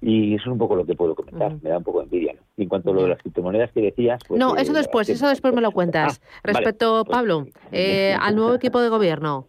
Y 0.00 0.34
eso 0.34 0.44
es 0.44 0.52
un 0.52 0.58
poco 0.58 0.76
lo 0.76 0.86
que 0.86 0.94
puedo 0.94 1.14
comentar, 1.14 1.56
me 1.62 1.70
da 1.70 1.78
un 1.78 1.84
poco 1.84 1.98
de 1.98 2.04
envidia. 2.04 2.34
¿no? 2.34 2.40
Y 2.56 2.62
en 2.62 2.68
cuanto 2.68 2.90
a 2.90 2.94
lo 2.94 3.02
de 3.02 3.08
las 3.08 3.18
criptomonedas 3.18 3.72
que 3.72 3.80
decías... 3.80 4.20
Pues, 4.28 4.38
no, 4.38 4.56
eso 4.56 4.72
después, 4.72 5.08
eso 5.08 5.28
después 5.28 5.52
me 5.52 5.60
lo 5.60 5.72
cuentas. 5.72 6.20
Ah, 6.22 6.40
Respecto, 6.44 7.04
pues, 7.04 7.16
Pablo, 7.16 7.46
eh, 7.72 8.14
al 8.18 8.36
nuevo 8.36 8.54
equipo 8.54 8.80
de 8.80 8.90
gobierno. 8.90 9.48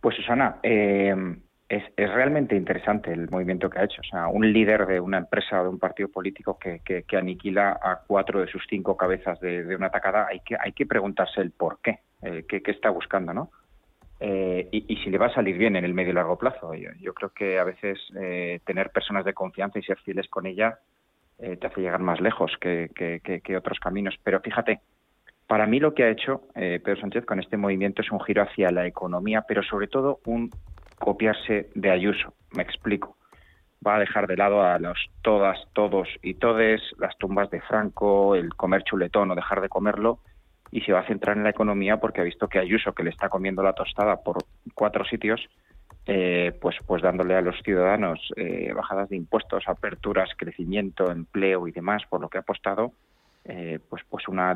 Pues 0.00 0.16
Susana, 0.16 0.58
eh, 0.62 1.14
es, 1.70 1.84
es, 1.96 2.12
realmente 2.12 2.56
interesante 2.56 3.12
el 3.12 3.30
movimiento 3.30 3.70
que 3.70 3.78
ha 3.78 3.84
hecho. 3.84 4.00
O 4.00 4.04
sea, 4.04 4.26
un 4.26 4.52
líder 4.52 4.86
de 4.86 4.98
una 4.98 5.18
empresa 5.18 5.60
o 5.60 5.62
de 5.62 5.70
un 5.70 5.78
partido 5.78 6.08
político 6.08 6.58
que, 6.58 6.80
que, 6.80 7.16
aniquila 7.16 7.78
a 7.80 8.00
cuatro 8.04 8.40
de 8.40 8.48
sus 8.48 8.64
cinco 8.68 8.96
cabezas 8.96 9.38
de, 9.38 9.76
una 9.76 9.86
atacada, 9.86 10.26
hay 10.28 10.40
que, 10.40 10.56
hay 10.60 10.72
que 10.72 10.84
preguntarse 10.84 11.40
el 11.40 11.52
por 11.52 11.78
qué, 11.80 12.00
eh, 12.22 12.44
qué, 12.48 12.60
está 12.66 12.90
buscando, 12.90 13.32
¿no? 13.32 13.52
Eh, 14.18 14.68
y, 14.72 14.96
si 14.96 15.10
le 15.10 15.18
va 15.18 15.26
a 15.26 15.34
salir 15.34 15.56
bien 15.56 15.76
en 15.76 15.84
el 15.84 15.94
medio 15.94 16.10
y 16.10 16.14
largo 16.14 16.36
plazo. 16.36 16.74
Yo, 16.74 17.14
creo 17.14 17.30
que 17.30 17.60
a 17.60 17.64
veces 17.64 18.00
eh, 18.20 18.58
tener 18.66 18.90
personas 18.90 19.24
de 19.24 19.32
confianza 19.32 19.78
y 19.78 19.82
ser 19.82 19.98
fieles 20.00 20.28
con 20.28 20.46
ella 20.46 20.76
te 21.38 21.66
hace 21.66 21.80
llegar 21.80 22.00
más 22.00 22.20
lejos 22.20 22.52
que, 22.60 22.90
que, 22.94 23.56
otros 23.56 23.80
caminos. 23.80 24.14
Pero 24.22 24.40
fíjate, 24.40 24.80
para 25.46 25.66
mí 25.66 25.80
lo 25.80 25.94
que 25.94 26.04
ha 26.04 26.10
hecho 26.10 26.42
Pedro 26.52 27.00
Sánchez 27.00 27.24
con 27.24 27.40
este 27.40 27.56
movimiento 27.56 28.02
es 28.02 28.12
un 28.12 28.20
giro 28.20 28.42
hacia 28.42 28.70
la 28.70 28.86
economía, 28.86 29.42
pero 29.48 29.62
sobre 29.62 29.86
todo 29.86 30.20
un 30.26 30.50
copiarse 31.00 31.70
de 31.74 31.90
Ayuso. 31.90 32.34
Me 32.52 32.62
explico. 32.62 33.16
Va 33.84 33.96
a 33.96 34.00
dejar 34.00 34.26
de 34.26 34.36
lado 34.36 34.62
a 34.62 34.78
los 34.78 34.98
todas, 35.22 35.58
todos 35.72 36.06
y 36.22 36.34
todes, 36.34 36.82
las 36.98 37.16
tumbas 37.18 37.50
de 37.50 37.62
Franco, 37.62 38.34
el 38.34 38.54
comer 38.54 38.82
chuletón 38.84 39.30
o 39.30 39.34
dejar 39.34 39.62
de 39.62 39.70
comerlo, 39.70 40.20
y 40.70 40.82
se 40.82 40.92
va 40.92 41.00
a 41.00 41.06
centrar 41.06 41.36
en 41.36 41.44
la 41.44 41.50
economía 41.50 41.96
porque 41.96 42.20
ha 42.20 42.24
visto 42.24 42.48
que 42.48 42.58
Ayuso, 42.58 42.92
que 42.92 43.02
le 43.02 43.10
está 43.10 43.28
comiendo 43.28 43.62
la 43.62 43.72
tostada 43.72 44.22
por 44.22 44.44
cuatro 44.74 45.04
sitios, 45.06 45.40
eh, 46.06 46.52
pues, 46.60 46.76
pues 46.86 47.02
dándole 47.02 47.34
a 47.34 47.40
los 47.40 47.56
ciudadanos 47.62 48.20
eh, 48.36 48.72
bajadas 48.74 49.08
de 49.08 49.16
impuestos, 49.16 49.64
aperturas, 49.66 50.30
crecimiento, 50.36 51.10
empleo 51.10 51.66
y 51.66 51.72
demás, 51.72 52.02
por 52.08 52.20
lo 52.20 52.28
que 52.28 52.38
ha 52.38 52.42
apostado, 52.42 52.92
eh, 53.44 53.78
pues, 53.88 54.02
pues 54.08 54.28
una 54.28 54.52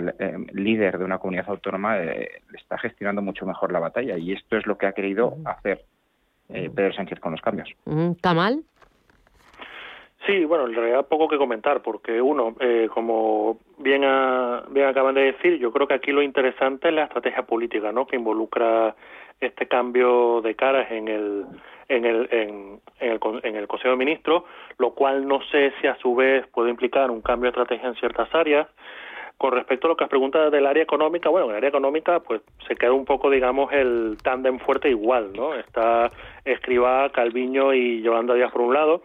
líder 0.52 0.98
de 0.98 1.04
una 1.04 1.18
comunidad 1.18 1.48
autónoma 1.48 1.96
está 1.98 2.76
gestionando 2.78 3.22
mucho 3.22 3.46
mejor 3.46 3.72
la 3.72 3.80
batalla 3.80 4.18
y 4.18 4.32
esto 4.32 4.58
es 4.58 4.66
lo 4.66 4.76
que 4.76 4.86
ha 4.86 4.92
querido 4.92 5.38
hacer 5.46 5.84
Pedro 6.48 6.92
Sánchez 6.92 7.20
con 7.20 7.32
los 7.32 7.40
cambios. 7.40 7.70
¿Tamal? 8.20 8.62
Sí, 10.26 10.44
bueno, 10.44 10.66
en 10.66 10.74
realidad 10.74 11.06
poco 11.06 11.28
que 11.28 11.36
comentar, 11.36 11.82
porque 11.82 12.20
uno, 12.22 12.56
como 12.94 13.58
bien, 13.78 14.02
bien 14.70 14.86
acaban 14.86 15.14
de 15.14 15.32
decir, 15.32 15.58
yo 15.58 15.70
creo 15.70 15.86
que 15.86 15.94
aquí 15.94 16.12
lo 16.12 16.22
interesante 16.22 16.88
es 16.88 16.94
la 16.94 17.04
estrategia 17.04 17.42
política, 17.42 17.92
¿no? 17.92 18.06
Que 18.06 18.16
involucra 18.16 18.94
este 19.40 19.68
cambio 19.68 20.40
de 20.40 20.54
caras 20.54 20.90
en 20.90 21.08
el 21.08 21.44
en 21.88 22.04
el, 22.04 22.28
en, 22.30 22.80
el, 23.00 23.20
en 23.42 23.56
el 23.56 23.68
Consejo 23.68 23.90
de 23.90 23.96
Ministros, 23.96 24.44
lo 24.78 24.94
cual 24.94 25.26
no 25.26 25.40
sé 25.50 25.72
si 25.80 25.86
a 25.86 25.96
su 25.96 26.14
vez 26.14 26.46
puede 26.48 26.70
implicar 26.70 27.10
un 27.10 27.20
cambio 27.20 27.50
de 27.50 27.60
estrategia 27.60 27.88
en 27.88 27.94
ciertas 27.96 28.34
áreas. 28.34 28.68
Con 29.36 29.52
respecto 29.52 29.86
a 29.86 29.90
lo 29.90 29.96
que 29.96 30.04
has 30.04 30.10
preguntado 30.10 30.50
del 30.50 30.66
área 30.66 30.82
económica, 30.82 31.28
bueno, 31.28 31.46
en 31.46 31.50
el 31.52 31.56
área 31.56 31.68
económica 31.68 32.20
pues 32.20 32.40
se 32.68 32.76
queda 32.76 32.92
un 32.92 33.04
poco, 33.04 33.30
digamos, 33.30 33.72
el 33.72 34.16
tándem 34.22 34.58
fuerte 34.58 34.88
igual, 34.88 35.32
¿no? 35.34 35.54
Está 35.54 36.10
Escribá, 36.44 37.10
Calviño 37.10 37.74
y 37.74 38.00
Yolanda 38.02 38.34
Díaz 38.34 38.52
por 38.52 38.62
un 38.62 38.74
lado. 38.74 39.02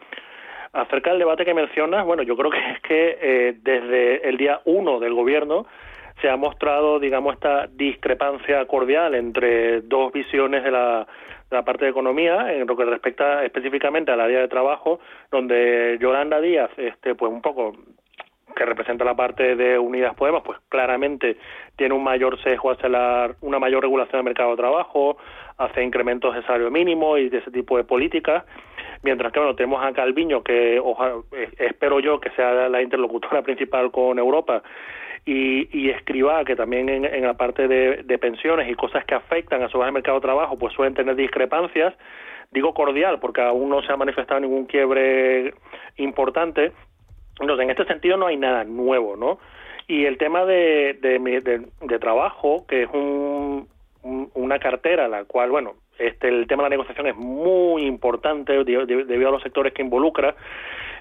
Acerca 0.72 1.10
del 1.10 1.20
debate 1.20 1.46
que 1.46 1.54
mencionas, 1.56 2.06
bueno, 2.06 2.22
yo 2.22 2.38
creo 2.38 2.52
que 2.52 2.72
es 2.72 2.82
que 2.82 3.18
eh, 3.20 3.58
desde 3.64 4.30
el 4.30 4.38
día 4.38 4.62
uno 4.66 5.00
del 5.00 5.16
gobierno 5.16 5.66
se 6.22 6.30
ha 6.30 6.38
mostrado, 6.38 7.00
digamos, 7.00 7.34
esta 7.34 7.68
discrepancia 7.68 8.66
cordial 8.66 9.16
entre 9.16 9.82
dos 9.82 10.12
visiones 10.12 10.64
de 10.64 10.72
la, 10.72 11.08
de 11.50 11.58
la 11.58 11.64
parte 11.64 11.86
de 11.86 11.92
economía 11.92 12.54
en 12.54 12.68
lo 12.68 12.76
que 12.76 12.86
respecta 12.86 13.44
específicamente 13.44 14.12
al 14.12 14.22
área 14.22 14.42
de 14.42 14.48
trabajo, 14.48 15.00
donde 15.32 15.98
Yolanda 16.00 16.40
Díaz, 16.42 16.70
este, 16.78 17.16
pues 17.16 17.32
un 17.32 17.42
poco 17.42 17.76
que 18.56 18.66
representa 18.66 19.06
la 19.06 19.16
parte 19.16 19.56
de 19.56 19.78
Unidas 19.78 20.16
Podemos, 20.16 20.44
pues 20.44 20.60
claramente 20.70 21.38
tiene 21.76 21.94
un 21.94 22.04
mayor 22.04 22.42
sesgo 22.42 22.72
hacia 22.72 22.90
la, 22.90 23.32
una 23.42 23.60
mayor 23.60 23.84
regulación 23.84 24.20
del 24.20 24.26
mercado 24.26 24.52
de 24.52 24.58
trabajo, 24.58 25.18
hace 25.58 25.84
incrementos 25.84 26.36
de 26.36 26.42
salario 26.44 26.72
mínimo 26.72 27.18
y 27.18 27.30
de 27.30 27.40
ese 27.40 27.52
tipo 27.52 27.78
de 27.78 27.84
políticas, 27.84 28.46
mientras 29.04 29.32
que 29.32 29.40
bueno, 29.40 29.56
tenemos 29.56 29.84
a 29.84 29.94
Calviño, 29.94 30.44
que 30.44 30.78
eh, 30.78 31.50
espero 31.58 32.00
yo 32.00 32.20
que 32.20 32.32
sea 32.32 32.70
la 32.70 32.82
interlocutora 32.82 33.42
principal 33.44 33.92
con 33.92 34.20
Europa, 34.20 34.64
y, 35.26 35.70
y 35.78 35.90
Escribá, 35.90 36.44
que 36.44 36.56
también 36.56 36.90
en, 36.90 37.24
la 37.24 37.36
parte 37.36 37.68
de, 37.68 38.18
pensiones 38.18 38.70
y 38.70 38.76
cosas 38.76 39.06
que 39.06 39.16
afectan 39.16 39.62
a 39.62 39.70
su 39.70 39.78
base 39.78 39.92
mercado 39.92 40.18
de 40.18 40.26
trabajo, 40.26 40.58
pues 40.58 40.74
suelen 40.74 40.94
tener 40.94 41.16
discrepancias. 41.16 41.94
Digo 42.52 42.74
cordial, 42.74 43.20
porque 43.20 43.42
aún 43.42 43.70
no 43.70 43.84
se 43.84 43.92
ha 43.92 43.98
manifestado 43.98 44.40
ningún 44.40 44.66
quiebre 44.66 45.54
importante. 45.98 46.72
Entonces, 47.40 47.64
en 47.64 47.70
este 47.72 47.86
sentido 47.86 48.18
no 48.18 48.28
hay 48.28 48.38
nada 48.38 48.64
nuevo, 48.64 49.16
¿no? 49.16 49.40
Y 49.88 50.06
el 50.06 50.18
tema 50.18 50.46
de, 50.46 50.98
de, 51.02 52.00
trabajo, 52.00 52.66
que 52.68 52.84
es 52.84 52.90
un, 52.94 53.68
una 54.04 54.60
cartera, 54.60 55.08
la 55.08 55.26
cual, 55.26 55.50
bueno, 55.50 55.74
este, 55.98 56.28
el 56.28 56.48
tema 56.48 56.64
de 56.64 56.70
la 56.70 56.76
negociación 56.76 57.08
es 57.08 57.16
muy 57.16 57.84
importante 57.84 58.54
debido 58.64 59.30
a 59.30 59.32
los 59.32 59.42
sectores 59.42 59.74
que 59.74 59.82
involucra 59.82 60.36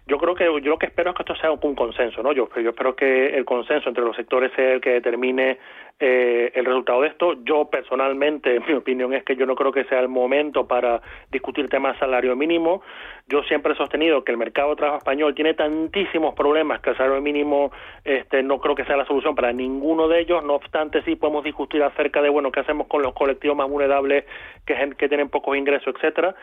yo 0.09 0.17
creo 0.17 0.35
que 0.35 0.45
yo 0.45 0.71
lo 0.71 0.79
que 0.79 0.87
espero 0.87 1.11
es 1.11 1.17
que 1.17 1.23
esto 1.23 1.37
sea 1.37 1.51
un, 1.51 1.75
consenso, 1.75 2.23
¿no? 2.23 2.33
Yo, 2.33 2.49
yo 2.57 2.71
espero 2.71 2.97
que 2.97 3.37
el 3.37 3.45
consenso 3.45 3.91
entre 3.91 4.03
los 4.03 4.17
sectores 4.17 4.51
sea 4.57 4.73
el 4.73 4.81
que 4.81 4.91
determine 4.91 5.59
eh, 6.01 6.51
el 6.55 6.65
resultado 6.65 7.03
de 7.03 7.09
esto. 7.09 7.35
Yo 7.45 7.67
personalmente, 7.67 8.59
mi 8.67 8.73
opinión 8.73 9.13
es 9.13 9.23
que 9.23 9.37
yo 9.37 9.45
no 9.45 9.55
creo 9.55 9.71
que 9.71 9.85
sea 9.85 10.01
el 10.01 10.09
momento 10.09 10.67
para 10.67 11.03
discutir 11.31 11.69
temas 11.69 11.99
salario 11.99 12.35
mínimo. 12.37 12.81
Yo 13.27 13.43
siempre 13.43 13.75
he 13.75 13.77
sostenido 13.77 14.25
que 14.25 14.33
el 14.33 14.39
mercado 14.39 14.71
de 14.71 14.77
trabajo 14.77 14.99
español 14.99 15.35
tiene 15.35 15.53
tantísimos 15.53 16.35
problemas 16.35 16.81
que 16.81 16.91
el 16.91 16.97
salario 16.97 17.21
mínimo 17.21 17.71
este, 18.03 18.43
no 18.43 18.61
creo 18.61 18.75
que 18.75 18.87
sea 18.87 18.97
la 18.97 19.05
solución 19.05 19.35
para 19.35 19.53
ninguno 19.53 20.09
de 20.09 20.21
ellos. 20.21 20.43
No 20.43 20.55
obstante, 20.55 21.03
sí 21.03 21.17
podemos 21.17 21.45
discutir 21.45 21.83
acerca 21.83 22.23
de, 22.23 22.31
bueno, 22.31 22.51
qué 22.51 22.61
hacemos 22.61 22.87
con 22.87 23.03
los 23.03 23.13
colectivos 23.13 23.59
más 23.59 23.69
vulnerables 23.69 24.25
que, 24.65 24.95
que 24.97 25.09
tienen 25.09 25.29
pocos 25.29 25.55
ingresos, 25.55 25.95
etcétera. 25.95 26.35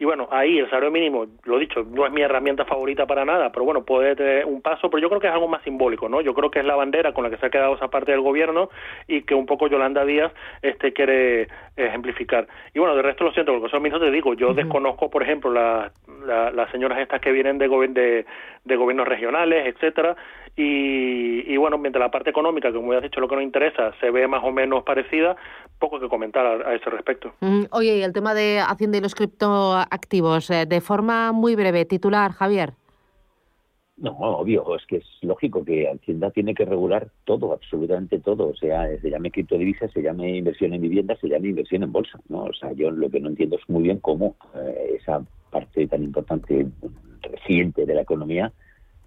Y 0.00 0.04
bueno, 0.04 0.28
ahí 0.30 0.58
el 0.58 0.70
salario 0.70 0.92
mínimo, 0.92 1.26
lo 1.42 1.58
dicho, 1.58 1.84
no 1.84 2.06
es 2.06 2.12
mi 2.12 2.22
herramienta 2.22 2.64
favorita 2.64 3.04
para 3.04 3.24
nada, 3.24 3.50
pero 3.50 3.64
bueno, 3.64 3.84
puede 3.84 4.14
tener 4.14 4.44
un 4.44 4.62
paso, 4.62 4.88
pero 4.88 5.00
yo 5.00 5.08
creo 5.08 5.20
que 5.20 5.26
es 5.26 5.32
algo 5.32 5.48
más 5.48 5.62
simbólico, 5.64 6.08
¿no? 6.08 6.20
Yo 6.20 6.34
creo 6.34 6.52
que 6.52 6.60
es 6.60 6.64
la 6.64 6.76
bandera 6.76 7.12
con 7.12 7.24
la 7.24 7.30
que 7.30 7.36
se 7.36 7.46
ha 7.46 7.50
quedado 7.50 7.74
esa 7.74 7.88
parte 7.88 8.12
del 8.12 8.20
gobierno 8.20 8.70
y 9.08 9.22
que 9.22 9.34
un 9.34 9.46
poco 9.46 9.66
Yolanda 9.66 10.04
Díaz 10.04 10.32
este 10.62 10.92
quiere 10.92 11.48
ejemplificar. 11.76 12.46
Y 12.74 12.78
bueno, 12.78 12.94
de 12.94 13.02
resto 13.02 13.24
lo 13.24 13.32
siento, 13.32 13.52
porque 13.52 13.66
eso 13.66 13.80
mismo 13.80 13.98
te 13.98 14.12
digo, 14.12 14.34
yo 14.34 14.54
desconozco, 14.54 15.10
por 15.10 15.24
ejemplo, 15.24 15.50
las 15.50 16.70
señoras 16.70 17.00
estas 17.00 17.20
que 17.20 17.32
vienen 17.32 17.58
de, 17.58 17.66
de, 17.66 18.26
de 18.64 18.76
gobiernos 18.76 19.08
regionales, 19.08 19.66
etcétera, 19.66 20.14
y, 20.60 21.56
bueno, 21.56 21.78
mientras 21.78 22.00
la 22.00 22.10
parte 22.10 22.30
económica, 22.30 22.72
como 22.72 22.92
ya 22.92 22.98
has 22.98 23.04
dicho, 23.04 23.20
lo 23.20 23.28
que 23.28 23.36
nos 23.36 23.44
interesa, 23.44 23.92
se 24.00 24.10
ve 24.10 24.26
más 24.26 24.42
o 24.42 24.50
menos 24.50 24.82
parecida, 24.82 25.36
poco 25.78 26.00
que 26.00 26.08
comentar 26.08 26.44
a, 26.44 26.74
ese 26.74 26.90
respecto. 26.90 27.32
Mm, 27.40 27.66
oye, 27.70 27.98
y 27.98 28.02
el 28.02 28.12
tema 28.12 28.34
de 28.34 28.58
Hacienda 28.58 28.98
y 28.98 29.00
los 29.00 29.14
criptoactivos, 29.14 30.50
eh, 30.50 30.66
de 30.66 30.80
forma 30.80 31.30
muy 31.30 31.54
breve, 31.54 31.84
titular, 31.84 32.32
Javier. 32.32 32.72
No, 33.98 34.10
obvio, 34.18 34.76
es 34.76 34.84
que 34.86 34.96
es 34.96 35.06
lógico 35.22 35.64
que 35.64 35.88
Hacienda 35.88 36.32
tiene 36.32 36.54
que 36.54 36.64
regular 36.64 37.08
todo, 37.24 37.52
absolutamente 37.52 38.18
todo. 38.18 38.48
O 38.48 38.56
sea, 38.56 38.88
se 39.00 39.10
llame 39.10 39.30
criptodivisas, 39.30 39.92
se 39.92 40.02
llame 40.02 40.38
inversión 40.38 40.72
en 40.72 40.82
vivienda, 40.82 41.16
se 41.20 41.28
llame 41.28 41.48
inversión 41.48 41.84
en 41.84 41.92
bolsa. 41.92 42.18
¿no? 42.28 42.44
O 42.44 42.52
sea, 42.52 42.72
yo 42.72 42.90
lo 42.90 43.10
que 43.10 43.20
no 43.20 43.28
entiendo 43.28 43.56
es 43.56 43.68
muy 43.68 43.84
bien 43.84 43.98
cómo 43.98 44.36
eh, 44.56 44.96
esa 45.00 45.22
parte 45.50 45.86
tan 45.86 46.02
importante, 46.02 46.66
reciente 47.22 47.86
de 47.86 47.94
la 47.94 48.02
economía, 48.02 48.52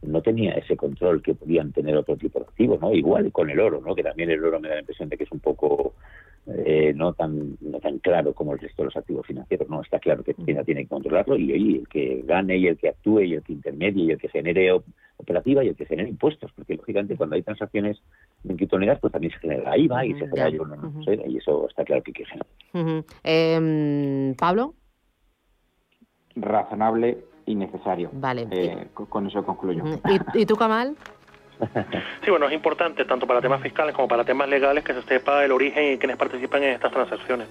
no 0.01 0.21
tenía 0.21 0.53
ese 0.53 0.75
control 0.75 1.21
que 1.21 1.35
podían 1.35 1.71
tener 1.71 1.95
otro 1.95 2.17
tipo 2.17 2.39
de 2.39 2.45
activos, 2.45 2.81
¿no? 2.81 2.93
Igual 2.93 3.31
con 3.31 3.49
el 3.49 3.59
oro, 3.59 3.81
¿no? 3.81 3.95
Que 3.95 4.03
también 4.03 4.31
el 4.31 4.43
oro 4.43 4.59
me 4.59 4.67
da 4.67 4.75
la 4.75 4.81
impresión 4.81 5.09
de 5.09 5.17
que 5.17 5.25
es 5.25 5.31
un 5.31 5.39
poco 5.39 5.93
eh, 6.47 6.91
no 6.95 7.13
tan 7.13 7.55
no 7.61 7.79
tan 7.79 7.99
claro 7.99 8.33
como 8.33 8.53
el 8.53 8.59
resto 8.59 8.81
de 8.81 8.87
los 8.87 8.97
activos 8.97 9.27
financieros, 9.27 9.69
¿no? 9.69 9.81
Está 9.81 9.99
claro 9.99 10.23
que 10.23 10.33
China 10.33 10.63
tiene 10.63 10.83
que 10.83 10.89
controlarlo 10.89 11.37
y 11.37 11.53
oye, 11.53 11.77
el 11.79 11.87
que 11.87 12.23
gane 12.25 12.57
y 12.57 12.67
el 12.67 12.77
que 12.77 12.89
actúe 12.89 13.21
y 13.21 13.33
el 13.35 13.43
que 13.43 13.53
intermedie 13.53 14.05
y 14.05 14.11
el 14.11 14.17
que 14.17 14.29
genere 14.29 14.71
operativa 15.17 15.63
y 15.63 15.67
el 15.67 15.75
que 15.75 15.85
genere 15.85 16.09
impuestos, 16.09 16.51
porque 16.53 16.75
lógicamente 16.75 17.15
cuando 17.15 17.35
hay 17.35 17.43
transacciones 17.43 18.01
en 18.43 18.57
criptomonedas 18.57 18.99
pues 18.99 19.13
también 19.13 19.31
se 19.33 19.39
genera 19.39 19.77
IVA 19.77 20.05
y 20.05 20.13
se 20.13 20.27
genera 20.27 20.49
yo 20.49 20.65
no, 20.65 21.03
sé, 21.03 21.19
y 21.27 21.37
eso 21.37 21.67
está 21.69 21.83
claro 21.83 22.01
que 22.01 22.09
hay 22.09 22.13
que 22.13 22.25
generar. 22.25 23.05
Em, 23.23 24.33
Pablo 24.33 24.73
razonable 26.35 27.17
innecesario. 27.51 28.09
Vale. 28.13 28.47
Eh, 28.51 28.87
con 28.93 29.27
eso 29.27 29.43
concluyo. 29.45 29.83
¿Y, 30.33 30.45
tú, 30.45 30.55
Kamal? 30.55 30.95
Sí, 32.23 32.31
bueno, 32.31 32.47
es 32.47 32.53
importante 32.53 33.05
tanto 33.05 33.27
para 33.27 33.39
temas 33.39 33.61
fiscales 33.61 33.95
como 33.95 34.07
para 34.07 34.23
temas 34.23 34.49
legales 34.49 34.83
que 34.83 34.93
se 34.93 35.03
sepa 35.03 35.45
el 35.45 35.51
origen 35.51 35.93
y 35.93 35.97
quienes 35.97 36.17
participan 36.17 36.63
en 36.63 36.73
estas 36.73 36.91
transacciones. 36.91 37.47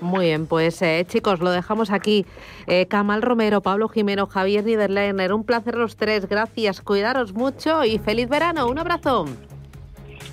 Muy 0.00 0.26
bien, 0.26 0.46
pues 0.46 0.80
eh, 0.82 1.04
chicos, 1.08 1.40
lo 1.40 1.50
dejamos 1.50 1.90
aquí. 1.90 2.24
Eh, 2.68 2.86
Kamal 2.86 3.20
Romero, 3.20 3.60
Pablo 3.60 3.88
Jimeno, 3.88 4.26
Javier 4.26 4.64
Niederleiner, 4.64 5.32
un 5.32 5.44
placer 5.44 5.74
los 5.74 5.96
tres. 5.96 6.28
Gracias, 6.28 6.80
cuidaros 6.82 7.32
mucho 7.32 7.84
y 7.84 7.98
feliz 7.98 8.28
verano. 8.28 8.68
Un 8.68 8.78
abrazo. 8.78 9.26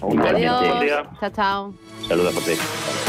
Adiós. 0.02 1.08
Chao, 1.20 1.30
chao. 1.32 1.74
Saludos. 2.08 3.09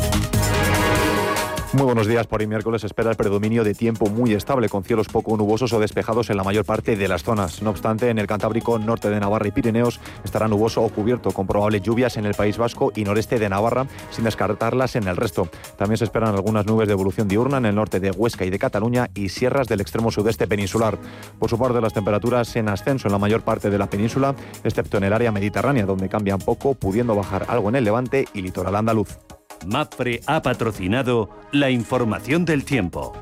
Muy 1.73 1.85
buenos 1.85 2.05
días. 2.05 2.27
Por 2.27 2.41
hoy 2.41 2.47
miércoles 2.47 2.83
espera 2.83 3.11
el 3.11 3.15
predominio 3.15 3.63
de 3.63 3.73
tiempo 3.73 4.09
muy 4.09 4.33
estable, 4.33 4.67
con 4.67 4.83
cielos 4.83 5.07
poco 5.07 5.37
nubosos 5.37 5.71
o 5.71 5.79
despejados 5.79 6.29
en 6.29 6.35
la 6.35 6.43
mayor 6.43 6.65
parte 6.65 6.97
de 6.97 7.07
las 7.07 7.23
zonas. 7.23 7.61
No 7.61 7.69
obstante, 7.69 8.09
en 8.09 8.19
el 8.19 8.27
Cantábrico, 8.27 8.77
norte 8.77 9.09
de 9.09 9.21
Navarra 9.21 9.47
y 9.47 9.51
Pirineos 9.51 10.01
estará 10.25 10.49
nuboso 10.49 10.81
o 10.81 10.89
cubierto, 10.89 11.31
con 11.31 11.47
probables 11.47 11.81
lluvias 11.81 12.17
en 12.17 12.25
el 12.25 12.33
País 12.33 12.57
Vasco 12.57 12.91
y 12.93 13.05
noreste 13.05 13.39
de 13.39 13.47
Navarra, 13.47 13.87
sin 14.09 14.25
descartarlas 14.25 14.97
en 14.97 15.07
el 15.07 15.15
resto. 15.15 15.47
También 15.77 15.97
se 15.97 16.03
esperan 16.03 16.35
algunas 16.35 16.65
nubes 16.65 16.89
de 16.89 16.93
evolución 16.93 17.29
diurna 17.29 17.59
en 17.59 17.65
el 17.65 17.75
norte 17.75 18.01
de 18.01 18.11
Huesca 18.11 18.43
y 18.43 18.49
de 18.49 18.59
Cataluña 18.59 19.09
y 19.13 19.29
sierras 19.29 19.69
del 19.69 19.79
extremo 19.79 20.11
sudeste 20.11 20.47
peninsular. 20.47 20.97
Por 21.39 21.49
su 21.49 21.57
parte, 21.57 21.79
las 21.79 21.93
temperaturas 21.93 22.53
en 22.57 22.67
ascenso 22.67 23.07
en 23.07 23.13
la 23.13 23.17
mayor 23.17 23.43
parte 23.43 23.69
de 23.69 23.77
la 23.77 23.89
península, 23.89 24.35
excepto 24.65 24.97
en 24.97 25.05
el 25.05 25.13
área 25.13 25.31
mediterránea, 25.31 25.85
donde 25.85 26.09
cambian 26.09 26.39
poco, 26.39 26.75
pudiendo 26.75 27.15
bajar 27.15 27.45
algo 27.47 27.69
en 27.69 27.77
el 27.77 27.85
levante 27.85 28.27
y 28.33 28.41
litoral 28.41 28.75
andaluz. 28.75 29.17
MAPRE 29.65 30.21
ha 30.25 30.41
patrocinado 30.41 31.29
la 31.51 31.69
información 31.69 32.45
del 32.45 32.65
tiempo. 32.65 33.13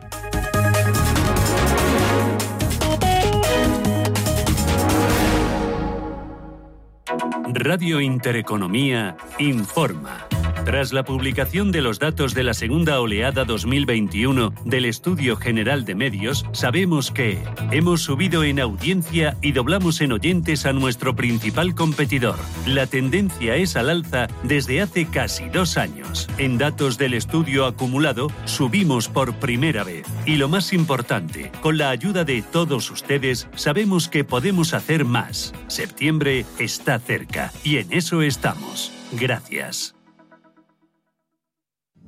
Radio 7.54 8.00
Intereconomía 8.00 9.18
informa. 9.40 10.28
Tras 10.70 10.94
la 10.94 11.04
publicación 11.04 11.72
de 11.72 11.82
los 11.82 11.98
datos 11.98 12.36
de 12.36 12.44
la 12.44 12.54
segunda 12.54 13.02
oleada 13.02 13.44
2021 13.44 14.54
del 14.66 14.86
Estudio 14.86 15.36
General 15.36 15.84
de 15.84 15.96
Medios, 15.96 16.46
sabemos 16.52 17.10
que 17.10 17.44
hemos 17.72 18.04
subido 18.04 18.44
en 18.44 18.60
audiencia 18.60 19.36
y 19.42 19.52
doblamos 19.54 20.00
en 20.00 20.12
oyentes 20.12 20.68
a 20.68 20.74
nuestro 20.74 21.16
principal 21.16 21.74
competidor. 21.74 22.36
La 22.68 22.86
tendencia 22.86 23.56
es 23.56 23.76
al 23.76 23.90
alza 23.90 24.28
desde 24.44 24.80
hace 24.80 25.08
casi 25.08 25.50
dos 25.50 25.76
años. 25.76 26.30
En 26.38 26.60
datos 26.60 27.00
del 27.00 27.16
estudio 27.16 27.66
acumulado, 27.66 28.28
subimos 28.46 29.08
por 29.08 29.34
primera 29.40 29.84
vez. 29.84 30.06
Y 30.28 30.36
lo 30.36 30.50
más 30.50 30.72
importante, 30.72 31.52
con 31.62 31.80
la 31.80 31.90
ayuda 31.90 32.26
de 32.26 32.44
todos 32.44 32.92
ustedes, 32.92 33.48
sabemos 33.56 34.08
que 34.08 34.24
podemos 34.24 34.76
hacer 34.76 35.04
más. 35.04 35.52
Septiembre 35.66 36.46
está 36.60 37.00
cerca 37.00 37.52
y 37.64 37.78
en 37.78 37.92
eso 37.92 38.22
estamos. 38.22 38.92
Gracias. 39.14 39.96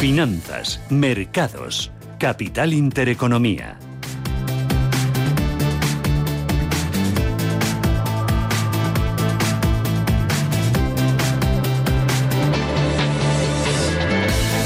Finanzas, 0.00 0.80
mercados, 0.88 1.92
capital 2.18 2.72
intereconomía. 2.72 3.78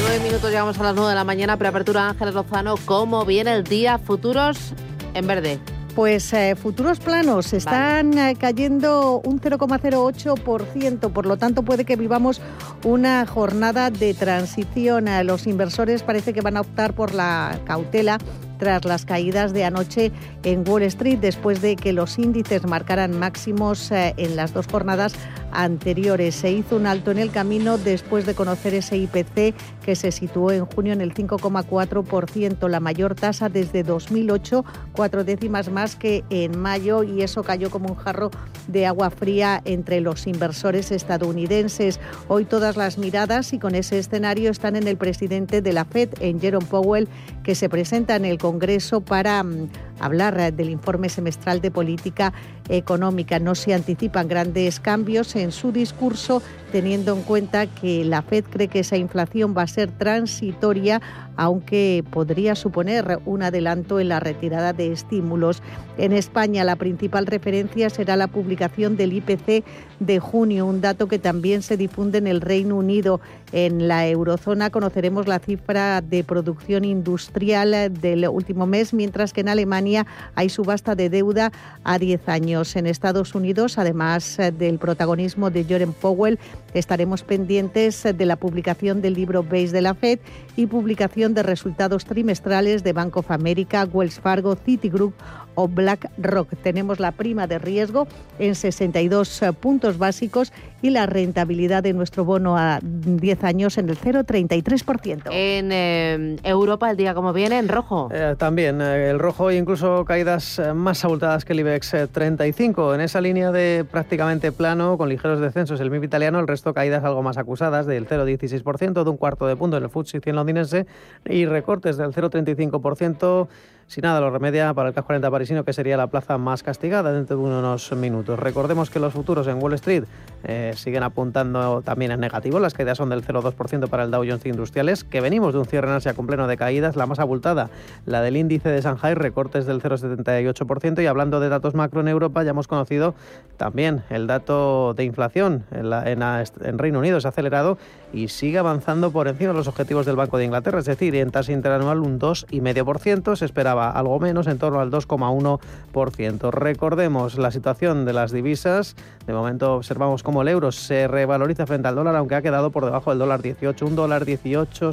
Nueve 0.03 0.20
minutos, 0.22 0.51
llegamos 0.51 0.78
a 0.78 0.82
las 0.85 0.95
nueve 0.95 1.11
de 1.11 1.14
la 1.16 1.24
mañana. 1.24 1.57
Preapertura 1.57 2.11
Ángeles 2.11 2.35
Lozano. 2.35 2.76
¿Cómo 2.85 3.24
viene 3.24 3.55
el 3.55 3.64
día? 3.64 3.99
Futuros 3.99 4.72
en 5.14 5.26
verde. 5.26 5.59
Pues 5.95 6.32
eh, 6.32 6.57
futuros 6.57 6.99
planos. 6.99 7.53
Están 7.53 8.18
eh, 8.18 8.36
cayendo 8.36 9.20
un 9.24 9.40
0,08%, 9.40 11.12
por 11.12 11.24
lo 11.24 11.36
tanto 11.36 11.62
puede 11.62 11.84
que 11.84 11.95
vivamos 11.95 12.40
una 12.84 13.24
jornada 13.26 13.90
de 13.90 14.12
transición. 14.12 15.07
Eh, 15.07 15.22
los 15.22 15.47
inversores 15.47 16.03
parece 16.03 16.32
que 16.32 16.40
van 16.40 16.57
a 16.57 16.62
optar 16.62 16.95
por 16.95 17.14
la 17.14 17.61
cautela 17.64 18.18
tras 18.59 18.84
las 18.84 19.05
caídas 19.05 19.53
de 19.53 19.64
anoche 19.64 20.11
en 20.42 20.68
Wall 20.68 20.82
Street, 20.82 21.18
después 21.20 21.62
de 21.62 21.76
que 21.76 21.92
los 21.92 22.18
índices 22.18 22.64
marcaran 22.66 23.16
máximos 23.16 23.90
en 23.90 24.36
las 24.36 24.53
dos 24.53 24.66
jornadas 24.68 25.14
anteriores. 25.55 26.34
Se 26.34 26.52
hizo 26.52 26.76
un 26.76 26.86
alto 26.86 27.11
en 27.11 27.18
el 27.18 27.30
camino 27.30 27.78
después 27.78 28.26
de 28.26 28.34
conocer 28.34 28.74
ese 28.74 28.96
IPC 28.96 29.55
que 29.84 29.96
se 29.96 30.12
situó 30.12 30.50
en 30.50 30.66
junio 30.66 30.92
en 30.92 31.00
el 31.00 31.14
5,4%, 31.14 32.68
la 32.68 32.80
mayor 32.80 33.14
tasa 33.14 33.48
desde 33.48 33.82
2008, 33.82 34.64
cuatro 34.92 35.24
décimas 35.24 35.70
más 35.70 35.96
que 35.96 36.24
en 36.30 36.59
mayo 36.59 37.02
y 37.02 37.22
eso 37.22 37.42
cayó 37.42 37.70
como 37.70 37.88
un 37.88 37.96
jarro 37.96 38.30
de 38.68 38.86
agua 38.86 39.11
fría 39.11 39.61
entre 39.64 40.00
los 40.00 40.26
inversores 40.26 40.90
estadounidenses. 40.90 42.00
Hoy 42.28 42.44
todas 42.44 42.76
las 42.76 42.98
miradas 42.98 43.52
y 43.52 43.59
con 43.59 43.74
ese 43.74 43.98
escenario 43.98 44.50
están 44.50 44.76
en 44.76 44.88
el 44.88 44.96
presidente 44.96 45.62
de 45.62 45.72
la 45.72 45.84
Fed, 45.84 46.11
en 46.20 46.40
Jerome 46.40 46.66
Powell, 46.66 47.09
que 47.42 47.55
se 47.55 47.68
presenta 47.68 48.16
en 48.16 48.24
el 48.24 48.38
Congreso 48.38 49.00
para 49.00 49.42
mm, 49.42 49.68
hablar 50.01 50.53
del 50.53 50.70
informe 50.70 51.09
semestral 51.09 51.61
de 51.61 51.70
política 51.70 52.32
económica. 52.68 53.38
No 53.38 53.55
se 53.55 53.74
anticipan 53.74 54.28
grandes 54.28 54.80
cambios 54.80 55.36
en 55.36 55.53
su 55.53 55.72
discurso, 55.72 56.42
teniendo 56.72 57.14
en 57.14 57.22
cuenta 57.22 57.66
que 57.66 58.05
la 58.05 58.22
Fed 58.22 58.45
cree 58.45 58.68
que 58.68 58.80
esa 58.80 58.97
inflación 58.97 59.55
va 59.57 59.62
a 59.62 59.66
ser 59.66 59.90
transitoria, 59.90 61.01
aunque 61.37 62.05
podría 62.11 62.55
suponer 62.55 63.18
un 63.24 63.43
adelanto 63.43 64.01
en 64.01 64.09
la 64.09 64.20
retirada 64.20 64.72
de 64.72 64.93
estímulos. 64.93 65.62
En 65.99 66.12
España, 66.12 66.64
la 66.64 66.76
principal 66.76 67.26
referencia 67.26 67.91
será 67.91 68.16
la 68.16 68.26
publicación 68.26 68.97
del 68.97 69.12
IPC 69.12 69.64
de 70.01 70.18
junio, 70.18 70.66
un 70.66 70.80
dato 70.80 71.09
que 71.09 71.18
también 71.18 71.62
se 71.62 71.76
difunde 71.76 72.18
en 72.18 72.26
el 72.26 72.41
Reino 72.41 72.76
Unido. 72.76 73.20
En 73.53 73.87
la 73.87 74.09
eurozona 74.09 74.70
conoceremos 74.70 75.28
la 75.28 75.39
cifra 75.39 76.01
de 76.01 76.24
producción 76.24 76.85
industrial 76.85 77.93
del 77.93 78.26
último 78.28 78.66
mes, 78.66 78.93
mientras 78.93 79.32
que 79.32 79.43
en 79.43 79.49
Alemania 79.49 80.07
hay 80.35 80.49
subasta 80.49 80.95
de 80.95 81.09
deuda 81.11 81.53
a 81.85 81.99
10 81.99 82.28
años. 82.28 82.74
En 82.74 82.87
Estados 82.87 83.35
Unidos, 83.35 83.78
además 83.78 84.39
del 84.59 84.78
protagonismo 84.78 85.51
de 85.51 85.64
Jerome 85.64 85.95
Powell, 86.01 86.39
estaremos 86.74 87.22
pendientes 87.22 88.03
de 88.03 88.26
la 88.26 88.37
publicación 88.37 89.01
del 89.01 89.14
libro 89.14 89.45
Base 89.45 89.68
de 89.68 89.82
la 89.82 89.95
Fed 89.95 90.18
y 90.57 90.66
publicación 90.66 91.23
de 91.32 91.42
resultados 91.42 92.04
trimestrales 92.04 92.84
de 92.84 92.92
Bank 92.92 93.16
of 93.16 93.30
America, 93.30 93.88
Wells 93.90 94.20
Fargo, 94.20 94.56
Citigroup 94.56 95.14
o 95.55 95.68
BlackRock. 95.68 96.50
Tenemos 96.62 97.00
la 97.00 97.12
prima 97.12 97.46
de 97.46 97.59
riesgo 97.59 98.07
en 98.38 98.55
62 98.55 99.42
puntos 99.61 99.98
básicos 99.98 100.52
y 100.82 100.90
la 100.90 101.07
rentabilidad 101.07 101.82
de 101.82 101.94
nuestro 101.94 102.24
bono 102.24 102.59
a 102.59 102.78
10 102.82 103.44
años 103.44 103.78
en 103.78 103.88
el 103.88 103.98
0,33%. 103.98 105.22
En 105.30 105.70
eh, 105.72 106.36
Europa 106.42 106.90
el 106.90 106.96
día 106.96 107.14
como 107.14 107.32
viene 107.32 107.59
en 107.59 107.68
rojo. 107.68 108.11
Eh, 108.12 108.34
también 108.38 108.82
eh, 108.82 109.11
el 109.11 109.18
rojo 109.18 109.50
e 109.50 109.57
incluso 109.57 110.05
caídas 110.05 110.61
más 110.74 111.02
abultadas 111.05 111.44
que 111.44 111.55
el 111.55 111.61
IBEX 111.61 111.94
35. 112.12 112.94
En 112.94 113.00
esa 113.00 113.20
línea 113.20 113.50
de 113.50 113.86
prácticamente 113.90 114.52
plano 114.52 114.98
con 114.98 115.09
ligeros 115.09 115.40
descensos 115.40 115.80
el 115.80 115.90
MIB 115.90 116.05
italiano, 116.05 116.38
el 116.38 116.46
resto 116.46 116.74
caídas 116.74 117.05
algo 117.05 117.22
más 117.22 117.38
acusadas 117.38 117.86
del 117.86 118.07
0,16%, 118.07 119.05
de 119.05 119.11
un 119.11 119.16
cuarto 119.16 119.46
de 119.46 119.57
punto 119.57 119.78
en 119.78 119.84
el 119.84 119.88
FTSE 119.88 120.20
100 120.20 120.36
londinense 120.36 120.86
y 121.24 121.46
recortes 121.46 121.96
del 121.96 122.12
0,35% 122.12 123.48
si 123.87 124.01
nada 124.01 124.20
lo 124.20 124.30
remedia 124.30 124.72
para 124.74 124.89
el 124.89 124.95
CAC 124.95 125.05
40 125.07 125.30
parisino, 125.30 125.64
que 125.64 125.72
sería 125.72 125.97
la 125.97 126.07
plaza 126.07 126.39
más 126.39 126.62
castigada 126.62 127.12
dentro 127.12 127.37
de 127.37 127.43
unos 127.43 127.93
minutos. 127.93 128.39
Recordemos 128.39 128.91
que 128.91 128.99
los 128.99 129.12
futuros 129.12 129.47
en 129.47 129.62
Wall 129.62 129.74
Street 129.74 130.05
eh, 130.45 130.72
siguen 130.76 131.03
apuntando 131.03 131.82
también 131.82 132.12
en 132.12 132.20
negativo. 132.20 132.61
Las 132.61 132.74
caídas 132.74 132.99
son 132.99 133.09
del 133.11 133.24
0,2% 133.24 133.89
para 133.89 134.05
el 134.05 134.11
Dow 134.11 134.24
Jones 134.26 134.45
Industriales, 134.47 135.05
que 135.05 135.20
venimos 135.20 135.53
de 135.53 135.61
un 135.61 135.66
cierre 135.66 135.89
en 135.89 135.95
Asia 135.95 136.14
con 136.14 136.26
pleno 136.26 136.47
de 136.47 136.57
caídas. 136.57 136.97
La 136.97 137.07
más 137.07 137.18
abultada, 137.18 137.70
la 138.07 138.22
del 138.22 138.37
índice 138.37 138.68
de 138.68 138.80
Shanghai, 138.80 139.14
recortes 139.14 139.66
del 139.66 139.80
0,78%. 139.80 141.03
Y 141.03 141.07
hablando 141.07 141.41
de 141.41 141.49
datos 141.49 141.74
macro 141.74 142.01
en 142.01 142.09
Europa, 142.09 142.43
ya 142.43 142.51
hemos 142.51 142.68
conocido 142.68 143.14
también 143.57 144.03
el 144.11 144.26
dato 144.26 144.95
de 144.95 145.05
inflación 145.05 145.64
en, 145.70 146.22
en 146.22 146.78
Reino 146.78 146.99
Unido. 146.99 147.20
Se 147.20 147.28
ha 147.28 147.30
acelerado 147.30 147.78
y 148.12 148.28
sigue 148.28 148.59
avanzando 148.59 149.11
por 149.11 149.28
encima 149.28 149.53
de 149.53 149.59
los 149.59 149.68
objetivos 149.68 150.07
del 150.07 150.16
Banco 150.16 150.39
de 150.39 150.45
Inglaterra, 150.45 150.78
es 150.78 150.85
decir, 150.85 151.14
en 151.16 151.30
tasa 151.30 151.53
interanual 151.53 152.01
un 152.01 152.20
2,5%. 152.20 153.37
Se 153.37 153.45
espera 153.45 153.73
algo 153.78 154.18
menos, 154.20 154.46
en 154.46 154.58
torno 154.58 154.80
al 154.80 154.90
2,1%. 154.90 156.50
Recordemos 156.50 157.38
la 157.38 157.50
situación 157.50 158.04
de 158.04 158.12
las 158.12 158.32
divisas. 158.32 158.96
De 159.26 159.32
momento 159.32 159.74
observamos 159.74 160.22
cómo 160.22 160.42
el 160.42 160.48
euro 160.48 160.72
se 160.72 161.08
revaloriza 161.08 161.66
frente 161.66 161.88
al 161.88 161.94
dólar, 161.94 162.16
aunque 162.16 162.34
ha 162.34 162.42
quedado 162.42 162.70
por 162.70 162.84
debajo 162.84 163.10
del 163.10 163.18
dólar 163.18 163.42
18, 163.42 163.86
un 163.86 163.96
dólar 163.96 164.24
18, 164.24 164.90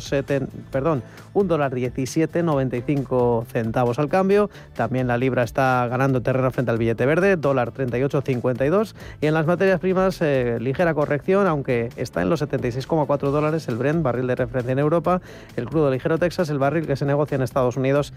perdón, 0.72 1.04
un 1.34 1.48
dólar 1.48 1.74
17, 1.74 2.44
95 2.44 3.46
centavos 3.52 4.00
al 4.00 4.10
cambio. 4.10 4.50
También 4.76 5.08
la 5.08 5.18
libra 5.18 5.44
está 5.44 5.88
ganando 5.88 6.22
terreno 6.22 6.52
frente 6.52 6.72
al 6.72 6.78
billete 6.78 7.06
verde, 7.06 7.36
dólar 7.36 7.74
38,52. 7.74 8.96
Y 9.22 9.28
en 9.28 9.34
las 9.34 9.46
materias 9.46 9.80
primas, 9.80 10.22
eh, 10.22 10.58
ligera 10.60 10.94
corrección, 10.94 11.48
aunque 11.48 11.90
está 11.96 12.22
en 12.22 12.30
los 12.30 12.42
76,4 12.42 13.32
dólares 13.32 13.68
el 13.68 13.76
Brent, 13.76 14.04
barril 14.04 14.28
de 14.28 14.36
referencia 14.36 14.72
en 14.72 14.80
Europa, 14.80 15.22
el 15.56 15.66
crudo 15.66 15.92
ligero 15.92 16.18
Texas, 16.18 16.50
el 16.50 16.60
barril 16.60 16.88
que 16.88 16.96
se 16.96 17.06
negocia 17.06 17.36
en 17.36 17.42
Estados 17.42 17.78
Unidos 17.78 18.14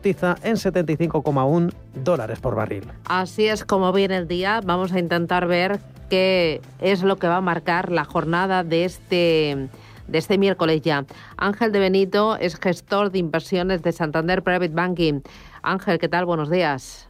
cotiza 0.00 0.36
en 0.42 0.56
75,1 0.56 1.74
dólares 2.02 2.40
por 2.40 2.54
barril. 2.54 2.84
Así 3.04 3.46
es 3.46 3.66
como 3.66 3.92
viene 3.92 4.16
el 4.16 4.28
día. 4.28 4.62
Vamos 4.64 4.94
a 4.94 4.98
intentar 4.98 5.46
ver 5.46 5.78
qué 6.08 6.62
es 6.78 7.02
lo 7.02 7.16
que 7.16 7.28
va 7.28 7.36
a 7.36 7.40
marcar 7.42 7.92
la 7.92 8.04
jornada 8.04 8.64
de 8.64 8.86
este 8.86 9.68
de 10.08 10.18
este 10.18 10.38
miércoles 10.38 10.80
ya. 10.80 11.04
Ángel 11.36 11.70
de 11.70 11.80
Benito 11.80 12.36
es 12.36 12.58
gestor 12.58 13.12
de 13.12 13.18
inversiones 13.18 13.82
de 13.82 13.92
Santander 13.92 14.42
Private 14.42 14.72
Banking. 14.72 15.20
Ángel, 15.62 15.98
¿qué 15.98 16.08
tal? 16.08 16.24
Buenos 16.24 16.48
días. 16.48 17.08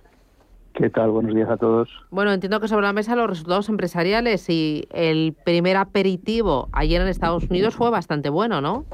¿Qué 0.75 0.91
tal? 0.91 1.11
Buenos 1.13 1.35
días 1.35 1.49
a 1.49 1.57
todos. 1.57 1.89
Bueno, 2.11 2.33
entiendo 2.33 2.59
que 2.61 2.67
sobre 2.67 2.87
la 2.87 2.93
mesa 2.93 3.15
los 3.15 3.31
resultados 3.31 3.69
empresariales 3.69 4.51
y 4.51 4.89
el 4.91 5.37
primer 5.45 5.77
aperitivo 5.77 6.69
ayer 6.73 7.01
en 7.01 7.07
Estados 7.07 7.45
Unidos 7.45 7.77
fue 7.77 7.89
bastante 7.91 8.31
bueno, 8.31 8.61
¿no? 8.61 8.85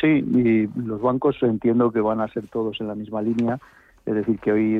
Sí, 0.00 0.06
y 0.06 0.66
los 0.78 1.00
bancos 1.00 1.36
entiendo 1.42 1.90
que 1.90 2.00
van 2.00 2.20
a 2.20 2.28
ser 2.28 2.46
todos 2.48 2.80
en 2.80 2.88
la 2.88 2.94
misma 2.94 3.22
línea. 3.22 3.58
Es 4.04 4.14
decir, 4.14 4.38
que 4.38 4.52
hoy, 4.52 4.78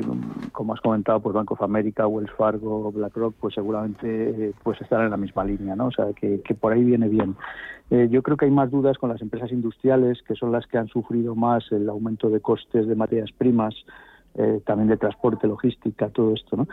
como 0.53 0.73
has 0.73 0.79
comentado, 0.79 1.19
pues 1.19 1.33
Bank 1.33 1.51
of 1.51 1.61
America, 1.61 2.07
Wells 2.07 2.31
Fargo, 2.31 2.91
BlackRock, 2.93 3.35
pues 3.41 3.55
seguramente 3.55 4.07
eh, 4.07 4.53
pues 4.63 4.79
están 4.79 5.03
en 5.03 5.11
la 5.11 5.17
misma 5.17 5.43
línea, 5.43 5.75
¿no? 5.75 5.87
O 5.87 5.91
sea, 5.91 6.13
que, 6.13 6.39
por 6.55 6.71
ahí 6.71 6.83
viene 6.83 7.09
bien. 7.09 7.35
Eh, 7.89 8.07
yo 8.09 8.23
creo 8.23 8.37
que 8.37 8.45
hay 8.45 8.51
más 8.51 8.71
dudas 8.71 8.97
con 8.97 9.09
las 9.09 9.21
empresas 9.21 9.51
industriales, 9.51 10.21
que 10.25 10.35
son 10.35 10.53
las 10.53 10.65
que 10.67 10.77
han 10.77 10.87
sufrido 10.87 11.35
más 11.35 11.69
el 11.71 11.89
aumento 11.89 12.29
de 12.29 12.39
costes 12.39 12.87
de 12.87 12.95
materias 12.95 13.31
primas, 13.37 13.75
eh, 14.35 14.61
también 14.65 14.87
de 14.87 14.97
transporte, 14.97 15.45
logística, 15.45 16.07
todo 16.09 16.33
esto, 16.33 16.55
¿no? 16.55 16.67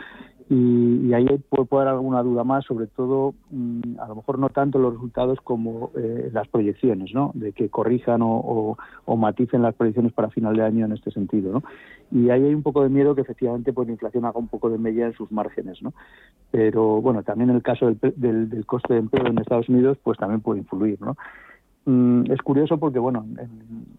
Y, 0.47 1.11
ahí 1.13 1.25
puede, 1.49 1.67
haber 1.71 1.87
alguna 1.87 2.21
duda 2.21 2.43
más, 2.43 2.65
sobre 2.65 2.85
todo, 2.85 3.33
mm, 3.49 3.99
a 3.99 4.07
lo 4.07 4.15
mejor 4.15 4.37
no 4.37 4.49
tanto 4.49 4.77
los 4.77 4.93
resultados 4.93 5.39
como 5.41 5.91
eh, 5.97 6.29
las 6.31 6.47
proyecciones, 6.47 7.13
¿no? 7.15 7.31
De 7.33 7.51
que 7.51 7.69
corrijan 7.69 8.21
o, 8.23 8.77
maticen 9.17 9.63
las 9.63 9.73
proyecciones 9.73 10.13
para 10.13 10.29
final 10.29 10.55
de 10.55 10.63
año 10.63 10.85
en 10.85 10.91
este 10.91 11.09
sentido, 11.09 11.51
¿no? 11.51 11.63
Y 12.11 12.29
ahí 12.29 12.43
hay 12.43 12.53
un 12.53 12.61
poco 12.61 12.83
de 12.83 12.89
miedo 12.89 13.15
que 13.15 13.21
efectivamente 13.21 13.73
pues 13.73 13.87
la 13.87 13.93
inflación 13.93 14.25
haga 14.25 14.37
un 14.37 14.47
poco 14.47 14.69
de 14.69 14.77
media 14.77 15.07
en 15.07 15.13
sus 15.13 15.31
márgenes, 15.31 15.81
¿no? 15.81 15.93
Pero 16.51 17.01
bueno, 17.01 17.23
también 17.23 17.49
en 17.49 17.55
el 17.55 17.63
caso 17.63 17.87
del, 17.87 17.97
del, 18.15 18.49
del 18.49 18.65
coste 18.67 18.93
de 18.93 18.99
empleo 18.99 19.25
en 19.25 19.39
Estados 19.39 19.69
Unidos, 19.69 19.97
pues 20.03 20.19
también 20.19 20.41
puede 20.41 20.59
influir, 20.59 21.01
¿no? 21.01 21.17
Mm, 21.85 22.31
es 22.31 22.41
curioso 22.41 22.77
porque, 22.79 22.97
bueno, 22.97 23.25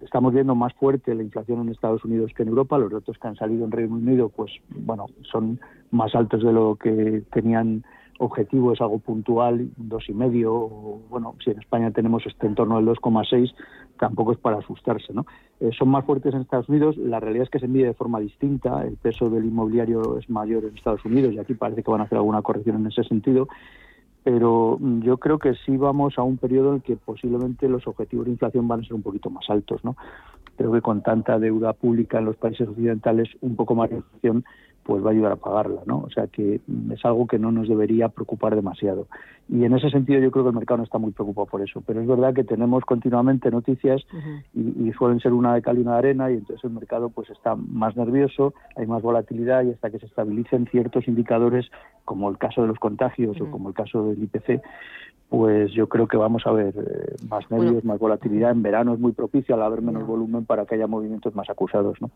estamos 0.03 0.35
viendo 0.35 0.57
más 0.57 0.75
fuerte 0.75 1.15
la 1.15 1.23
inflación 1.23 1.61
en 1.61 1.69
Estados 1.69 2.05
Unidos 2.05 2.33
que 2.37 2.43
en 2.43 2.49
Europa. 2.49 2.79
Los 2.79 2.93
datos 2.93 3.17
que 3.19 3.29
han 3.29 3.37
salido 3.37 3.65
en 3.65 3.71
Reino 3.71 3.95
Unido, 3.95 4.29
pues, 4.29 4.51
bueno, 4.71 5.07
son 5.31 5.61
más 5.93 6.15
altos 6.15 6.43
de 6.43 6.53
lo 6.53 6.77
que 6.77 7.23
tenían 7.33 7.85
objetivo, 8.19 8.73
es 8.73 8.81
algo 8.81 8.99
puntual, 8.99 9.69
dos 9.77 10.09
y 10.09 10.15
medio. 10.15 10.53
O, 10.53 11.01
bueno, 11.09 11.37
si 11.45 11.51
en 11.51 11.61
España 11.61 11.93
tenemos 11.93 12.27
este 12.27 12.49
entorno 12.49 12.77
del 12.77 12.87
2,6, 12.87 13.55
tampoco 14.01 14.33
es 14.33 14.39
para 14.39 14.59
asustarse, 14.59 15.13
¿no? 15.13 15.25
Eh, 15.61 15.71
son 15.79 15.89
más 15.89 16.05
fuertes 16.05 16.35
en 16.35 16.41
Estados 16.41 16.69
Unidos. 16.69 16.97
La 16.97 17.21
realidad 17.21 17.45
es 17.45 17.51
que 17.51 17.61
se 17.61 17.69
mide 17.69 17.87
de 17.87 17.95
forma 17.95 18.19
distinta. 18.19 18.85
El 18.85 18.97
peso 18.97 19.31
del 19.31 19.45
inmobiliario 19.45 20.19
es 20.19 20.29
mayor 20.29 20.65
en 20.65 20.77
Estados 20.77 21.05
Unidos 21.05 21.33
y 21.35 21.39
aquí 21.39 21.55
parece 21.55 21.85
que 21.85 21.91
van 21.91 22.01
a 22.01 22.05
hacer 22.05 22.19
alguna 22.19 22.43
corrección 22.43 22.77
en 22.77 22.87
ese 22.89 23.05
sentido 23.05 23.49
pero 24.27 24.77
mm, 24.81 25.03
yo 25.03 25.19
creo 25.19 25.39
que 25.39 25.55
sí 25.55 25.77
vamos 25.77 26.19
a 26.19 26.25
un 26.25 26.37
periodo 26.37 26.75
en 26.75 26.81
que 26.81 26.97
posiblemente 26.97 27.69
los 27.69 27.87
objetivos 27.87 28.27
de 28.27 28.33
inflación 28.33 28.67
van 28.67 28.81
a 28.81 28.83
ser 28.83 28.95
un 28.95 29.03
poquito 29.03 29.31
más 29.31 29.49
altos, 29.49 29.85
¿no? 29.85 29.97
Creo 30.57 30.73
que 30.73 30.81
con 30.81 31.01
tanta 31.01 31.39
deuda 31.39 31.75
pública 31.75 32.19
en 32.19 32.25
los 32.25 32.35
países 32.35 32.67
occidentales, 32.67 33.29
un 33.41 33.55
poco 33.55 33.77
más 33.77 33.89
de 33.89 33.99
inflación 33.99 34.45
pues 34.87 35.05
va 35.05 35.09
a 35.09 35.13
ayudar 35.13 35.33
a 35.33 35.37
pagarla, 35.37 35.81
¿no? 35.85 35.99
O 35.99 36.11
sea 36.11 36.29
que 36.29 36.61
es 36.93 37.05
algo 37.05 37.27
que 37.27 37.41
no 37.41 37.51
nos 37.51 37.69
debería 37.69 38.09
preocupar 38.09 38.55
demasiado. 38.55 39.09
Y 39.49 39.65
en 39.65 39.75
ese 39.75 39.91
sentido 39.91 40.21
yo 40.21 40.31
creo 40.31 40.45
que 40.45 40.51
el 40.51 40.55
mercado 40.55 40.79
no 40.79 40.85
está 40.85 40.99
muy 40.99 41.11
preocupado 41.11 41.47
por 41.47 41.61
eso. 41.61 41.83
Pero 41.85 42.01
es 42.01 42.07
verdad 42.07 42.33
que 42.33 42.45
tenemos 42.45 42.85
continuamente 42.85 43.51
noticias 43.51 44.03
y, 44.55 44.93
suelen 44.97 45.21
ser 45.21 45.33
una 45.33 45.55
de 45.55 45.61
cal 45.63 45.77
y 45.77 45.83
una 45.83 45.93
de 45.93 45.99
arena 45.99 46.31
y 46.31 46.35
entonces 46.35 46.65
el 46.65 46.71
mercado 46.71 47.11
pues 47.11 47.29
está 47.29 47.55
más 47.57 47.97
nervioso, 47.97 48.55
hay 48.77 48.87
más 48.87 49.03
volatilidad 49.03 49.65
y 49.65 49.73
hasta 49.73 49.91
que 49.91 49.99
se 49.99 50.07
estabilicen 50.07 50.67
ciertos 50.71 51.07
indicadores 51.07 51.67
como 52.05 52.31
el 52.31 52.39
caso 52.39 52.63
de 52.63 52.69
los 52.69 52.79
contagios 52.79 53.39
o 53.41 53.51
como 53.51 53.69
el 53.69 53.75
caso 53.75 54.09
del 54.09 54.23
IPC, 54.23 54.63
pues 55.29 55.73
yo 55.73 55.89
creo 55.89 56.07
que 56.07 56.17
vamos 56.17 56.47
a 56.47 56.53
ver 56.53 56.73
eh, 56.77 57.17
más 57.29 57.51
nervios, 57.51 57.85
más 57.85 57.99
volatilidad. 57.99 58.53
En 58.53 58.63
verano 58.63 58.95
es 58.95 59.01
muy 59.01 59.13
propicio 59.13 59.55
al 59.55 59.63
haber 59.63 59.83
menos 59.83 60.07
volumen 60.07 60.45
para 60.45 60.67
que 60.67 60.77
haya 60.77 60.87
movimientos 60.87 61.35
más 61.35 61.51
acusados. 61.51 61.99
¿no? 62.01 62.11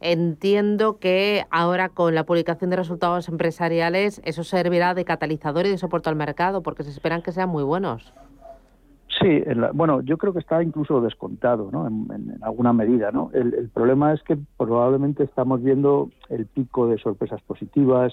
Entiendo 0.00 0.98
que 0.98 1.44
ahora 1.50 1.75
con 1.88 2.14
la 2.14 2.24
publicación 2.24 2.70
de 2.70 2.76
resultados 2.76 3.28
empresariales 3.28 4.20
eso 4.24 4.44
servirá 4.44 4.94
de 4.94 5.04
catalizador 5.04 5.66
y 5.66 5.70
de 5.70 5.78
soporte 5.78 6.08
al 6.08 6.16
mercado 6.16 6.62
porque 6.62 6.82
se 6.82 6.90
esperan 6.90 7.22
que 7.22 7.32
sean 7.32 7.48
muy 7.48 7.64
buenos. 7.64 8.12
Sí, 9.20 9.42
bueno, 9.72 10.02
yo 10.02 10.18
creo 10.18 10.32
que 10.32 10.40
está 10.40 10.62
incluso 10.62 11.00
descontado, 11.00 11.70
¿no? 11.72 11.86
En, 11.86 12.36
alguna 12.42 12.72
medida, 12.72 13.10
¿no? 13.12 13.30
El, 13.32 13.54
el, 13.54 13.68
problema 13.70 14.12
es 14.12 14.22
que 14.22 14.36
probablemente 14.58 15.24
estamos 15.24 15.62
viendo 15.62 16.10
el 16.28 16.44
pico 16.46 16.86
de 16.86 16.98
sorpresas 16.98 17.40
positivas 17.42 18.12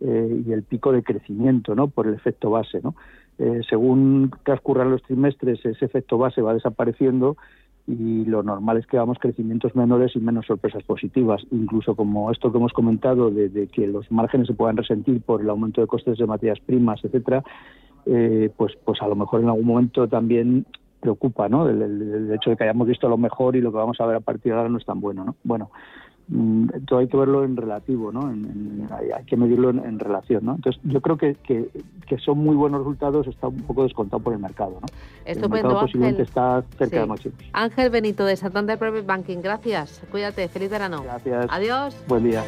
eh, 0.00 0.42
y 0.46 0.52
el 0.52 0.62
pico 0.62 0.92
de 0.92 1.02
crecimiento, 1.02 1.74
¿no? 1.74 1.88
Por 1.88 2.06
el 2.06 2.14
efecto 2.14 2.50
base, 2.50 2.80
¿no? 2.82 2.94
Eh, 3.38 3.62
según 3.68 4.30
transcurran 4.44 4.90
los 4.90 5.02
trimestres, 5.02 5.64
ese 5.64 5.84
efecto 5.84 6.18
base 6.18 6.40
va 6.40 6.54
desapareciendo 6.54 7.36
y 7.88 8.26
lo 8.26 8.42
normal 8.42 8.76
es 8.76 8.86
que 8.86 8.98
hagamos 8.98 9.18
crecimientos 9.18 9.74
menores 9.74 10.14
y 10.14 10.20
menos 10.20 10.44
sorpresas 10.44 10.82
positivas. 10.82 11.42
Incluso 11.50 11.96
como 11.96 12.30
esto 12.30 12.52
que 12.52 12.58
hemos 12.58 12.74
comentado 12.74 13.30
de, 13.30 13.66
que 13.68 13.86
los 13.86 14.12
márgenes 14.12 14.46
se 14.46 14.52
puedan 14.52 14.76
resentir 14.76 15.22
por 15.22 15.40
el 15.40 15.48
aumento 15.48 15.80
de 15.80 15.86
costes 15.86 16.18
de 16.18 16.26
materias 16.26 16.60
primas, 16.60 17.02
etcétera, 17.02 17.42
eh, 18.04 18.50
pues, 18.54 18.74
pues 18.84 19.00
a 19.00 19.08
lo 19.08 19.16
mejor 19.16 19.40
en 19.40 19.48
algún 19.48 19.64
momento 19.64 20.06
también 20.06 20.66
preocupa, 21.00 21.48
¿no? 21.48 21.66
El, 21.66 22.30
hecho 22.30 22.50
de 22.50 22.56
que 22.56 22.64
hayamos 22.64 22.86
visto 22.86 23.08
lo 23.08 23.16
mejor 23.16 23.56
y 23.56 23.62
lo 23.62 23.72
que 23.72 23.78
vamos 23.78 23.98
a 24.00 24.06
ver 24.06 24.16
a 24.16 24.20
partir 24.20 24.52
de 24.52 24.58
ahora 24.58 24.68
no 24.68 24.76
es 24.76 24.84
tan 24.84 25.00
bueno, 25.00 25.24
¿no? 25.24 25.36
Bueno, 25.42 25.70
todo 26.86 26.98
hay 26.98 27.08
que 27.08 27.16
verlo 27.16 27.44
en 27.44 27.56
relativo, 27.56 28.12
¿no? 28.12 28.28
hay, 28.28 29.24
que 29.24 29.36
medirlo 29.36 29.70
en, 29.70 29.98
relación, 29.98 30.44
¿no? 30.44 30.56
Entonces, 30.56 30.80
yo 30.84 31.00
creo 31.00 31.16
que, 31.16 31.34
que, 31.36 32.18
son 32.18 32.38
muy 32.38 32.54
buenos 32.54 32.80
resultados, 32.80 33.26
está 33.26 33.48
un 33.48 33.62
poco 33.62 33.84
descontado 33.84 34.22
por 34.22 34.34
el 34.34 34.38
mercado, 34.38 34.78
¿no? 34.80 34.86
Estupendo, 35.24 35.70
el 35.70 35.76
posiblemente 35.76 36.22
está 36.22 36.62
cerca 36.76 37.00
de 37.00 37.06
máximo. 37.06 37.34
Ángel 37.52 37.90
Benito 37.90 38.24
de 38.24 38.36
Santander 38.36 38.78
Private 38.78 39.02
Banking, 39.02 39.38
gracias. 39.38 40.02
Cuídate, 40.10 40.48
feliz 40.48 40.70
verano. 40.70 41.02
Gracias. 41.02 41.46
Adiós. 41.48 41.96
Buen 42.08 42.24
día. 42.24 42.44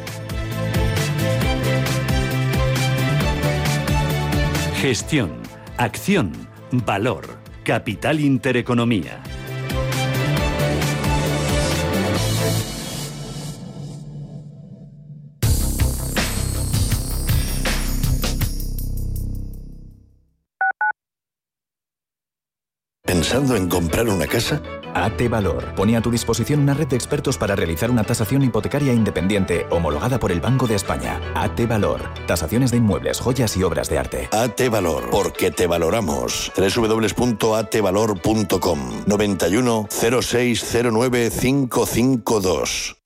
Gestión, 4.75 5.29
acción, 5.77 6.31
valor, 6.85 7.25
capital 7.63 8.19
intereconomía. 8.19 9.21
¿Pensando 23.21 23.55
en 23.55 23.69
comprar 23.69 24.09
una 24.09 24.25
casa? 24.25 24.59
AT 24.95 25.29
Valor 25.29 25.75
pone 25.75 25.95
a 25.95 26.01
tu 26.01 26.09
disposición 26.09 26.61
una 26.61 26.73
red 26.73 26.87
de 26.87 26.95
expertos 26.95 27.37
para 27.37 27.55
realizar 27.55 27.91
una 27.91 28.03
tasación 28.03 28.41
hipotecaria 28.41 28.93
independiente 28.93 29.67
homologada 29.69 30.19
por 30.19 30.31
el 30.31 30.41
Banco 30.41 30.65
de 30.65 30.73
España. 30.73 31.21
AT 31.35 31.67
Valor. 31.67 32.01
Tasaciones 32.25 32.71
de 32.71 32.77
inmuebles, 32.77 33.19
joyas 33.19 33.55
y 33.55 33.61
obras 33.61 33.91
de 33.91 33.99
arte. 33.99 34.27
AT 34.31 34.59
Valor. 34.71 35.11
Porque 35.11 35.51
te 35.51 35.67
valoramos. 35.67 36.51
www.atvalor.com 36.57 38.79
91 39.05 39.87
0609 39.91 41.29
552 41.29 43.01